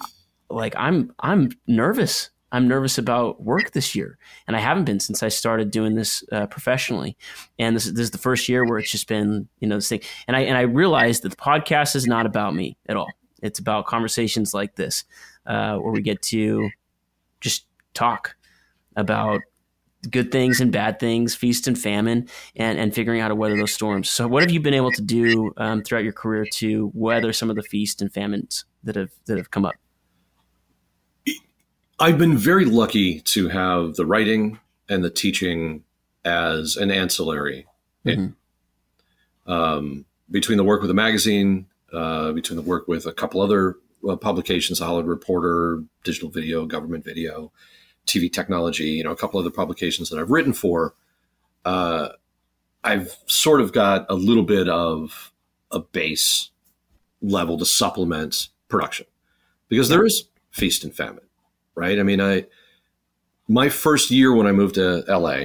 like 0.51 0.75
I'm 0.77 1.13
I'm 1.21 1.51
nervous. 1.67 2.31
I'm 2.57 2.69
nervous 2.69 2.97
about 2.97 3.43
work 3.43 3.73
this 3.73 3.95
year, 3.95 4.17
and 4.47 4.57
I 4.57 4.61
haven't 4.61 4.85
been 4.85 4.99
since 4.99 5.23
I 5.23 5.29
started 5.29 5.71
doing 5.71 5.95
this 5.95 6.25
uh, 6.33 6.47
professionally. 6.47 7.15
And 7.59 7.77
this, 7.77 7.85
this 7.85 8.01
is 8.01 8.11
the 8.13 8.19
first 8.19 8.49
year 8.49 8.65
where 8.65 8.79
it's 8.79 8.91
just 8.91 9.09
been 9.09 9.47
you 9.61 9.69
know 9.69 9.75
this 9.75 9.91
thing. 9.91 10.01
And 10.27 10.35
I 10.35 10.41
and 10.41 10.57
I 10.57 10.63
realized 10.63 11.23
that 11.23 11.29
the 11.29 11.37
podcast 11.37 11.95
is 11.95 12.07
not 12.07 12.25
about 12.25 12.55
me 12.55 12.79
at 12.89 12.97
all. 12.97 13.11
It's 13.43 13.59
about 13.59 13.85
conversations 13.85 14.55
like 14.55 14.75
this 14.75 15.05
uh, 15.45 15.77
where 15.77 15.93
we 15.93 16.01
get 16.01 16.23
to 16.23 16.71
just 17.43 17.67
talk 17.93 18.35
about 18.97 19.43
good 20.11 20.33
things 20.33 20.59
and 20.59 20.73
bad 20.73 20.99
things, 20.99 21.35
feast 21.35 21.69
and 21.69 21.79
famine, 21.79 22.27
and, 22.55 22.79
and 22.79 22.95
figuring 22.95 23.21
out 23.21 23.25
how 23.25 23.29
to 23.29 23.35
weather 23.35 23.59
those 23.59 23.75
storms. 23.75 24.09
So, 24.09 24.27
what 24.27 24.43
have 24.43 24.51
you 24.51 24.61
been 24.61 24.73
able 24.73 24.93
to 24.93 25.03
do 25.03 25.53
um, 25.59 25.83
throughout 25.83 26.05
your 26.05 26.15
career 26.15 26.47
to 26.55 26.91
weather 26.95 27.35
some 27.35 27.51
of 27.51 27.57
the 27.57 27.63
feast 27.63 28.01
and 28.01 28.11
famines 28.11 28.65
that 28.83 28.97
have 28.97 29.11
that 29.27 29.37
have 29.37 29.51
come 29.51 29.67
up? 29.67 29.75
I've 31.99 32.19
been 32.19 32.37
very 32.37 32.65
lucky 32.65 33.21
to 33.21 33.49
have 33.49 33.95
the 33.95 34.05
writing 34.05 34.59
and 34.89 35.03
the 35.03 35.11
teaching 35.11 35.85
as 36.25 36.77
an 36.77 36.91
ancillary. 36.91 37.67
Mm-hmm. 38.05 39.51
Um, 39.51 40.05
between 40.31 40.59
the 40.59 40.65
work 40.65 40.81
with 40.81 40.89
the 40.89 40.95
magazine, 40.95 41.67
uh, 41.93 42.33
between 42.33 42.57
the 42.57 42.63
work 42.63 42.89
with 42.89 43.07
a 43.07 43.13
couple 43.13 43.41
other 43.41 43.77
uh, 44.09 44.17
publications, 44.17 44.79
Hollywood 44.79 45.07
Reporter, 45.07 45.83
Digital 46.05 46.29
Video, 46.29 46.67
Government 46.67 47.05
Video, 47.05 47.53
TV 48.07 48.33
Technology, 48.33 48.91
you 48.91 49.05
know, 49.05 49.13
a 49.13 49.17
couple 49.17 49.41
other 49.41 49.51
publications 49.51 50.11
that 50.11 50.19
I've 50.19 50.31
written 50.31 50.53
for, 50.53 50.95
uh, 51.65 52.09
I've 52.85 53.17
sort 53.27 53.61
of 53.61 53.73
got 53.73 54.07
a 54.09 54.15
little 54.15 54.45
bit 54.45 54.69
of 54.69 55.33
a 55.73 55.81
base 55.81 56.51
level 57.21 57.59
to 57.59 57.67
supplement 57.67 58.49
production 58.69 59.07
because 59.69 59.89
there 59.89 60.05
is 60.05 60.29
feast 60.51 60.85
and 60.85 60.95
famine, 60.95 61.26
right? 61.77 61.99
I 61.99 62.03
mean, 62.03 62.21
I 62.21 62.47
my 63.49 63.69
first 63.69 64.11
year 64.11 64.35
when 64.35 64.47
I 64.47 64.53
moved 64.53 64.75
to 64.75 65.05
LA, 65.07 65.45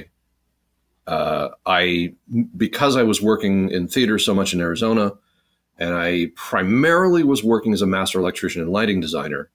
uh, 1.06 1.50
I 1.66 2.14
because 2.56 2.96
I 2.96 3.02
was 3.02 3.22
working 3.22 3.70
in 3.70 3.86
theater 3.86 4.18
so 4.18 4.34
much 4.34 4.52
in 4.54 4.60
Arizona, 4.60 5.12
and 5.78 5.94
I 5.94 6.32
primarily 6.34 7.22
was 7.22 7.44
working 7.44 7.72
as 7.72 7.82
a 7.82 7.86
master 7.86 8.18
electrician 8.18 8.62
and 8.62 8.70
lighting 8.70 9.00
designer. 9.00 9.50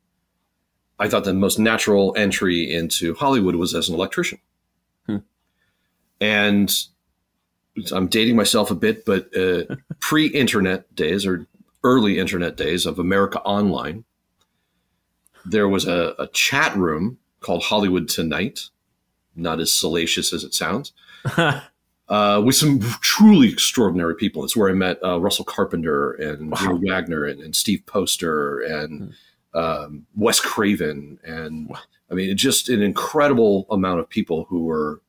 I 1.00 1.08
thought 1.10 1.26
the 1.26 1.34
most 1.34 1.60
natural 1.60 2.13
entry 2.18 2.74
into 2.74 3.13
Hollywood 3.13 3.56
was 3.56 3.76
as 3.76 3.88
an 3.88 3.96
electrician. 3.96 4.40
Hmm. 5.06 5.18
And 6.20 6.74
I'm 7.92 8.08
dating 8.08 8.36
myself 8.36 8.72
a 8.72 8.76
bit, 8.76 9.06
but 9.06 9.36
uh, 9.38 9.76
pre 10.00 10.28
internet 10.28 10.94
days 10.96 11.26
or 11.26 11.46
early 11.84 12.18
internet 12.18 12.58
days 12.58 12.86
of 12.86 13.00
America 13.00 13.40
Online, 13.42 14.04
there 15.50 15.68
was 15.68 15.88
a, 15.88 16.16
a, 16.20 16.28
chat 16.28 16.76
room 16.76 17.18
called 17.40 17.64
Hollywood 17.64 18.10
Tonight, 18.10 18.70
not 19.36 19.60
as 19.60 19.74
salacious 19.74 20.34
as 20.34 20.44
it 20.44 20.54
sounds, 20.54 20.94
uh, 21.38 22.42
with 22.44 22.56
some 22.56 22.80
truly 23.02 23.50
extraordinary 23.50 24.16
people. 24.16 24.44
It's 24.44 24.56
where 24.56 24.70
I 24.70 24.74
met 24.74 25.04
uh, 25.04 25.20
Russell 25.20 25.46
Carpenter 25.46 26.14
and 26.14 26.52
wow. 26.52 26.80
Wagner 26.82 27.26
and, 27.26 27.42
and, 27.42 27.56
Steve 27.56 27.86
Poster 27.86 28.60
and. 28.60 29.02
Hmm 29.02 29.10
um, 29.58 30.06
Wes 30.16 30.40
Craven, 30.40 31.20
and 31.24 31.76
I 32.12 32.14
mean, 32.14 32.36
just 32.38 32.70
an 32.70 32.82
incredible 32.82 33.66
amount 33.70 34.00
of 34.00 34.08
people 34.08 34.46
who 34.46 34.64
were 34.64 35.02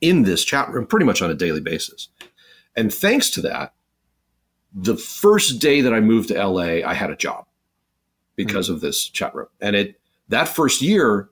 in 0.00 0.24
this 0.24 0.44
chat 0.44 0.68
room 0.70 0.86
pretty 0.86 1.06
much 1.06 1.22
on 1.22 1.30
a 1.30 1.34
daily 1.34 1.60
basis. 1.60 2.08
And 2.76 2.92
thanks 2.92 3.30
to 3.30 3.40
that, 3.42 3.72
the 4.74 4.96
first 4.96 5.60
day 5.60 5.80
that 5.80 5.94
I 5.94 6.00
moved 6.00 6.28
to 6.28 6.46
LA, 6.46 6.84
I 6.84 6.92
had 6.92 7.10
a 7.10 7.16
job 7.16 7.46
because 8.36 8.66
mm-hmm. 8.66 8.76
of 8.76 8.80
this 8.80 9.08
chat 9.08 9.34
room. 9.34 9.48
And 9.60 9.76
it 9.76 10.00
that 10.28 10.48
first 10.48 10.82
year, 10.82 11.30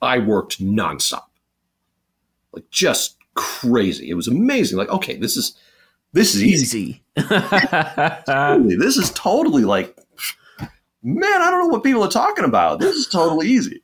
I 0.00 0.18
worked 0.18 0.60
nonstop, 0.60 1.28
like 2.52 2.68
just 2.70 3.16
crazy. 3.34 4.10
It 4.10 4.14
was 4.14 4.28
amazing. 4.28 4.78
Like, 4.78 4.88
okay, 4.88 5.16
this 5.16 5.36
is 5.36 5.56
this 6.12 6.34
is 6.34 6.42
easy. 6.42 6.78
easy. 6.78 7.02
totally. 8.26 8.76
This 8.76 8.96
is 8.96 9.10
totally 9.12 9.64
like 9.64 9.96
man, 11.02 11.42
I 11.42 11.50
don't 11.50 11.60
know 11.60 11.68
what 11.68 11.84
people 11.84 12.04
are 12.04 12.10
talking 12.10 12.44
about. 12.44 12.80
This 12.80 12.96
is 12.96 13.08
totally 13.08 13.48
easy. 13.48 13.82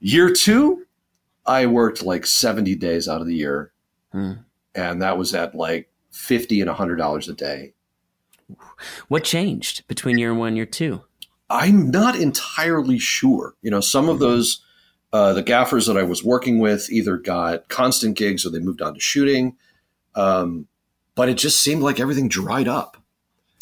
Year 0.00 0.32
two, 0.32 0.86
I 1.46 1.66
worked 1.66 2.02
like 2.02 2.26
70 2.26 2.74
days 2.76 3.08
out 3.08 3.20
of 3.20 3.26
the 3.26 3.34
year. 3.34 3.72
Hmm. 4.12 4.32
And 4.74 5.02
that 5.02 5.18
was 5.18 5.34
at 5.34 5.54
like 5.54 5.90
50 6.10 6.60
and 6.60 6.70
$100 6.70 7.28
a 7.28 7.32
day. 7.32 7.72
What 9.08 9.24
changed 9.24 9.86
between 9.88 10.18
year 10.18 10.32
one 10.32 10.48
and 10.48 10.56
year 10.56 10.66
two? 10.66 11.02
I'm 11.50 11.90
not 11.90 12.16
entirely 12.16 12.98
sure. 12.98 13.54
You 13.62 13.70
know, 13.70 13.80
some 13.80 14.08
of 14.08 14.16
mm-hmm. 14.16 14.24
those, 14.24 14.64
uh, 15.12 15.32
the 15.32 15.42
gaffers 15.42 15.86
that 15.86 15.96
I 15.96 16.02
was 16.02 16.22
working 16.22 16.58
with 16.58 16.90
either 16.90 17.16
got 17.16 17.68
constant 17.68 18.16
gigs 18.16 18.44
or 18.44 18.50
they 18.50 18.58
moved 18.58 18.82
on 18.82 18.94
to 18.94 19.00
shooting. 19.00 19.56
Um, 20.14 20.66
but 21.14 21.28
it 21.28 21.38
just 21.38 21.60
seemed 21.62 21.82
like 21.82 22.00
everything 22.00 22.28
dried 22.28 22.68
up. 22.68 22.96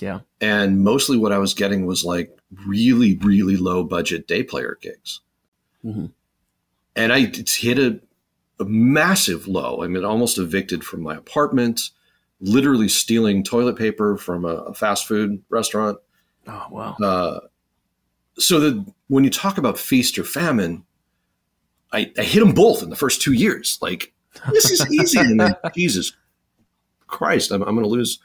Yeah. 0.01 0.21
And 0.41 0.85
mostly 0.85 1.17
what 1.17 1.33
I 1.33 1.39
was 1.39 1.55
getting 1.55 1.87
was 1.87 2.05
like 2.05 2.37
really, 2.67 3.17
really 3.23 3.57
low 3.57 3.85
budget 3.85 4.27
day 4.27 4.43
player 4.43 4.77
gigs. 4.81 5.21
Mm-hmm. 5.85 6.07
And 6.97 7.13
I 7.13 7.21
hit 7.21 7.79
a, 7.79 8.01
a 8.59 8.65
massive 8.65 9.49
low. 9.49 9.83
I 9.83 9.87
mean, 9.87 10.05
almost 10.05 10.39
evicted 10.39 10.85
from 10.85 11.03
my 11.03 11.15
apartment, 11.15 11.91
literally 12.41 12.89
stealing 12.89 13.43
toilet 13.43 13.77
paper 13.77 14.17
from 14.17 14.45
a, 14.45 14.55
a 14.55 14.75
fast 14.75 15.07
food 15.07 15.43
restaurant. 15.49 15.99
Oh, 16.47 16.67
wow. 16.71 16.97
Uh, 17.03 17.41
so 18.39 18.61
that 18.61 18.93
when 19.09 19.25
you 19.25 19.31
talk 19.31 19.59
about 19.59 19.79
feast 19.79 20.19
or 20.19 20.25
famine, 20.25 20.85
I, 21.93 22.13
I 22.19 22.23
hit 22.23 22.41
them 22.41 22.53
both 22.53 22.83
in 22.83 22.91
the 22.91 22.97
first 22.97 23.23
two 23.23 23.33
years. 23.33 23.79
Like, 23.81 24.13
this 24.53 24.71
is 24.71 24.91
easy. 24.93 25.19
and 25.19 25.41
then, 25.41 25.57
Jesus 25.75 26.13
Christ, 27.07 27.51
I'm, 27.51 27.63
I'm 27.63 27.75
going 27.75 27.85
to 27.85 27.91
lose 27.91 28.19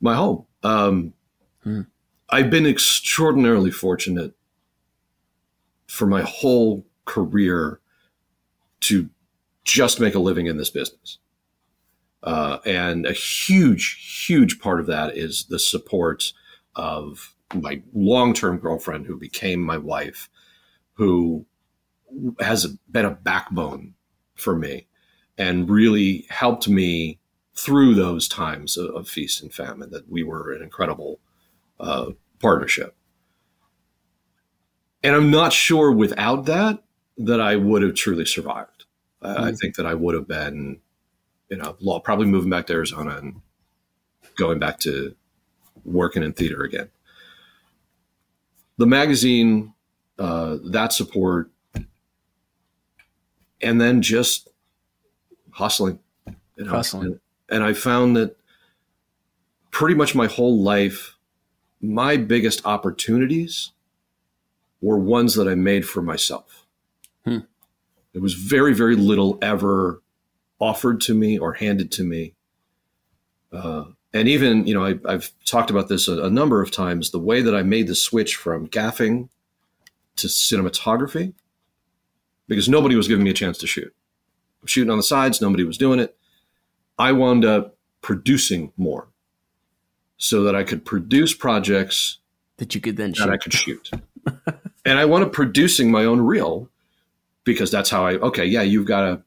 my 0.00 0.14
home. 0.14 0.46
Um, 0.62 1.14
hmm. 1.62 1.82
I've 2.30 2.50
been 2.50 2.66
extraordinarily 2.66 3.70
fortunate 3.70 4.34
for 5.86 6.06
my 6.06 6.22
whole 6.22 6.84
career 7.04 7.80
to 8.80 9.08
just 9.64 10.00
make 10.00 10.14
a 10.14 10.18
living 10.18 10.46
in 10.46 10.56
this 10.56 10.70
business. 10.70 11.18
Uh, 12.22 12.58
and 12.64 13.06
a 13.06 13.12
huge, 13.12 14.24
huge 14.26 14.58
part 14.58 14.80
of 14.80 14.86
that 14.86 15.16
is 15.16 15.44
the 15.44 15.58
support 15.58 16.32
of 16.74 17.33
my 17.54 17.82
long 17.92 18.34
term 18.34 18.58
girlfriend, 18.58 19.06
who 19.06 19.16
became 19.16 19.60
my 19.60 19.78
wife, 19.78 20.28
who 20.94 21.46
has 22.40 22.66
been 22.90 23.04
a 23.04 23.10
backbone 23.10 23.94
for 24.34 24.56
me 24.56 24.86
and 25.36 25.68
really 25.68 26.26
helped 26.28 26.68
me 26.68 27.18
through 27.54 27.94
those 27.94 28.28
times 28.28 28.76
of, 28.76 28.94
of, 28.94 29.08
feast 29.08 29.42
and 29.42 29.52
famine 29.52 29.90
that 29.90 30.08
we 30.10 30.22
were 30.22 30.52
an 30.52 30.62
incredible 30.62 31.20
uh, 31.78 32.10
partnership. 32.40 32.96
And 35.02 35.14
I'm 35.14 35.30
not 35.30 35.52
sure 35.52 35.92
without 35.92 36.46
that 36.46 36.82
that 37.18 37.40
I 37.40 37.56
would 37.56 37.82
have 37.82 37.94
truly 37.94 38.24
survived. 38.24 38.86
Mm-hmm. 39.22 39.44
I 39.44 39.52
think 39.52 39.76
that 39.76 39.86
I 39.86 39.94
would 39.94 40.14
have 40.14 40.26
been, 40.26 40.80
you 41.48 41.56
know, 41.56 42.00
probably 42.00 42.26
moving 42.26 42.50
back 42.50 42.66
to 42.66 42.72
Arizona 42.72 43.16
and 43.18 43.40
going 44.36 44.58
back 44.58 44.80
to 44.80 45.14
working 45.84 46.22
in 46.22 46.32
theater 46.32 46.62
again. 46.62 46.88
The 48.76 48.86
magazine, 48.86 49.72
uh, 50.18 50.58
that 50.64 50.92
support, 50.92 51.50
and 53.60 53.80
then 53.80 54.02
just 54.02 54.48
hustling. 55.50 55.98
You 56.56 56.64
know, 56.64 56.70
hustling. 56.70 57.20
And 57.48 57.62
I 57.62 57.72
found 57.72 58.16
that 58.16 58.36
pretty 59.70 59.94
much 59.94 60.14
my 60.14 60.26
whole 60.26 60.60
life, 60.60 61.16
my 61.80 62.16
biggest 62.16 62.64
opportunities 62.64 63.72
were 64.80 64.98
ones 64.98 65.34
that 65.34 65.48
I 65.48 65.54
made 65.54 65.86
for 65.86 66.02
myself. 66.02 66.66
Hmm. 67.24 67.38
There 68.12 68.22
was 68.22 68.34
very, 68.34 68.74
very 68.74 68.96
little 68.96 69.38
ever 69.42 70.02
offered 70.60 71.00
to 71.02 71.14
me 71.14 71.38
or 71.38 71.54
handed 71.54 71.90
to 71.92 72.04
me. 72.04 72.34
Uh, 73.52 73.86
and 74.14 74.28
even, 74.28 74.64
you 74.64 74.74
know, 74.74 74.84
I, 74.86 75.10
have 75.10 75.32
talked 75.44 75.70
about 75.70 75.88
this 75.88 76.06
a, 76.06 76.22
a, 76.22 76.30
number 76.30 76.62
of 76.62 76.70
times 76.70 77.10
the 77.10 77.18
way 77.18 77.42
that 77.42 77.54
I 77.54 77.64
made 77.64 77.88
the 77.88 77.96
switch 77.96 78.36
from 78.36 78.68
gaffing 78.68 79.28
to 80.16 80.28
cinematography, 80.28 81.34
because 82.46 82.68
nobody 82.68 82.94
was 82.94 83.08
giving 83.08 83.24
me 83.24 83.30
a 83.30 83.34
chance 83.34 83.58
to 83.58 83.66
shoot. 83.66 83.92
I'm 84.62 84.68
shooting 84.68 84.90
on 84.90 84.98
the 84.98 85.02
sides, 85.02 85.40
nobody 85.40 85.64
was 85.64 85.76
doing 85.76 85.98
it. 85.98 86.16
I 86.96 87.10
wound 87.10 87.44
up 87.44 87.76
producing 88.02 88.72
more 88.76 89.08
so 90.16 90.44
that 90.44 90.54
I 90.54 90.62
could 90.62 90.84
produce 90.84 91.34
projects 91.34 92.18
that 92.58 92.72
you 92.72 92.80
could 92.80 92.96
then 92.96 93.10
that 93.10 93.16
shoot. 93.16 93.30
I 93.30 93.36
could 93.36 93.52
shoot. 93.52 93.90
and 94.84 94.98
I 94.98 95.06
wound 95.06 95.24
up 95.24 95.32
producing 95.32 95.90
my 95.90 96.04
own 96.04 96.20
reel 96.20 96.70
because 97.42 97.72
that's 97.72 97.90
how 97.90 98.06
I. 98.06 98.14
Okay, 98.14 98.44
yeah, 98.44 98.62
you've 98.62 98.86
got 98.86 99.02
a 99.02 99.22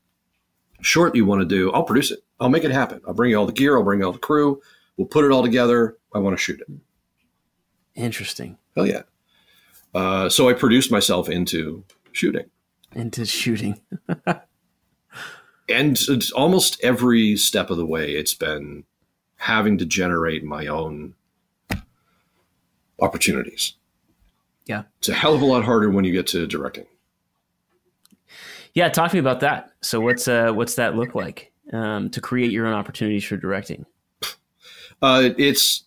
short 0.80 1.14
you 1.14 1.26
want 1.26 1.42
to 1.42 1.46
do. 1.46 1.74
I'll 1.74 1.84
produce 1.84 2.12
it. 2.12 2.20
I'll 2.40 2.48
make 2.48 2.64
it 2.64 2.72
happen. 2.72 3.02
I'll 3.06 3.14
bring 3.14 3.32
you 3.32 3.38
all 3.38 3.46
the 3.46 3.52
gear. 3.52 3.76
I'll 3.76 3.84
bring 3.84 4.00
you 4.00 4.06
all 4.06 4.14
the 4.14 4.20
crew. 4.20 4.62
We'll 4.98 5.08
put 5.08 5.26
it 5.26 5.32
all 5.32 5.43
together. 5.43 5.98
I 6.14 6.20
want 6.20 6.38
to 6.38 6.41
shoot 6.41 6.60
it. 6.60 6.68
Interesting. 7.95 8.58
Hell 8.76 8.88
yeah. 8.88 9.04
Uh, 9.93 10.30
so 10.30 10.50
I 10.50 10.54
produced 10.54 10.91
myself 10.91 11.30
into 11.30 11.84
shooting. 12.12 12.45
Into 12.93 13.26
shooting. 13.26 13.80
and 15.70 16.00
it's 16.10 16.32
almost 16.32 16.80
every 16.84 17.36
step 17.36 17.70
of 17.70 17.78
the 17.78 17.86
way, 17.86 18.12
it's 18.12 18.34
been 18.34 18.84
having 19.38 19.78
to 19.78 19.86
generate 19.86 20.43
my 20.43 20.68
own 20.68 21.14
opportunities. 23.00 23.74
Yeah. 24.66 24.84
It's 25.00 25.10
a 25.10 25.14
hell 25.14 25.34
of 25.34 25.41
a 25.41 25.45
lot 25.45 25.64
harder 25.64 25.89
when 25.89 26.06
you 26.06 26.12
get 26.12 26.28
to 26.28 26.48
directing. 26.48 26.86
Yeah, 28.74 28.89
talk 28.89 29.12
to 29.12 29.16
me 29.16 29.20
about 29.20 29.39
that. 29.39 29.72
So 29.82 30.00
what's 30.00 30.28
uh 30.28 30.52
what's 30.52 30.76
that 30.76 30.95
look 30.95 31.16
like 31.16 31.52
um, 31.74 32.10
to 32.12 32.22
create 32.22 32.52
your 32.52 32.68
own 32.68 32.74
opportunities 32.74 33.24
for 33.24 33.38
directing? 33.38 33.86
Uh, 35.02 35.30
it's 35.38 35.84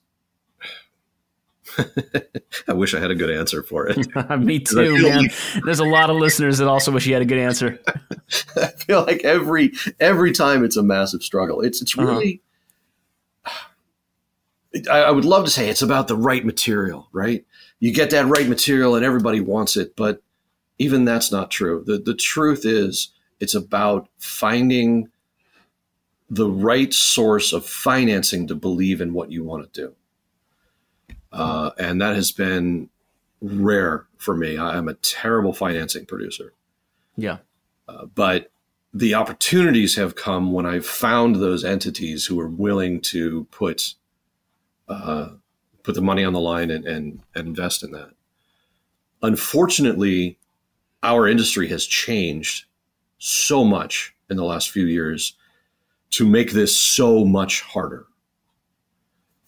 I 2.68 2.72
wish 2.72 2.94
I 2.94 3.00
had 3.00 3.10
a 3.10 3.14
good 3.14 3.30
answer 3.30 3.62
for 3.62 3.86
it. 3.86 3.96
Me 4.38 4.58
too, 4.60 5.02
man. 5.02 5.22
Like, 5.22 5.32
There's 5.64 5.80
a 5.80 5.84
lot 5.84 6.10
of 6.10 6.16
listeners 6.16 6.58
that 6.58 6.68
also 6.68 6.92
wish 6.92 7.06
you 7.06 7.12
had 7.12 7.22
a 7.22 7.26
good 7.26 7.38
answer. 7.38 7.78
I 8.56 8.66
feel 8.68 9.04
like 9.04 9.24
every 9.24 9.72
every 9.98 10.32
time 10.32 10.64
it's 10.64 10.76
a 10.76 10.82
massive 10.82 11.22
struggle. 11.22 11.60
It's 11.60 11.82
it's 11.82 11.96
uh-huh. 11.96 12.08
really. 12.08 12.42
Uh-huh. 13.44 13.68
I, 14.90 15.02
I 15.02 15.10
would 15.10 15.24
love 15.24 15.44
to 15.44 15.50
say 15.50 15.68
it's 15.68 15.82
about 15.82 16.08
the 16.08 16.16
right 16.16 16.44
material, 16.44 17.08
right? 17.12 17.44
You 17.80 17.92
get 17.92 18.10
that 18.10 18.26
right 18.26 18.48
material 18.48 18.94
and 18.94 19.04
everybody 19.04 19.40
wants 19.40 19.76
it, 19.76 19.96
but 19.96 20.22
even 20.78 21.04
that's 21.04 21.32
not 21.32 21.50
true. 21.50 21.82
The 21.86 21.98
the 21.98 22.14
truth 22.14 22.64
is 22.64 23.08
it's 23.40 23.54
about 23.54 24.08
finding 24.18 25.08
the 26.30 26.48
right 26.48 26.94
source 26.94 27.52
of 27.52 27.66
financing 27.66 28.46
to 28.46 28.54
believe 28.54 29.00
in 29.00 29.12
what 29.12 29.32
you 29.32 29.42
want 29.42 29.72
to 29.72 29.80
do. 29.80 29.94
Uh, 31.32 31.70
and 31.76 32.00
that 32.00 32.14
has 32.14 32.30
been 32.30 32.88
rare 33.40 34.06
for 34.16 34.36
me. 34.36 34.56
I'm 34.56 34.88
a 34.88 34.94
terrible 34.94 35.52
financing 35.52 36.06
producer. 36.06 36.52
Yeah. 37.16 37.38
Uh, 37.88 38.06
but 38.06 38.50
the 38.94 39.14
opportunities 39.14 39.96
have 39.96 40.14
come 40.14 40.52
when 40.52 40.66
I've 40.66 40.86
found 40.86 41.36
those 41.36 41.64
entities 41.64 42.26
who 42.26 42.38
are 42.40 42.48
willing 42.48 43.00
to 43.02 43.44
put 43.50 43.94
uh, 44.88 45.30
put 45.82 45.94
the 45.94 46.02
money 46.02 46.24
on 46.24 46.32
the 46.32 46.40
line 46.40 46.70
and, 46.70 46.84
and, 46.84 47.20
and 47.34 47.48
invest 47.48 47.82
in 47.82 47.92
that. 47.92 48.10
Unfortunately, 49.22 50.36
our 51.02 51.28
industry 51.28 51.68
has 51.68 51.86
changed 51.86 52.64
so 53.18 53.64
much 53.64 54.14
in 54.28 54.36
the 54.36 54.44
last 54.44 54.70
few 54.70 54.86
years 54.86 55.34
to 56.10 56.26
make 56.26 56.52
this 56.52 56.76
so 56.76 57.24
much 57.24 57.62
harder. 57.62 58.06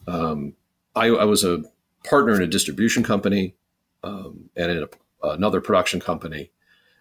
Um, 0.06 0.54
I, 0.94 1.06
I, 1.06 1.24
was 1.24 1.44
a 1.44 1.62
partner 2.04 2.34
in 2.34 2.42
a 2.42 2.46
distribution 2.46 3.02
company 3.02 3.54
um, 4.02 4.50
and 4.56 4.70
in 4.70 4.82
a, 4.82 5.28
another 5.28 5.60
production 5.60 6.00
company. 6.00 6.50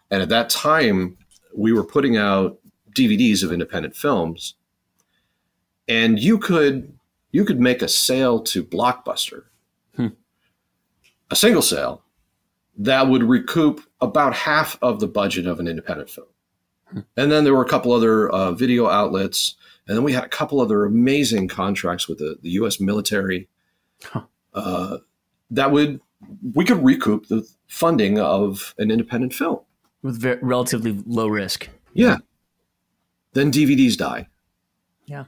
And 0.10 0.22
at 0.22 0.30
that 0.30 0.50
time, 0.50 1.18
we 1.56 1.74
were 1.74 1.84
putting 1.84 2.18
out 2.18 2.60
DVDs 2.96 3.44
of 3.44 3.52
independent 3.52 3.96
films, 3.96 4.56
and 5.88 6.20
you 6.20 6.38
could 6.38 6.94
you 7.32 7.46
could 7.46 7.60
make 7.60 7.82
a 7.82 7.88
sale 7.88 8.42
to 8.42 8.64
Blockbuster, 8.64 9.44
hmm. 9.96 10.08
a 11.30 11.36
single 11.36 11.62
sale 11.62 12.04
that 12.78 13.08
would 13.08 13.24
recoup 13.24 13.82
about 14.02 14.34
half 14.34 14.78
of 14.82 15.00
the 15.00 15.08
budget 15.08 15.48
of 15.48 15.60
an 15.60 15.68
independent 15.68 16.10
film. 16.10 16.28
And 17.18 17.32
then 17.32 17.44
there 17.44 17.54
were 17.54 17.64
a 17.64 17.70
couple 17.70 17.92
other 17.94 18.30
uh, 18.30 18.52
video 18.52 18.88
outlets, 18.88 19.56
and 19.88 19.98
then 19.98 20.04
we 20.04 20.14
had 20.14 20.24
a 20.24 20.30
couple 20.30 20.60
other 20.60 20.86
amazing 20.86 21.48
contracts 21.48 22.08
with 22.08 22.18
the, 22.20 22.38
the 22.42 22.50
U.S. 22.52 22.80
military. 22.80 23.48
Huh 24.04 24.24
uh, 24.54 24.98
that 25.50 25.72
would 25.72 26.00
we 26.54 26.66
could 26.66 26.84
recoup 26.84 27.28
the 27.28 27.48
funding 27.68 28.20
of 28.20 28.76
an 28.78 28.92
independent 28.92 29.34
film 29.34 29.60
with 30.02 30.20
very, 30.20 30.40
relatively 30.42 31.02
low 31.06 31.28
risk. 31.28 31.70
Yeah. 31.94 32.18
Then 33.34 33.52
DVDs 33.52 33.98
die. 33.98 34.28
Yeah. 35.06 35.26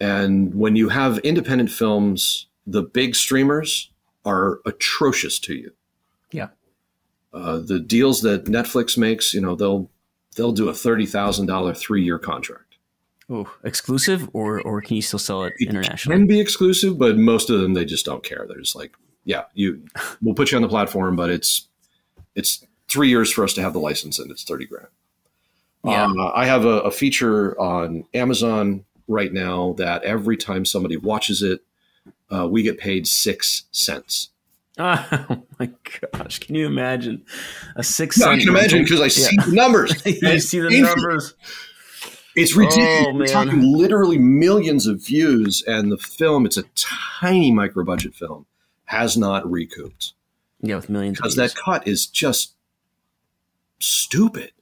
And 0.00 0.54
when 0.54 0.76
you 0.76 0.88
have 0.88 1.18
independent 1.18 1.70
films, 1.70 2.46
the 2.66 2.82
big 2.82 3.14
streamers 3.14 3.90
are 4.24 4.60
atrocious 4.64 5.38
to 5.40 5.54
you. 5.54 5.72
Yeah. 6.30 6.48
Uh, 7.32 7.58
the 7.58 7.80
deals 7.80 8.22
that 8.22 8.44
Netflix 8.44 8.96
makes, 8.96 9.34
you 9.34 9.40
know, 9.40 9.54
they'll 9.54 9.90
they'll 10.34 10.52
do 10.52 10.68
a 10.68 10.74
thirty 10.74 11.06
thousand 11.06 11.46
dollar 11.46 11.74
three 11.74 12.02
year 12.02 12.18
contract. 12.18 12.76
Oh, 13.30 13.50
exclusive 13.62 14.28
or 14.32 14.60
or 14.60 14.80
can 14.80 14.96
you 14.96 15.02
still 15.02 15.18
sell 15.18 15.44
it 15.44 15.54
internationally? 15.60 16.16
It 16.16 16.18
can 16.20 16.26
be 16.26 16.40
exclusive, 16.40 16.98
but 16.98 17.16
most 17.16 17.50
of 17.50 17.60
them 17.60 17.74
they 17.74 17.84
just 17.84 18.04
don't 18.04 18.22
care. 18.22 18.44
They're 18.46 18.60
just 18.60 18.76
like, 18.76 18.94
yeah, 19.24 19.44
you 19.54 19.82
we'll 20.20 20.34
put 20.34 20.50
you 20.50 20.56
on 20.56 20.62
the 20.62 20.68
platform, 20.68 21.16
but 21.16 21.30
it's 21.30 21.68
it's 22.34 22.64
three 22.88 23.08
years 23.08 23.32
for 23.32 23.44
us 23.44 23.54
to 23.54 23.62
have 23.62 23.72
the 23.72 23.80
license 23.80 24.18
and 24.18 24.30
it's 24.30 24.44
thirty 24.44 24.66
grand. 24.66 24.88
Yeah. 25.84 26.04
Um, 26.04 26.16
I 26.34 26.46
have 26.46 26.64
a, 26.64 26.80
a, 26.80 26.90
feature 26.90 27.60
on 27.60 28.04
Amazon 28.14 28.86
right 29.06 29.30
now 29.30 29.74
that 29.76 30.02
every 30.02 30.38
time 30.38 30.64
somebody 30.64 30.96
watches 30.96 31.42
it, 31.42 31.60
uh, 32.34 32.48
we 32.48 32.62
get 32.62 32.78
paid 32.78 33.06
six 33.06 33.64
cents. 33.70 34.30
Oh 34.78 35.42
my 35.60 35.70
gosh! 36.12 36.40
Can 36.40 36.56
you 36.56 36.66
imagine 36.66 37.24
a 37.76 37.84
six? 37.84 38.18
Yeah, 38.18 38.30
I 38.30 38.38
can 38.38 38.48
imagine 38.48 38.82
because 38.82 39.00
I 39.00 39.06
see 39.06 39.36
yeah. 39.36 39.44
the 39.44 39.52
numbers. 39.52 40.04
you 40.22 40.40
see 40.40 40.58
the 40.58 40.68
numbers. 40.68 41.34
It's 42.34 42.56
ridiculous. 42.56 43.06
Oh, 43.06 43.12
We're 43.14 43.26
talking 43.26 43.62
literally 43.62 44.18
millions 44.18 44.88
of 44.88 45.00
views, 45.00 45.62
and 45.66 45.92
the 45.92 45.96
film, 45.96 46.44
it's 46.44 46.56
a 46.56 46.64
tiny 46.74 47.52
micro 47.52 47.84
budget 47.84 48.14
film, 48.14 48.46
has 48.86 49.16
not 49.16 49.48
recouped. 49.48 50.14
Yeah, 50.60 50.76
with 50.76 50.88
millions 50.88 51.18
because 51.18 51.36
that 51.36 51.54
cut 51.54 51.86
is 51.86 52.06
just 52.06 52.54
stupid. 53.78 54.52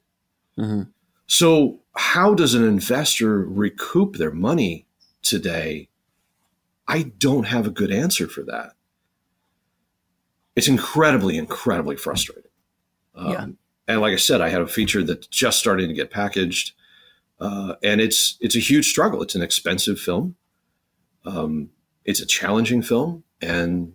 Mm-hmm. 0.57 0.83
So, 1.25 1.79
how 1.95 2.35
does 2.35 2.53
an 2.53 2.63
investor 2.63 3.39
recoup 3.39 4.17
their 4.17 4.31
money 4.31 4.85
today? 5.23 5.89
I 6.87 7.13
don't 7.17 7.45
have 7.45 7.65
a 7.65 7.71
good 7.71 7.91
answer 7.91 8.27
for 8.27 8.43
that. 8.43 8.73
It's 10.55 10.67
incredibly, 10.67 11.37
incredibly 11.37 11.95
frustrating. 11.95 12.51
Um, 13.15 13.31
yeah. 13.31 13.45
And 13.87 14.01
like 14.01 14.13
I 14.13 14.17
said, 14.17 14.41
I 14.41 14.49
had 14.49 14.61
a 14.61 14.67
feature 14.67 15.03
that's 15.03 15.27
just 15.27 15.59
starting 15.59 15.87
to 15.87 15.93
get 15.93 16.11
packaged 16.11 16.73
uh, 17.43 17.75
and 17.83 17.99
it's 17.99 18.37
it's 18.39 18.55
a 18.55 18.59
huge 18.59 18.87
struggle. 18.89 19.21
It's 19.21 19.35
an 19.35 19.41
expensive 19.41 19.99
film. 19.99 20.35
Um, 21.25 21.71
it's 22.05 22.21
a 22.21 22.25
challenging 22.25 22.81
film, 22.81 23.25
and 23.41 23.93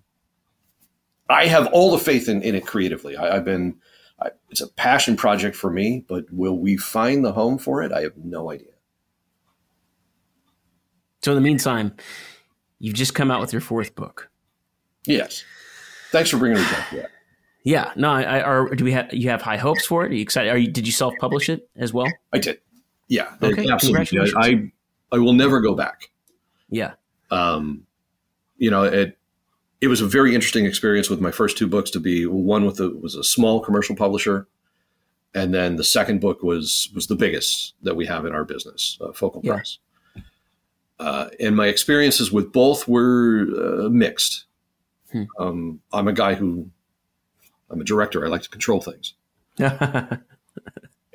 I 1.31 1.47
have 1.47 1.67
all 1.69 1.91
the 1.91 1.99
faith 1.99 2.29
in, 2.29 2.43
in 2.43 2.55
it 2.55 2.67
creatively. 2.67 3.17
I, 3.17 3.35
have 3.35 3.47
been 3.47 3.77
I, 4.21 4.31
it's 4.51 4.61
a 4.61 4.69
passion 4.69 5.17
project 5.17 5.57
for 5.57 5.71
me, 5.71 6.05
but 6.07 6.27
will 6.31 6.59
we 6.59 6.77
find 6.77 7.25
the 7.25 7.33
home 7.33 7.57
for 7.57 7.83
it? 7.83 7.91
I 7.91 8.03
have 8.03 8.19
no 8.19 8.51
idea. 8.51 8.73
So 11.23 11.33
in 11.33 11.37
the 11.37 11.43
meantime, 11.43 11.95
you've 12.79 12.95
just 12.95 13.15
come 13.15 13.31
out 13.31 13.41
with 13.41 13.53
your 13.53 13.63
fourth 13.63 13.95
book. 13.95 14.31
Yes. 15.07 15.43
Thanks 16.11 16.31
for 16.31 16.39
bringing 16.39 16.59
it 16.59 16.71
back. 16.71 16.93
Yeah. 16.93 17.07
Yeah. 17.65 17.93
No. 17.97 18.11
I, 18.11 18.23
I 18.23 18.41
are. 18.41 18.75
Do 18.75 18.85
we 18.85 18.93
have 18.93 19.13
you 19.13 19.29
have 19.31 19.43
high 19.43 19.57
hopes 19.57 19.85
for 19.85 20.05
it? 20.05 20.13
Are 20.13 20.15
you 20.15 20.23
excited? 20.23 20.51
Are 20.51 20.59
you? 20.59 20.71
Did 20.71 20.87
you 20.87 20.93
self 20.93 21.15
publish 21.21 21.49
it 21.49 21.69
as 21.77 21.93
well? 21.93 22.09
I 22.33 22.39
did. 22.39 22.61
Yeah, 23.09 23.35
okay. 23.43 23.69
absolutely. 23.71 24.33
I, 24.37 24.47
I, 24.47 24.73
I 25.13 25.19
will 25.19 25.33
never 25.33 25.61
go 25.61 25.75
back. 25.75 26.11
Yeah. 26.69 26.93
Um, 27.31 27.87
you 28.59 28.71
know, 28.71 28.85
it 28.85 29.19
it 29.81 29.89
was 29.89 30.01
a 30.01 30.07
very 30.07 30.35
interesting 30.35 30.67
experience 30.67 31.09
with 31.09 31.21
my 31.21 31.31
first 31.31 31.57
two 31.57 31.67
books 31.67 31.91
to 31.93 32.01
be 32.01 32.27
one 32.27 32.67
with 32.67 32.81
a 32.81 32.91
was 32.91 33.15
a 33.15 33.25
small 33.25 33.61
commercial 33.61 33.97
publisher, 33.97 34.47
and 35.35 35.55
then 35.55 35.77
the 35.77 35.85
second 35.85 36.21
book 36.21 36.43
was 36.43 36.91
was 36.95 37.07
the 37.07 37.15
biggest 37.15 37.75
that 37.83 37.97
we 37.97 38.07
have 38.07 38.27
in 38.27 38.35
our 38.35 38.45
business, 38.45 38.99
uh, 39.01 39.13
Focal 39.13 39.41
yeah. 39.45 39.55
Press. 39.55 39.79
Uh, 41.01 41.29
and 41.39 41.57
my 41.57 41.69
experiences 41.69 42.33
with 42.33 42.53
both 42.53 42.89
were 42.89 43.47
uh, 43.57 43.89
mixed. 43.89 44.47
Hmm. 45.13 45.25
Um, 45.39 45.81
I'm 45.93 46.09
a 46.09 46.13
guy 46.13 46.35
who 46.35 46.71
I'm 47.71 47.81
a 47.81 47.85
director. 47.85 48.25
I 48.25 48.29
like 48.29 48.43
to 48.43 48.51
control 48.51 48.81
things. 48.81 49.15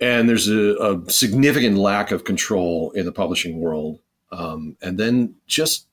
and 0.04 0.28
there's 0.28 0.50
a, 0.50 0.76
a, 0.76 1.10
significant 1.10 1.78
lack 1.78 2.12
of 2.12 2.24
control 2.24 2.92
in 2.92 3.06
the 3.06 3.12
publishing 3.12 3.60
world 3.60 4.00
um, 4.32 4.76
and 4.82 4.98
then 4.98 5.36
just 5.48 5.88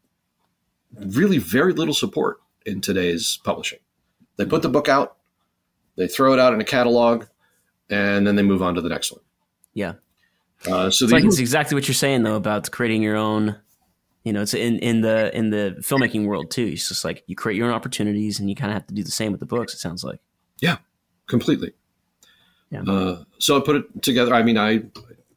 really 0.96 1.38
very 1.38 1.72
little 1.72 1.94
support 1.94 2.40
in 2.66 2.80
today's 2.80 3.38
publishing 3.44 3.78
they 4.36 4.44
put 4.44 4.62
the 4.62 4.68
book 4.68 4.88
out 4.88 5.16
they 5.96 6.08
throw 6.08 6.32
it 6.32 6.38
out 6.38 6.52
in 6.52 6.60
a 6.60 6.64
catalog 6.64 7.26
and 7.88 8.26
then 8.26 8.36
they 8.36 8.42
move 8.42 8.62
on 8.62 8.74
to 8.74 8.80
the 8.80 8.88
next 8.88 9.12
one 9.12 9.22
yeah 9.74 9.94
uh, 10.70 10.90
so 10.90 11.06
like 11.06 11.24
it's 11.24 11.38
exactly 11.38 11.74
what 11.74 11.86
you're 11.86 11.94
saying 11.94 12.22
though 12.22 12.36
about 12.36 12.70
creating 12.70 13.02
your 13.02 13.16
own 13.16 13.56
you 14.24 14.32
know 14.32 14.42
it's 14.42 14.54
in, 14.54 14.78
in 14.80 15.00
the 15.00 15.34
in 15.36 15.50
the 15.50 15.76
filmmaking 15.80 16.26
world 16.26 16.50
too 16.50 16.66
it's 16.66 16.88
just 16.88 17.04
like 17.04 17.24
you 17.26 17.34
create 17.34 17.56
your 17.56 17.66
own 17.68 17.74
opportunities 17.74 18.38
and 18.38 18.48
you 18.48 18.56
kind 18.56 18.70
of 18.70 18.74
have 18.74 18.86
to 18.86 18.94
do 18.94 19.02
the 19.02 19.10
same 19.10 19.32
with 19.32 19.40
the 19.40 19.46
books 19.46 19.74
it 19.74 19.78
sounds 19.78 20.04
like 20.04 20.20
yeah 20.60 20.76
completely. 21.30 21.72
Yeah. 22.70 22.82
Uh, 22.82 23.24
so 23.38 23.56
I 23.56 23.60
put 23.64 23.76
it 23.76 24.02
together. 24.02 24.34
I 24.34 24.42
mean, 24.42 24.58
I 24.58 24.82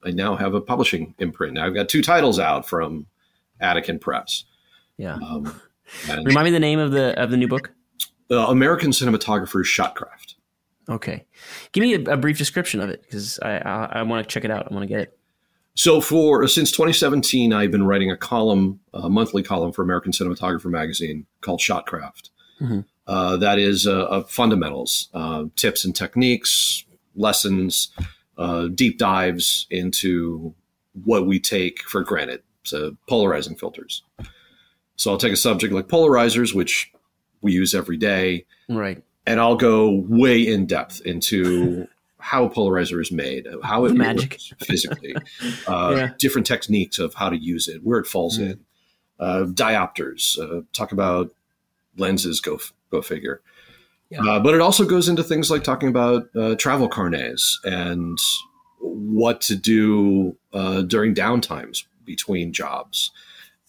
I 0.03 0.11
now 0.11 0.35
have 0.35 0.53
a 0.53 0.59
publishing 0.59 1.15
imprint. 1.19 1.53
Now 1.53 1.65
I've 1.65 1.73
got 1.73 1.87
two 1.87 2.01
titles 2.01 2.39
out 2.39 2.67
from 2.67 3.05
Adakin 3.61 4.01
Press. 4.01 4.43
Yeah. 4.97 5.15
Um, 5.15 5.61
Remind 6.09 6.45
me 6.45 6.51
the 6.51 6.59
name 6.59 6.79
of 6.79 6.91
the 6.91 7.17
of 7.21 7.31
the 7.31 7.37
new 7.37 7.47
book. 7.47 7.71
Uh, 8.29 8.47
American 8.47 8.91
Cinematographer's 8.91 9.67
Shotcraft. 9.67 10.35
Okay, 10.89 11.25
give 11.71 11.81
me 11.81 11.93
a, 11.93 12.13
a 12.13 12.17
brief 12.17 12.37
description 12.37 12.81
of 12.81 12.89
it 12.89 13.03
because 13.03 13.39
I 13.39 13.57
I, 13.57 13.85
I 13.85 14.03
want 14.03 14.27
to 14.27 14.31
check 14.31 14.43
it 14.43 14.51
out. 14.51 14.67
I 14.69 14.73
want 14.73 14.83
to 14.83 14.87
get 14.87 14.99
it. 14.99 15.17
So 15.75 16.01
for 16.01 16.47
since 16.47 16.71
2017, 16.71 17.51
I've 17.51 17.71
been 17.71 17.85
writing 17.85 18.11
a 18.11 18.17
column, 18.17 18.79
a 18.93 19.09
monthly 19.09 19.41
column 19.41 19.71
for 19.71 19.81
American 19.81 20.11
Cinematographer 20.11 20.69
magazine 20.69 21.25
called 21.41 21.59
Shotcraft. 21.59 22.29
Mm-hmm. 22.61 22.81
Uh, 23.07 23.37
that 23.37 23.59
is 23.59 23.87
uh, 23.87 24.23
fundamentals, 24.29 25.09
uh, 25.13 25.45
tips 25.55 25.83
and 25.83 25.95
techniques, 25.95 26.85
lessons, 27.15 27.91
uh, 28.37 28.67
deep 28.67 28.97
dives 28.97 29.67
into 29.69 30.53
what 31.03 31.25
we 31.25 31.39
take 31.39 31.83
for 31.83 32.03
granted. 32.03 32.43
So 32.63 32.95
polarizing 33.09 33.55
filters. 33.55 34.03
So 34.95 35.11
I'll 35.11 35.17
take 35.17 35.33
a 35.33 35.37
subject 35.37 35.73
like 35.73 35.87
polarizers, 35.87 36.53
which 36.53 36.91
we 37.41 37.51
use 37.51 37.73
every 37.73 37.97
day, 37.97 38.45
right? 38.69 39.03
And 39.25 39.39
I'll 39.39 39.55
go 39.55 40.03
way 40.07 40.41
in 40.41 40.65
depth 40.65 41.01
into 41.05 41.87
how 42.23 42.45
a 42.45 42.49
polarizer 42.49 43.01
is 43.01 43.11
made, 43.11 43.45
how 43.63 43.83
it 43.83 43.93
Magic. 43.93 44.31
works 44.31 44.53
physically, 44.59 45.13
uh, 45.67 45.93
yeah. 45.95 46.09
different 46.17 46.47
techniques 46.47 46.97
of 46.97 47.13
how 47.15 47.29
to 47.29 47.35
use 47.35 47.67
it, 47.67 47.83
where 47.83 47.99
it 47.99 48.07
falls 48.07 48.39
mm. 48.39 48.51
in, 48.51 48.59
uh, 49.19 49.43
diopters. 49.47 50.39
Uh, 50.39 50.61
talk 50.71 50.93
about 50.93 51.31
lenses. 51.97 52.39
Go 52.39 52.59
go 52.89 53.01
figure. 53.01 53.41
Yeah. 54.09 54.21
Uh, 54.23 54.39
but 54.39 54.53
it 54.53 54.61
also 54.61 54.85
goes 54.85 55.09
into 55.09 55.23
things 55.23 55.51
like 55.51 55.63
talking 55.63 55.89
about 55.89 56.29
uh, 56.35 56.55
travel 56.55 56.87
carnets 56.87 57.59
and 57.65 58.17
what 58.79 59.41
to 59.41 59.55
do 59.55 60.37
uh, 60.53 60.83
during 60.83 61.13
downtimes 61.13 61.83
between 62.05 62.53
jobs, 62.53 63.11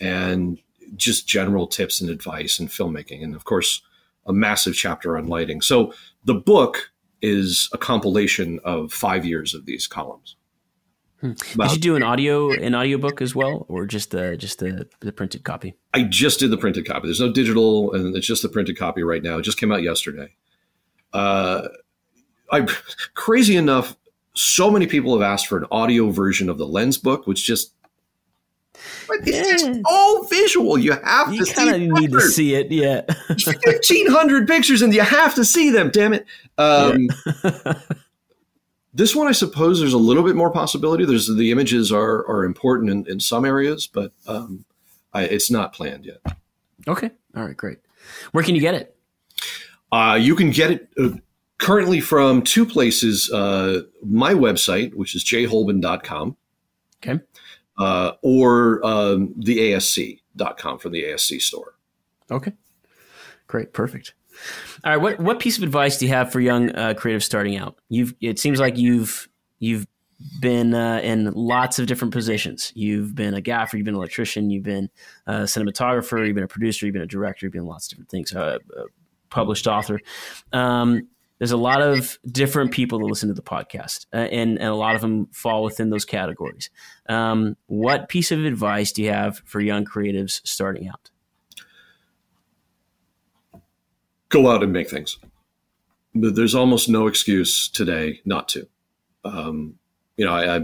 and 0.00 0.58
just 0.96 1.26
general 1.26 1.66
tips 1.66 2.00
and 2.00 2.08
advice 2.08 2.60
in 2.60 2.68
filmmaking, 2.68 3.24
and 3.24 3.34
of 3.34 3.44
course, 3.44 3.82
a 4.26 4.32
massive 4.32 4.74
chapter 4.74 5.16
on 5.18 5.26
lighting. 5.26 5.60
So 5.60 5.92
the 6.24 6.34
book 6.34 6.92
is 7.24 7.70
a 7.72 7.78
compilation 7.78 8.60
of 8.64 8.92
five 8.92 9.24
years 9.24 9.54
of 9.54 9.64
these 9.64 9.86
columns. 9.86 10.36
Hmm. 11.22 11.32
Did 11.32 11.72
you 11.72 11.78
do 11.78 11.96
an 11.96 12.02
audio 12.02 12.50
an 12.50 12.74
audiobook 12.74 13.22
as 13.22 13.34
well, 13.34 13.64
or 13.68 13.86
just 13.86 14.10
the 14.10 14.36
just 14.36 14.58
the, 14.58 14.86
the 15.00 15.10
printed 15.10 15.42
copy? 15.42 15.74
I 15.94 16.02
just 16.02 16.38
did 16.38 16.50
the 16.50 16.58
printed 16.58 16.86
copy. 16.86 17.06
There's 17.06 17.20
no 17.20 17.32
digital, 17.32 17.94
and 17.94 18.14
it's 18.14 18.26
just 18.26 18.42
the 18.42 18.48
printed 18.50 18.76
copy 18.76 19.02
right 19.02 19.22
now. 19.22 19.38
It 19.38 19.42
just 19.42 19.58
came 19.58 19.72
out 19.72 19.82
yesterday. 19.82 20.34
Uh, 21.14 21.68
I 22.52 22.66
crazy 23.14 23.56
enough, 23.56 23.96
so 24.34 24.70
many 24.70 24.86
people 24.86 25.18
have 25.18 25.22
asked 25.22 25.46
for 25.46 25.56
an 25.56 25.66
audio 25.70 26.10
version 26.10 26.50
of 26.50 26.58
the 26.58 26.66
Lens 26.66 26.98
book, 26.98 27.26
which 27.26 27.42
just 27.44 27.72
it's, 29.10 29.62
it's 29.62 29.80
all 29.84 30.24
visual. 30.24 30.78
You 30.78 30.92
have 30.92 31.32
you 31.32 31.44
to 31.44 31.54
kind 31.54 31.90
of 31.90 32.00
need 32.00 32.12
to 32.12 32.20
see 32.20 32.54
it. 32.54 32.70
Yeah, 32.70 33.02
fifteen 33.64 34.10
hundred 34.10 34.46
pictures, 34.46 34.82
and 34.82 34.92
you 34.92 35.02
have 35.02 35.34
to 35.34 35.44
see 35.44 35.70
them. 35.70 35.90
Damn 35.90 36.14
it. 36.14 36.26
Um, 36.58 37.08
yeah. 37.44 37.80
this 38.94 39.14
one, 39.14 39.28
I 39.28 39.32
suppose, 39.32 39.80
there's 39.80 39.92
a 39.92 39.98
little 39.98 40.22
bit 40.22 40.36
more 40.36 40.50
possibility. 40.50 41.04
There's 41.04 41.28
the 41.28 41.50
images 41.50 41.92
are 41.92 42.26
are 42.28 42.44
important 42.44 42.90
in, 42.90 43.06
in 43.06 43.20
some 43.20 43.44
areas, 43.44 43.86
but 43.86 44.12
um, 44.26 44.64
I, 45.12 45.24
it's 45.24 45.50
not 45.50 45.72
planned 45.72 46.04
yet. 46.04 46.20
Okay. 46.88 47.10
All 47.36 47.44
right. 47.44 47.56
Great. 47.56 47.78
Where 48.32 48.44
can 48.44 48.54
you 48.54 48.60
get 48.60 48.74
it? 48.74 48.96
Uh, 49.92 50.18
you 50.20 50.34
can 50.34 50.50
get 50.50 50.70
it 50.70 50.88
uh, 50.98 51.10
currently 51.58 52.00
from 52.00 52.42
two 52.42 52.66
places. 52.66 53.30
Uh, 53.30 53.82
my 54.02 54.34
website, 54.34 54.94
which 54.94 55.14
is 55.14 55.24
jayholben.com. 55.24 56.36
Okay 57.04 57.20
uh, 57.78 58.12
or 58.22 58.84
um, 58.84 59.34
the 59.36 59.58
ASC.com 59.58 60.78
from 60.78 60.92
the 60.92 61.04
ASC 61.04 61.40
store. 61.40 61.74
Okay, 62.30 62.52
great, 63.46 63.72
perfect. 63.72 64.14
All 64.84 64.92
right, 64.92 65.00
what 65.00 65.20
what 65.20 65.38
piece 65.38 65.56
of 65.56 65.62
advice 65.62 65.98
do 65.98 66.06
you 66.06 66.12
have 66.12 66.32
for 66.32 66.40
young 66.40 66.70
uh, 66.70 66.94
creatives 66.94 67.22
starting 67.22 67.56
out? 67.56 67.78
You've 67.88 68.14
it 68.20 68.38
seems 68.38 68.58
like 68.58 68.76
you've 68.76 69.28
you've 69.58 69.86
been 70.40 70.74
uh, 70.74 71.00
in 71.02 71.32
lots 71.32 71.78
of 71.78 71.86
different 71.86 72.12
positions. 72.12 72.72
You've 72.74 73.14
been 73.14 73.34
a 73.34 73.40
gaffer, 73.40 73.76
you've 73.76 73.84
been 73.84 73.94
an 73.94 73.98
electrician, 73.98 74.50
you've 74.50 74.62
been 74.62 74.90
a 75.26 75.40
cinematographer, 75.42 76.24
you've 76.26 76.34
been 76.34 76.44
a 76.44 76.48
producer, 76.48 76.86
you've 76.86 76.92
been 76.92 77.02
a 77.02 77.06
director, 77.06 77.46
you've 77.46 77.52
been 77.52 77.66
lots 77.66 77.86
of 77.86 77.90
different 77.90 78.10
things. 78.10 78.34
Uh, 78.34 78.58
a 78.76 78.84
published 79.30 79.66
author. 79.66 80.00
Um, 80.52 81.08
there's 81.38 81.52
a 81.52 81.56
lot 81.56 81.82
of 81.82 82.18
different 82.26 82.70
people 82.70 83.00
that 83.00 83.06
listen 83.06 83.28
to 83.28 83.34
the 83.34 83.42
podcast, 83.42 84.06
uh, 84.12 84.18
and, 84.18 84.58
and 84.58 84.68
a 84.68 84.74
lot 84.74 84.94
of 84.94 85.00
them 85.00 85.26
fall 85.32 85.64
within 85.64 85.90
those 85.90 86.04
categories. 86.04 86.70
Um, 87.08 87.56
what 87.66 88.08
piece 88.08 88.30
of 88.30 88.44
advice 88.44 88.92
do 88.92 89.02
you 89.02 89.10
have 89.10 89.42
for 89.44 89.60
young 89.60 89.84
creatives 89.84 90.40
starting 90.44 90.88
out? 90.88 91.10
Go 94.28 94.50
out 94.50 94.62
and 94.62 94.72
make 94.72 94.88
things. 94.88 95.18
But 96.14 96.36
there's 96.36 96.54
almost 96.54 96.88
no 96.88 97.08
excuse 97.08 97.68
today 97.68 98.20
not 98.24 98.48
to. 98.50 98.68
Um, 99.24 99.78
you 100.16 100.24
know, 100.24 100.32
I, 100.32 100.56
I, 100.56 100.60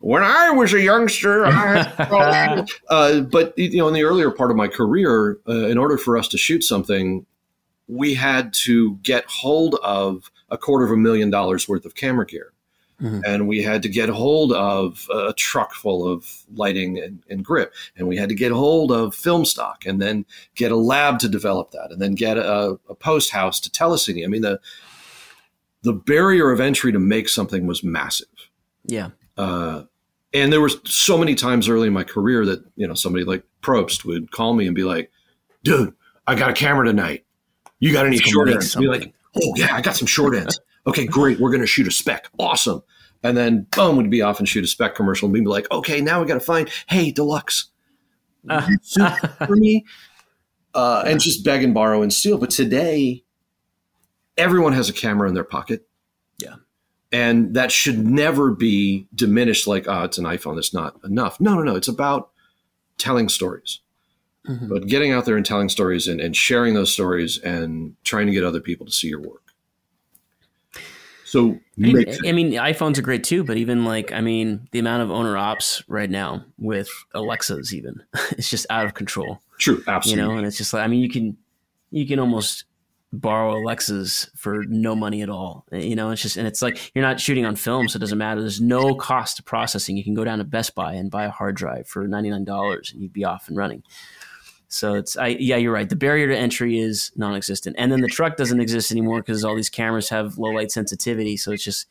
when 0.00 0.22
I 0.22 0.50
was 0.50 0.74
a 0.74 0.80
youngster, 0.80 1.46
I 1.46 2.66
uh, 2.90 3.20
but 3.20 3.56
you 3.56 3.78
know, 3.78 3.88
in 3.88 3.94
the 3.94 4.02
earlier 4.02 4.30
part 4.30 4.50
of 4.50 4.56
my 4.56 4.68
career, 4.68 5.38
uh, 5.48 5.66
in 5.66 5.78
order 5.78 5.96
for 5.96 6.18
us 6.18 6.28
to 6.28 6.38
shoot 6.38 6.64
something, 6.64 7.24
we 7.88 8.14
had 8.14 8.52
to 8.54 8.96
get 8.96 9.24
hold 9.26 9.76
of 9.82 10.30
a 10.50 10.58
quarter 10.58 10.84
of 10.84 10.90
a 10.90 10.96
million 10.96 11.30
dollars 11.30 11.68
worth 11.68 11.84
of 11.84 11.94
camera 11.94 12.26
gear. 12.26 12.52
Mm-hmm. 13.02 13.20
And 13.26 13.48
we 13.48 13.62
had 13.62 13.82
to 13.82 13.88
get 13.88 14.08
hold 14.08 14.52
of 14.52 15.08
a 15.12 15.32
truck 15.32 15.74
full 15.74 16.08
of 16.08 16.44
lighting 16.54 16.98
and, 16.98 17.22
and, 17.28 17.44
grip. 17.44 17.74
And 17.96 18.06
we 18.06 18.16
had 18.16 18.28
to 18.28 18.36
get 18.36 18.52
hold 18.52 18.92
of 18.92 19.16
film 19.16 19.44
stock 19.44 19.84
and 19.84 20.00
then 20.00 20.24
get 20.54 20.70
a 20.70 20.76
lab 20.76 21.18
to 21.18 21.28
develop 21.28 21.72
that 21.72 21.90
and 21.90 22.00
then 22.00 22.14
get 22.14 22.38
a, 22.38 22.78
a 22.88 22.94
post 22.94 23.30
house 23.30 23.58
to 23.60 23.70
telecine. 23.70 24.24
I 24.24 24.28
mean, 24.28 24.42
the, 24.42 24.60
the 25.82 25.92
barrier 25.92 26.52
of 26.52 26.60
entry 26.60 26.92
to 26.92 27.00
make 27.00 27.28
something 27.28 27.66
was 27.66 27.82
massive. 27.82 28.28
Yeah. 28.84 29.10
Uh, 29.36 29.82
and 30.32 30.52
there 30.52 30.60
were 30.60 30.70
so 30.84 31.18
many 31.18 31.34
times 31.34 31.68
early 31.68 31.88
in 31.88 31.92
my 31.92 32.04
career 32.04 32.46
that, 32.46 32.64
you 32.76 32.86
know, 32.86 32.94
somebody 32.94 33.24
like 33.24 33.42
Probst 33.60 34.04
would 34.04 34.30
call 34.30 34.54
me 34.54 34.66
and 34.66 34.74
be 34.74 34.84
like, 34.84 35.10
dude, 35.64 35.94
I 36.26 36.36
got 36.36 36.50
a 36.50 36.54
camera 36.54 36.86
tonight. 36.86 37.23
You 37.84 37.92
got 37.92 38.06
any 38.06 38.16
short 38.16 38.48
ends? 38.48 38.74
Be 38.74 38.86
like, 38.86 39.12
oh 39.36 39.52
yeah, 39.56 39.74
I 39.74 39.82
got 39.82 39.94
some 39.94 40.06
short 40.06 40.34
ends. 40.34 40.58
Okay, 40.86 41.06
great. 41.06 41.38
We're 41.38 41.50
going 41.50 41.60
to 41.60 41.66
shoot 41.66 41.86
a 41.86 41.90
spec. 41.90 42.30
Awesome. 42.38 42.82
And 43.22 43.36
then 43.36 43.66
boom, 43.76 43.98
we'd 43.98 44.08
be 44.08 44.22
off 44.22 44.38
and 44.38 44.48
shoot 44.48 44.64
a 44.64 44.66
spec 44.66 44.94
commercial, 44.94 45.26
and 45.26 45.34
we'd 45.34 45.40
be 45.40 45.50
like, 45.50 45.70
okay, 45.70 46.00
now 46.00 46.18
we 46.18 46.26
got 46.26 46.34
to 46.34 46.40
find, 46.40 46.70
hey, 46.88 47.10
deluxe, 47.10 47.66
uh, 48.48 48.62
for 49.46 49.56
me, 49.56 49.84
uh, 50.72 51.02
and 51.06 51.20
just 51.20 51.44
beg 51.44 51.62
and 51.62 51.74
borrow 51.74 52.00
and 52.00 52.10
steal. 52.10 52.38
But 52.38 52.48
today, 52.48 53.22
everyone 54.38 54.72
has 54.72 54.88
a 54.88 54.94
camera 54.94 55.28
in 55.28 55.34
their 55.34 55.44
pocket. 55.44 55.86
Yeah. 56.38 56.54
And 57.12 57.52
that 57.52 57.70
should 57.70 57.98
never 57.98 58.50
be 58.52 59.08
diminished 59.14 59.66
like, 59.66 59.84
oh, 59.88 60.04
it's 60.04 60.16
an 60.16 60.24
iPhone. 60.24 60.56
It's 60.56 60.72
not 60.72 60.98
enough. 61.04 61.38
No, 61.38 61.54
no, 61.54 61.62
no. 61.62 61.76
It's 61.76 61.88
about 61.88 62.30
telling 62.96 63.28
stories. 63.28 63.80
Mm-hmm. 64.48 64.68
But 64.68 64.86
getting 64.86 65.12
out 65.12 65.24
there 65.24 65.36
and 65.36 65.46
telling 65.46 65.68
stories 65.68 66.06
and, 66.06 66.20
and 66.20 66.36
sharing 66.36 66.74
those 66.74 66.92
stories 66.92 67.38
and 67.38 67.96
trying 68.04 68.26
to 68.26 68.32
get 68.32 68.44
other 68.44 68.60
people 68.60 68.84
to 68.86 68.92
see 68.92 69.08
your 69.08 69.20
work. 69.20 69.40
So, 71.24 71.50
I 71.50 71.58
mean, 71.76 72.04
I 72.26 72.32
mean, 72.32 72.52
iPhones 72.52 72.96
are 72.98 73.02
great 73.02 73.24
too, 73.24 73.42
but 73.42 73.56
even 73.56 73.84
like, 73.84 74.12
I 74.12 74.20
mean, 74.20 74.68
the 74.70 74.78
amount 74.78 75.02
of 75.02 75.10
owner 75.10 75.36
ops 75.36 75.82
right 75.88 76.08
now 76.08 76.44
with 76.58 76.88
Alexas, 77.12 77.74
even 77.74 78.02
it's 78.32 78.48
just 78.48 78.66
out 78.70 78.86
of 78.86 78.94
control. 78.94 79.40
True, 79.58 79.82
absolutely. 79.88 80.22
You 80.22 80.28
know, 80.28 80.36
and 80.36 80.46
it's 80.46 80.58
just 80.58 80.72
like, 80.72 80.84
I 80.84 80.86
mean, 80.86 81.00
you 81.00 81.10
can, 81.10 81.36
you 81.90 82.06
can 82.06 82.20
almost 82.20 82.66
borrow 83.20 83.56
Alexas 83.56 84.30
for 84.36 84.64
no 84.68 84.94
money 84.94 85.22
at 85.22 85.30
all. 85.30 85.64
You 85.72 85.96
know, 85.96 86.10
it's 86.10 86.22
just, 86.22 86.36
and 86.36 86.46
it's 86.46 86.62
like 86.62 86.92
you're 86.94 87.04
not 87.04 87.20
shooting 87.20 87.46
on 87.46 87.56
film, 87.56 87.88
so 87.88 87.96
it 87.96 88.00
doesn't 88.00 88.18
matter. 88.18 88.40
There's 88.40 88.60
no 88.60 88.94
cost 88.94 89.36
to 89.38 89.42
processing. 89.42 89.96
You 89.96 90.04
can 90.04 90.14
go 90.14 90.24
down 90.24 90.38
to 90.38 90.44
Best 90.44 90.74
Buy 90.74 90.94
and 90.94 91.10
buy 91.10 91.24
a 91.24 91.30
hard 91.30 91.56
drive 91.56 91.88
for 91.88 92.06
ninety 92.06 92.30
nine 92.30 92.44
dollars, 92.44 92.92
and 92.92 93.00
you'd 93.02 93.12
be 93.12 93.24
off 93.24 93.48
and 93.48 93.56
running. 93.56 93.82
So 94.74 94.94
it's 94.94 95.16
I 95.16 95.28
yeah 95.28 95.56
you're 95.56 95.72
right. 95.72 95.88
The 95.88 95.96
barrier 95.96 96.26
to 96.28 96.36
entry 96.36 96.78
is 96.78 97.12
non-existent, 97.14 97.76
and 97.78 97.92
then 97.92 98.00
the 98.00 98.08
truck 98.08 98.36
doesn't 98.36 98.60
exist 98.60 98.90
anymore 98.90 99.20
because 99.20 99.44
all 99.44 99.54
these 99.54 99.70
cameras 99.70 100.08
have 100.08 100.36
low 100.36 100.50
light 100.50 100.72
sensitivity. 100.72 101.36
So 101.36 101.52
it's 101.52 101.62
just 101.62 101.86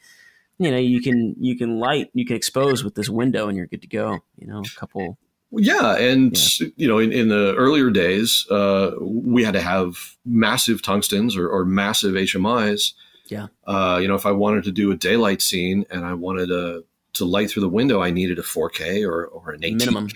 you 0.57 0.69
know 0.69 0.77
you 0.77 1.01
can 1.01 1.36
you 1.39 1.57
can 1.57 1.79
light 1.79 2.09
you 2.13 2.25
can 2.25 2.36
expose 2.36 2.84
with 2.84 2.95
this 2.95 3.07
window 3.07 3.47
and 3.47 3.57
you're 3.57 3.67
good 3.67 3.81
to 3.84 3.88
go. 3.88 4.19
You 4.38 4.47
know, 4.47 4.59
a 4.59 4.79
couple. 4.79 5.17
Yeah, 5.51 5.95
and 5.97 6.36
yeah. 6.59 6.67
you 6.75 6.88
know, 6.88 6.97
in, 6.97 7.13
in 7.13 7.29
the 7.29 7.55
earlier 7.55 7.89
days, 7.89 8.45
uh, 8.49 8.91
we 8.99 9.43
had 9.43 9.53
to 9.53 9.61
have 9.61 10.15
massive 10.25 10.81
tungstens 10.81 11.38
or, 11.38 11.47
or 11.47 11.63
massive 11.63 12.15
HMIs. 12.15 12.93
Yeah. 13.27 13.47
Uh, 13.65 13.99
you 14.01 14.07
know, 14.07 14.15
if 14.15 14.25
I 14.25 14.31
wanted 14.31 14.63
to 14.63 14.71
do 14.71 14.91
a 14.91 14.95
daylight 14.95 15.43
scene 15.43 15.86
and 15.91 16.05
I 16.05 16.15
wanted 16.15 16.47
to 16.47 16.84
to 17.13 17.25
light 17.25 17.51
through 17.51 17.61
the 17.61 17.69
window, 17.69 18.01
I 18.01 18.09
needed 18.09 18.39
a 18.39 18.41
4K 18.41 19.07
or, 19.07 19.25
or 19.27 19.51
an 19.51 19.61
18K. 19.61 19.77
Minimum. 19.77 20.09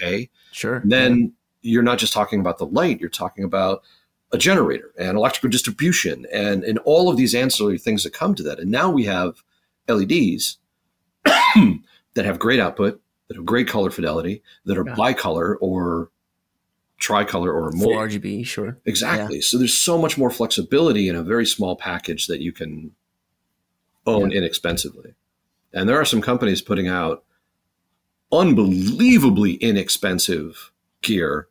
Sure. 0.52 0.78
And 0.78 0.92
then 0.92 1.34
you're 1.62 1.84
not 1.84 1.98
just 1.98 2.14
talking 2.14 2.40
about 2.40 2.58
the 2.58 2.66
light, 2.66 3.00
you're 3.00 3.10
talking 3.10 3.44
about 3.44 3.84
a 4.32 4.38
generator 4.38 4.92
and 5.00 5.18
electrical 5.18 5.50
distribution 5.50 6.26
and, 6.34 6.64
and 6.64 6.80
all 6.80 7.10
of 7.10 7.18
these 7.18 7.34
ancillary 7.34 7.78
things 7.78 8.04
that 8.04 8.14
come 8.14 8.36
to 8.36 8.44
that. 8.44 8.60
And 8.60 8.70
now 8.70 8.90
we 8.90 9.06
have 9.06 9.44
LEDs 9.88 10.58
that 11.24 12.26
have 12.26 12.40
great 12.40 12.60
output, 12.60 13.02
that 13.28 13.38
have 13.38 13.46
great 13.46 13.68
color 13.68 13.90
fidelity, 13.90 14.44
that 14.66 14.78
are 14.78 14.86
yeah. 14.86 14.96
bicolor 14.96 15.56
or 15.62 16.10
tricolor 17.00 17.52
or 17.52 17.72
more. 17.72 17.94
Full 17.94 18.20
RGB, 18.20 18.46
sure. 18.46 18.78
Exactly. 18.86 19.38
Yeah. 19.38 19.44
So 19.44 19.58
there's 19.58 19.78
so 19.78 19.98
much 19.98 20.18
more 20.18 20.30
flexibility 20.30 21.08
in 21.08 21.16
a 21.16 21.24
very 21.24 21.46
small 21.46 21.76
package 21.76 22.28
that 22.28 22.42
you 22.42 22.52
can 22.52 22.92
own 24.06 24.32
yeah. 24.32 24.40
inexpensively. 24.40 25.14
And 25.74 25.88
there 25.88 26.00
are 26.00 26.06
some 26.06 26.22
companies 26.22 26.62
putting 26.62 26.88
out 26.88 27.24
unbelievably 28.32 29.54
inexpensive 29.56 30.72
gear 31.08 31.48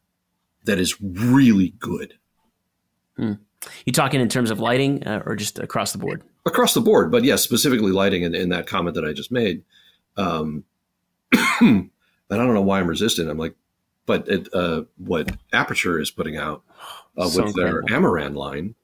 that 0.65 0.79
is 0.79 1.01
really 1.01 1.71
good. 1.79 2.15
Hmm. 3.17 3.33
You 3.85 3.93
talking 3.93 4.21
in 4.21 4.29
terms 4.29 4.51
of 4.51 4.61
lighting 4.61 5.03
uh, 5.05 5.23
or 5.25 5.35
just 5.35 5.59
across 5.59 5.93
the 5.93 5.99
board? 5.99 6.23
Across 6.45 6.75
the 6.75 6.81
board, 6.81 7.11
but 7.11 7.25
yes, 7.25 7.43
specifically 7.43 7.91
lighting 7.91 8.23
in, 8.23 8.35
in 8.35 8.51
that 8.51 8.67
comment 8.67 8.95
that 8.95 9.05
I 9.05 9.13
just 9.13 9.33
made. 9.33 9.65
Um, 10.17 10.65
and 11.61 11.91
I 12.31 12.37
don't 12.37 12.55
know 12.55 12.63
why 12.63 12.79
I'm 12.79 12.87
resistant. 12.87 13.31
I'm 13.31 13.39
like, 13.39 13.57
but 14.05 14.29
it, 14.29 14.49
uh, 14.55 14.83
what 14.99 15.33
Aputure 15.53 16.01
is 16.01 16.11
putting 16.11 16.37
out 16.37 16.63
uh, 17.17 17.27
so 17.27 17.43
with 17.43 17.57
incredible. 17.57 17.89
their 17.89 17.99
Amaran 17.99 18.37
line. 18.37 18.75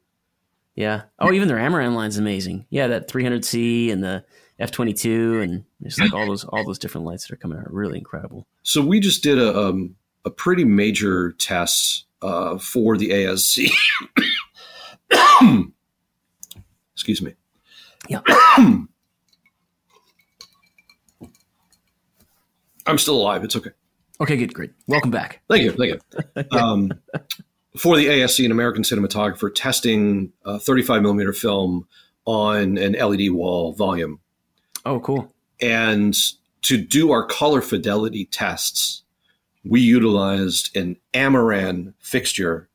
Yeah. 0.74 1.02
Oh, 1.18 1.32
even 1.32 1.48
their 1.48 1.58
Amaran 1.58 1.94
line 1.94 2.08
is 2.08 2.18
amazing. 2.18 2.66
Yeah, 2.70 2.88
that 2.88 3.08
300C 3.08 3.92
and 3.92 4.02
the 4.02 4.24
F22 4.58 5.42
and 5.42 5.64
just 5.82 6.00
like 6.00 6.12
all 6.12 6.26
those 6.26 6.44
all 6.44 6.64
those 6.64 6.78
different 6.78 7.06
lights 7.06 7.26
that 7.26 7.34
are 7.34 7.36
coming 7.36 7.58
out 7.58 7.66
are 7.66 7.72
really 7.72 7.98
incredible. 7.98 8.46
So 8.62 8.80
we 8.80 9.00
just 9.00 9.22
did 9.22 9.38
a 9.38 9.56
um, 9.56 9.96
a 10.24 10.30
pretty 10.30 10.64
major 10.64 11.32
test 11.32 12.04
uh, 12.20 12.58
for 12.58 12.96
the 12.96 13.10
ASC. 13.10 13.70
Excuse 16.94 17.22
me. 17.22 17.34
Yeah. 18.08 18.20
I'm 22.86 22.98
still 22.98 23.16
alive. 23.16 23.44
It's 23.44 23.56
okay. 23.56 23.70
Okay, 24.20 24.36
good, 24.36 24.54
great. 24.54 24.72
Welcome 24.86 25.10
back. 25.10 25.40
Thank 25.48 25.64
you, 25.64 25.72
thank 25.72 25.94
you. 25.94 26.00
Um, 26.58 26.92
for 27.76 27.96
the 27.96 28.06
ASC, 28.06 28.44
an 28.44 28.52
American 28.52 28.82
cinematographer, 28.82 29.50
testing 29.54 30.32
a 30.44 30.58
35 30.58 31.02
millimeter 31.02 31.32
film 31.32 31.86
on 32.26 32.76
an 32.78 32.92
LED 32.92 33.30
wall 33.30 33.72
volume. 33.72 34.20
Oh, 34.84 35.00
cool. 35.00 35.32
And 35.60 36.14
to 36.62 36.76
do 36.76 37.12
our 37.12 37.24
color 37.24 37.60
fidelity 37.62 38.26
tests, 38.26 39.01
we 39.64 39.80
utilized 39.80 40.76
an 40.76 40.96
Amaran 41.14 41.94
fixture 42.00 42.68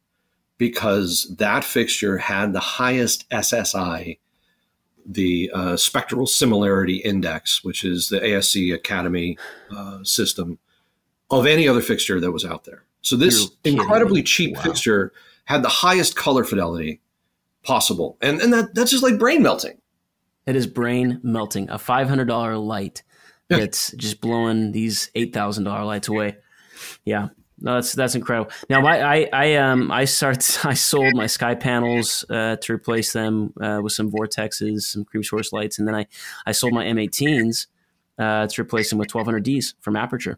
because 0.57 1.35
that 1.37 1.63
fixture 1.63 2.17
had 2.17 2.53
the 2.53 2.59
highest 2.59 3.29
SSI, 3.29 4.17
the 5.05 5.51
uh, 5.53 5.77
Spectral 5.77 6.25
Similarity 6.25 6.97
Index, 6.97 7.63
which 7.63 7.83
is 7.83 8.09
the 8.09 8.19
ASC 8.19 8.73
Academy 8.73 9.37
uh, 9.75 10.03
system 10.03 10.59
of 11.29 11.45
any 11.45 11.67
other 11.67 11.81
fixture 11.81 12.19
that 12.19 12.31
was 12.31 12.45
out 12.45 12.63
there. 12.63 12.83
So 13.01 13.15
this 13.15 13.51
incredibly 13.63 14.23
cheap 14.23 14.55
wow. 14.55 14.63
fixture 14.63 15.13
had 15.45 15.63
the 15.63 15.69
highest 15.69 16.15
color 16.15 16.43
fidelity 16.43 16.99
possible, 17.63 18.17
and 18.21 18.41
and 18.41 18.51
that 18.51 18.73
that's 18.73 18.91
just 18.91 19.03
like 19.03 19.19
brain 19.19 19.41
melting. 19.41 19.77
It 20.45 20.55
is 20.55 20.67
brain 20.67 21.19
melting. 21.23 21.69
A 21.69 21.77
five 21.77 22.09
hundred 22.09 22.27
dollar 22.27 22.57
light 22.57 23.03
yeah. 23.49 23.57
that's 23.59 23.91
just 23.93 24.19
blowing 24.19 24.71
these 24.71 25.11
eight 25.15 25.33
thousand 25.33 25.65
dollar 25.65 25.85
lights 25.85 26.07
away. 26.07 26.37
Yeah, 27.05 27.29
no, 27.59 27.75
that's 27.75 27.93
that's 27.93 28.15
incredible. 28.15 28.51
Now, 28.69 28.85
I 28.85 29.15
I, 29.15 29.29
I 29.33 29.55
um 29.55 29.91
I 29.91 30.05
start 30.05 30.59
I 30.65 30.73
sold 30.73 31.15
my 31.15 31.25
SkyPanels 31.25 32.23
uh, 32.29 32.57
to 32.57 32.73
replace 32.73 33.13
them 33.13 33.53
uh, 33.59 33.79
with 33.81 33.93
some 33.93 34.11
vortexes, 34.11 34.81
some 34.81 35.05
Creamsource 35.05 35.51
lights, 35.51 35.79
and 35.79 35.87
then 35.87 35.95
I 35.95 36.05
I 36.45 36.51
sold 36.51 36.73
my 36.73 36.85
M18s 36.85 37.67
uh, 38.19 38.47
to 38.47 38.61
replace 38.61 38.89
them 38.89 38.99
with 38.99 39.09
1200Ds 39.09 39.73
from 39.81 39.95
Aputure, 39.95 40.37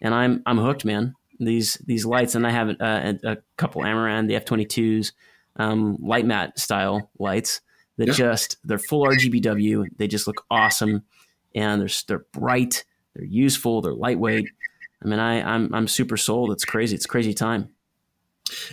and 0.00 0.14
I'm 0.14 0.42
I'm 0.46 0.58
hooked, 0.58 0.84
man. 0.84 1.14
These 1.40 1.74
these 1.86 2.06
lights, 2.06 2.36
and 2.36 2.46
I 2.46 2.50
have 2.50 2.68
a, 2.68 3.18
a 3.24 3.36
couple 3.56 3.82
Amaran, 3.82 4.28
the 4.28 4.34
F22s, 4.34 5.12
um, 5.56 5.98
LiteMat 5.98 6.56
style 6.56 7.10
lights 7.18 7.60
that 7.98 8.08
yeah. 8.08 8.14
just 8.14 8.58
they're 8.62 8.78
full 8.78 9.06
RGBW. 9.06 9.86
They 9.96 10.06
just 10.06 10.28
look 10.28 10.44
awesome, 10.50 11.02
and 11.52 11.80
they're 11.80 11.88
they're 12.06 12.26
bright, 12.32 12.84
they're 13.14 13.24
useful, 13.24 13.80
they're 13.80 13.92
lightweight. 13.92 14.46
I 15.02 15.08
mean, 15.08 15.18
I 15.18 15.42
I'm 15.42 15.74
I'm 15.74 15.88
super 15.88 16.16
sold. 16.16 16.52
It's 16.52 16.64
crazy. 16.64 16.94
It's 16.94 17.06
crazy 17.06 17.34
time. 17.34 17.70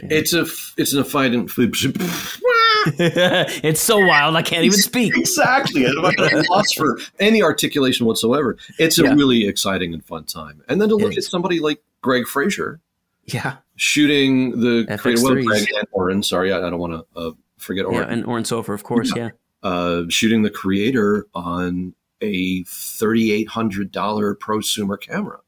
Yeah. 0.02 0.08
It's 0.12 0.34
a 0.34 0.46
it's 0.78 0.94
an 0.94 1.00
affident. 1.00 1.52
it's 2.98 3.82
so 3.82 4.06
wild 4.06 4.36
I 4.36 4.42
can't 4.42 4.64
even 4.64 4.80
speak. 4.80 5.16
exactly. 5.18 5.86
I'm 5.86 5.96
not 6.02 6.20
at 6.20 6.50
loss 6.50 6.74
for 6.74 7.00
any 7.20 7.42
articulation 7.42 8.06
whatsoever. 8.06 8.58
It's 8.78 9.00
a 9.00 9.04
yeah. 9.04 9.14
really 9.14 9.48
exciting 9.48 9.94
and 9.94 10.04
fun 10.06 10.26
time. 10.26 10.64
And 10.68 10.82
then 10.82 10.90
to 10.90 10.96
look 10.96 11.18
at 11.18 11.24
somebody 11.24 11.60
like 11.60 11.82
Greig 12.02 12.28
Fraser. 12.28 12.80
Yeah. 13.26 13.58
Shooting 13.76 14.60
the 14.60 14.98
creator, 15.00 15.24
well, 15.24 15.44
Greig 15.44 15.70
and 15.76 15.88
Oren. 15.92 16.24
Sorry, 16.24 16.52
I, 16.52 16.58
I 16.58 16.70
don't 16.70 16.80
want 16.80 16.94
to 16.94 17.20
uh, 17.20 17.32
forget 17.58 17.86
Oren. 17.86 18.00
Yeah, 18.00 18.14
and 18.14 18.26
Oren 18.26 18.46
Soffer, 18.46 18.74
of 18.74 18.84
course. 18.84 19.14
Yeah. 19.16 19.30
yeah. 19.64 19.70
Uh, 19.70 20.04
shooting 20.10 20.42
the 20.42 20.50
creator 20.50 21.28
on 21.36 21.94
a 22.22 22.64
$3,800 22.64 24.36
prosumer 24.36 25.00
camera. 25.00 25.40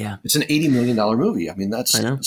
Yeah. 0.00 0.16
It's 0.24 0.36
an 0.36 0.42
$80 0.42 0.70
million 0.70 0.96
movie. 1.18 1.50
I 1.50 1.54
mean, 1.54 1.70
that's. 1.70 1.94
I 1.94 2.02
know. 2.02 2.20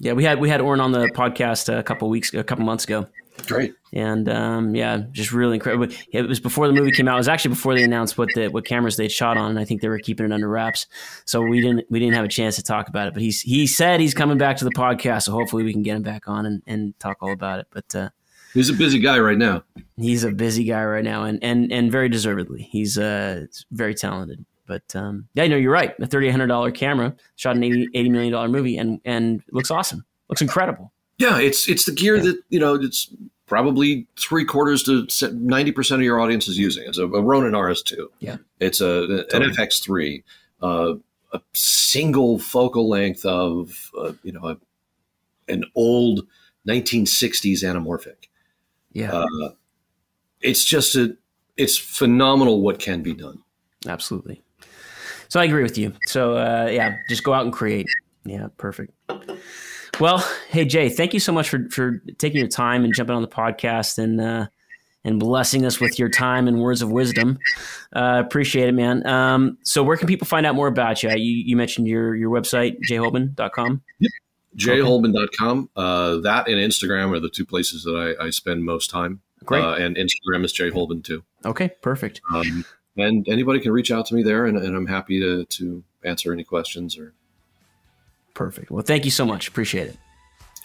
Yeah, 0.00 0.12
we 0.12 0.24
had 0.24 0.40
we 0.40 0.48
had 0.48 0.60
Oren 0.60 0.80
on 0.80 0.92
the 0.92 1.08
podcast 1.14 1.72
a 1.72 1.82
couple 1.82 2.08
weeks, 2.08 2.34
a 2.34 2.42
couple 2.42 2.64
months 2.64 2.84
ago, 2.84 3.06
Great. 3.46 3.74
And 3.92 4.28
um, 4.28 4.74
yeah, 4.74 5.02
just 5.12 5.32
really 5.32 5.54
incredible. 5.54 5.88
It 6.12 6.22
was 6.22 6.40
before 6.40 6.66
the 6.66 6.72
movie 6.72 6.92
came 6.92 7.08
out. 7.08 7.14
It 7.14 7.18
was 7.18 7.28
actually 7.28 7.50
before 7.50 7.74
they 7.74 7.82
announced 7.82 8.16
what 8.16 8.28
the 8.34 8.48
what 8.48 8.64
cameras 8.64 8.96
they'd 8.96 9.10
shot 9.10 9.36
on, 9.36 9.50
and 9.50 9.58
I 9.58 9.64
think 9.64 9.80
they 9.82 9.88
were 9.88 9.98
keeping 9.98 10.26
it 10.26 10.32
under 10.32 10.48
wraps. 10.48 10.86
So 11.24 11.42
we 11.42 11.60
didn't 11.60 11.86
we 11.90 11.98
didn't 11.98 12.14
have 12.14 12.24
a 12.24 12.28
chance 12.28 12.56
to 12.56 12.62
talk 12.62 12.88
about 12.88 13.08
it. 13.08 13.14
But 13.14 13.22
he's 13.22 13.40
he 13.40 13.66
said 13.66 14.00
he's 14.00 14.14
coming 14.14 14.38
back 14.38 14.56
to 14.58 14.64
the 14.64 14.72
podcast, 14.72 15.24
so 15.24 15.32
hopefully 15.32 15.62
we 15.62 15.72
can 15.72 15.82
get 15.82 15.96
him 15.96 16.02
back 16.02 16.28
on 16.28 16.46
and, 16.46 16.62
and 16.66 16.98
talk 16.98 17.18
all 17.20 17.32
about 17.32 17.60
it. 17.60 17.66
But 17.70 17.94
uh, 17.94 18.10
he's 18.52 18.70
a 18.70 18.74
busy 18.74 18.98
guy 18.98 19.18
right 19.18 19.38
now. 19.38 19.62
He's 19.96 20.24
a 20.24 20.30
busy 20.30 20.64
guy 20.64 20.84
right 20.84 21.04
now, 21.04 21.24
and 21.24 21.42
and 21.42 21.72
and 21.72 21.92
very 21.92 22.08
deservedly. 22.08 22.62
He's 22.62 22.98
uh 22.98 23.46
very 23.70 23.94
talented. 23.94 24.44
But 24.66 24.94
um, 24.96 25.28
yeah, 25.34 25.46
no, 25.46 25.56
you're 25.56 25.72
right. 25.72 25.94
A 26.00 26.06
thirty 26.06 26.26
eight 26.26 26.30
hundred 26.30 26.46
dollar 26.46 26.70
camera 26.70 27.14
shot 27.36 27.56
an 27.56 27.64
80, 27.64 27.88
$80 27.94 28.10
million 28.10 28.50
movie, 28.50 28.76
and 28.76 29.00
and 29.04 29.42
looks 29.52 29.70
awesome. 29.70 30.04
Looks 30.28 30.40
incredible. 30.40 30.92
Yeah, 31.18 31.38
it's 31.38 31.68
it's 31.68 31.84
the 31.84 31.92
gear 31.92 32.16
yeah. 32.16 32.22
that 32.22 32.42
you 32.48 32.58
know 32.58 32.74
it's 32.74 33.12
probably 33.46 34.06
three 34.18 34.44
quarters 34.44 34.82
to 34.84 35.06
ninety 35.32 35.70
percent 35.70 36.00
of 36.00 36.04
your 36.04 36.20
audience 36.20 36.48
is 36.48 36.58
using. 36.58 36.84
It's 36.86 36.98
a, 36.98 37.04
a 37.04 37.20
Ronin 37.20 37.52
RS2. 37.52 38.06
Yeah, 38.20 38.36
it's 38.58 38.80
a 38.80 39.24
totally. 39.30 39.46
an 39.46 39.54
FX3, 39.54 40.22
uh, 40.62 40.94
a 41.32 41.40
single 41.52 42.38
focal 42.38 42.88
length 42.88 43.24
of 43.24 43.90
uh, 43.98 44.12
you 44.22 44.32
know 44.32 44.48
a, 44.48 44.56
an 45.52 45.64
old 45.74 46.26
1960s 46.66 47.62
anamorphic. 47.62 48.28
Yeah, 48.92 49.12
uh, 49.12 49.50
it's 50.40 50.64
just 50.64 50.96
a 50.96 51.16
it's 51.56 51.76
phenomenal 51.76 52.60
what 52.60 52.78
can 52.78 53.02
be 53.02 53.12
done. 53.12 53.42
Absolutely. 53.86 54.43
So 55.28 55.40
I 55.40 55.44
agree 55.44 55.62
with 55.62 55.78
you. 55.78 55.92
So 56.06 56.36
uh, 56.36 56.68
yeah, 56.70 56.96
just 57.08 57.24
go 57.24 57.32
out 57.32 57.44
and 57.44 57.52
create. 57.52 57.86
Yeah, 58.24 58.48
perfect. 58.56 58.92
Well, 60.00 60.26
hey 60.48 60.64
Jay, 60.64 60.88
thank 60.88 61.14
you 61.14 61.20
so 61.20 61.32
much 61.32 61.48
for 61.48 61.68
for 61.70 62.02
taking 62.18 62.38
your 62.38 62.48
time 62.48 62.84
and 62.84 62.94
jumping 62.94 63.14
on 63.14 63.22
the 63.22 63.28
podcast 63.28 63.98
and 63.98 64.20
uh, 64.20 64.46
and 65.04 65.20
blessing 65.20 65.64
us 65.66 65.80
with 65.80 65.98
your 65.98 66.08
time 66.08 66.48
and 66.48 66.60
words 66.60 66.82
of 66.82 66.90
wisdom. 66.90 67.38
Uh, 67.94 68.22
appreciate 68.24 68.68
it, 68.68 68.72
man. 68.72 69.06
Um, 69.06 69.58
so, 69.62 69.82
where 69.82 69.96
can 69.96 70.08
people 70.08 70.26
find 70.26 70.46
out 70.46 70.54
more 70.54 70.66
about 70.66 71.02
you? 71.02 71.10
You, 71.10 71.16
you 71.46 71.56
mentioned 71.56 71.86
your 71.86 72.14
your 72.14 72.30
website, 72.30 72.78
jayholben.com. 72.88 73.82
Yep. 74.00 74.12
jayholben.com. 74.56 75.70
Uh, 75.76 76.16
that 76.18 76.48
and 76.48 76.56
Instagram 76.56 77.12
are 77.12 77.20
the 77.20 77.28
two 77.28 77.44
places 77.44 77.84
that 77.84 78.16
I, 78.20 78.26
I 78.26 78.30
spend 78.30 78.64
most 78.64 78.90
time. 78.90 79.20
Great. 79.44 79.62
Uh, 79.62 79.74
and 79.74 79.96
Instagram 79.96 80.44
is 80.44 80.52
jayholben 80.52 81.04
too. 81.04 81.22
Okay, 81.44 81.70
perfect. 81.82 82.20
Um, 82.32 82.64
and 82.96 83.28
anybody 83.28 83.60
can 83.60 83.72
reach 83.72 83.90
out 83.90 84.06
to 84.06 84.14
me 84.14 84.22
there, 84.22 84.46
and, 84.46 84.56
and 84.56 84.76
I'm 84.76 84.86
happy 84.86 85.20
to 85.20 85.44
to 85.44 85.82
answer 86.04 86.32
any 86.32 86.44
questions 86.44 86.98
or 86.98 87.12
Perfect. 88.34 88.70
Well, 88.70 88.82
thank 88.82 89.04
you 89.04 89.10
so 89.10 89.24
much. 89.24 89.48
Appreciate 89.48 89.86
it. 89.86 89.96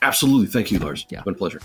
Absolutely. 0.02 0.48
Thank 0.48 0.72
you, 0.72 0.80
Lars. 0.80 1.06
Yeah. 1.10 1.22
Been 1.22 1.36
a 1.36 1.38
pleasure. 1.38 1.62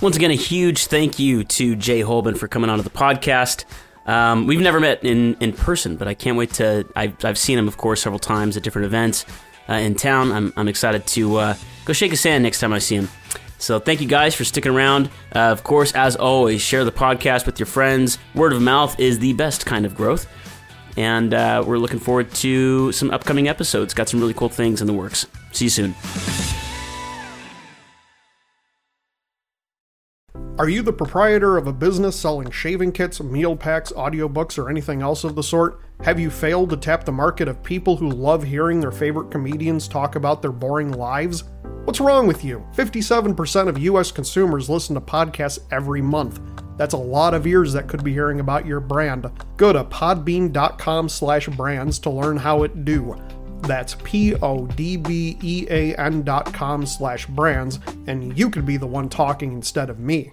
Once 0.00 0.16
again, 0.16 0.32
a 0.32 0.34
huge 0.34 0.86
thank 0.86 1.20
you 1.20 1.44
to 1.44 1.76
Jay 1.76 2.00
Holben 2.00 2.36
for 2.36 2.48
coming 2.48 2.68
onto 2.68 2.82
the 2.82 2.90
podcast. 2.90 3.64
Um, 4.06 4.46
we've 4.46 4.60
never 4.60 4.80
met 4.80 5.04
in, 5.04 5.36
in 5.40 5.52
person, 5.52 5.96
but 5.96 6.08
I 6.08 6.14
can't 6.14 6.36
wait 6.36 6.52
to. 6.54 6.84
I've, 6.96 7.24
I've 7.24 7.38
seen 7.38 7.58
him, 7.58 7.68
of 7.68 7.76
course, 7.76 8.02
several 8.02 8.18
times 8.18 8.56
at 8.56 8.64
different 8.64 8.86
events 8.86 9.24
uh, 9.68 9.74
in 9.74 9.94
town. 9.94 10.32
I'm, 10.32 10.52
I'm 10.56 10.68
excited 10.68 11.06
to 11.06 11.36
uh, 11.36 11.54
go 11.84 11.92
shake 11.92 12.10
his 12.10 12.22
hand 12.22 12.42
next 12.42 12.58
time 12.58 12.72
I 12.72 12.80
see 12.80 12.96
him. 12.96 13.08
So 13.64 13.78
thank 13.78 14.02
you 14.02 14.06
guys 14.06 14.34
for 14.34 14.44
sticking 14.44 14.72
around. 14.72 15.06
Uh, 15.34 15.38
of 15.38 15.64
course, 15.64 15.94
as 15.94 16.16
always, 16.16 16.60
share 16.60 16.84
the 16.84 16.92
podcast 16.92 17.46
with 17.46 17.58
your 17.58 17.66
friends. 17.66 18.18
Word 18.34 18.52
of 18.52 18.60
mouth 18.60 19.00
is 19.00 19.18
the 19.18 19.32
best 19.32 19.64
kind 19.64 19.86
of 19.86 19.94
growth. 19.94 20.26
And 20.98 21.32
uh, 21.32 21.64
we're 21.66 21.78
looking 21.78 21.98
forward 21.98 22.30
to 22.34 22.92
some 22.92 23.10
upcoming 23.10 23.48
episodes. 23.48 23.94
Got 23.94 24.10
some 24.10 24.20
really 24.20 24.34
cool 24.34 24.50
things 24.50 24.82
in 24.82 24.86
the 24.86 24.92
works. 24.92 25.26
See 25.52 25.64
you 25.64 25.70
soon. 25.70 25.94
Are 30.56 30.68
you 30.68 30.82
the 30.82 30.92
proprietor 30.92 31.56
of 31.56 31.66
a 31.66 31.72
business 31.72 32.14
selling 32.14 32.48
shaving 32.48 32.92
kits, 32.92 33.20
meal 33.20 33.56
packs, 33.56 33.90
audiobooks, 33.90 34.56
or 34.56 34.70
anything 34.70 35.02
else 35.02 35.24
of 35.24 35.34
the 35.34 35.42
sort? 35.42 35.80
Have 36.04 36.20
you 36.20 36.30
failed 36.30 36.70
to 36.70 36.76
tap 36.76 37.02
the 37.02 37.10
market 37.10 37.48
of 37.48 37.60
people 37.64 37.96
who 37.96 38.08
love 38.08 38.44
hearing 38.44 38.78
their 38.78 38.92
favorite 38.92 39.32
comedians 39.32 39.88
talk 39.88 40.14
about 40.14 40.42
their 40.42 40.52
boring 40.52 40.92
lives? 40.92 41.42
What's 41.86 41.98
wrong 41.98 42.28
with 42.28 42.44
you? 42.44 42.64
57% 42.76 43.66
of 43.66 43.78
US 43.78 44.12
consumers 44.12 44.70
listen 44.70 44.94
to 44.94 45.00
podcasts 45.00 45.58
every 45.72 46.00
month. 46.00 46.40
That's 46.76 46.94
a 46.94 46.98
lot 46.98 47.34
of 47.34 47.48
ears 47.48 47.72
that 47.72 47.88
could 47.88 48.04
be 48.04 48.12
hearing 48.12 48.38
about 48.38 48.64
your 48.64 48.78
brand. 48.78 49.28
Go 49.56 49.72
to 49.72 49.82
podbean.com 49.82 51.08
slash 51.08 51.48
brands 51.48 51.98
to 51.98 52.10
learn 52.10 52.36
how 52.36 52.62
it 52.62 52.84
do. 52.84 53.20
That's 53.62 53.96
P-O-D-B-E-A-N 54.04 54.62
dot 56.22 56.52
com 56.52 56.86
slash 56.86 57.26
brands, 57.26 57.80
and 58.06 58.38
you 58.38 58.50
could 58.50 58.66
be 58.66 58.76
the 58.76 58.86
one 58.86 59.08
talking 59.08 59.52
instead 59.52 59.90
of 59.90 59.98
me. 59.98 60.30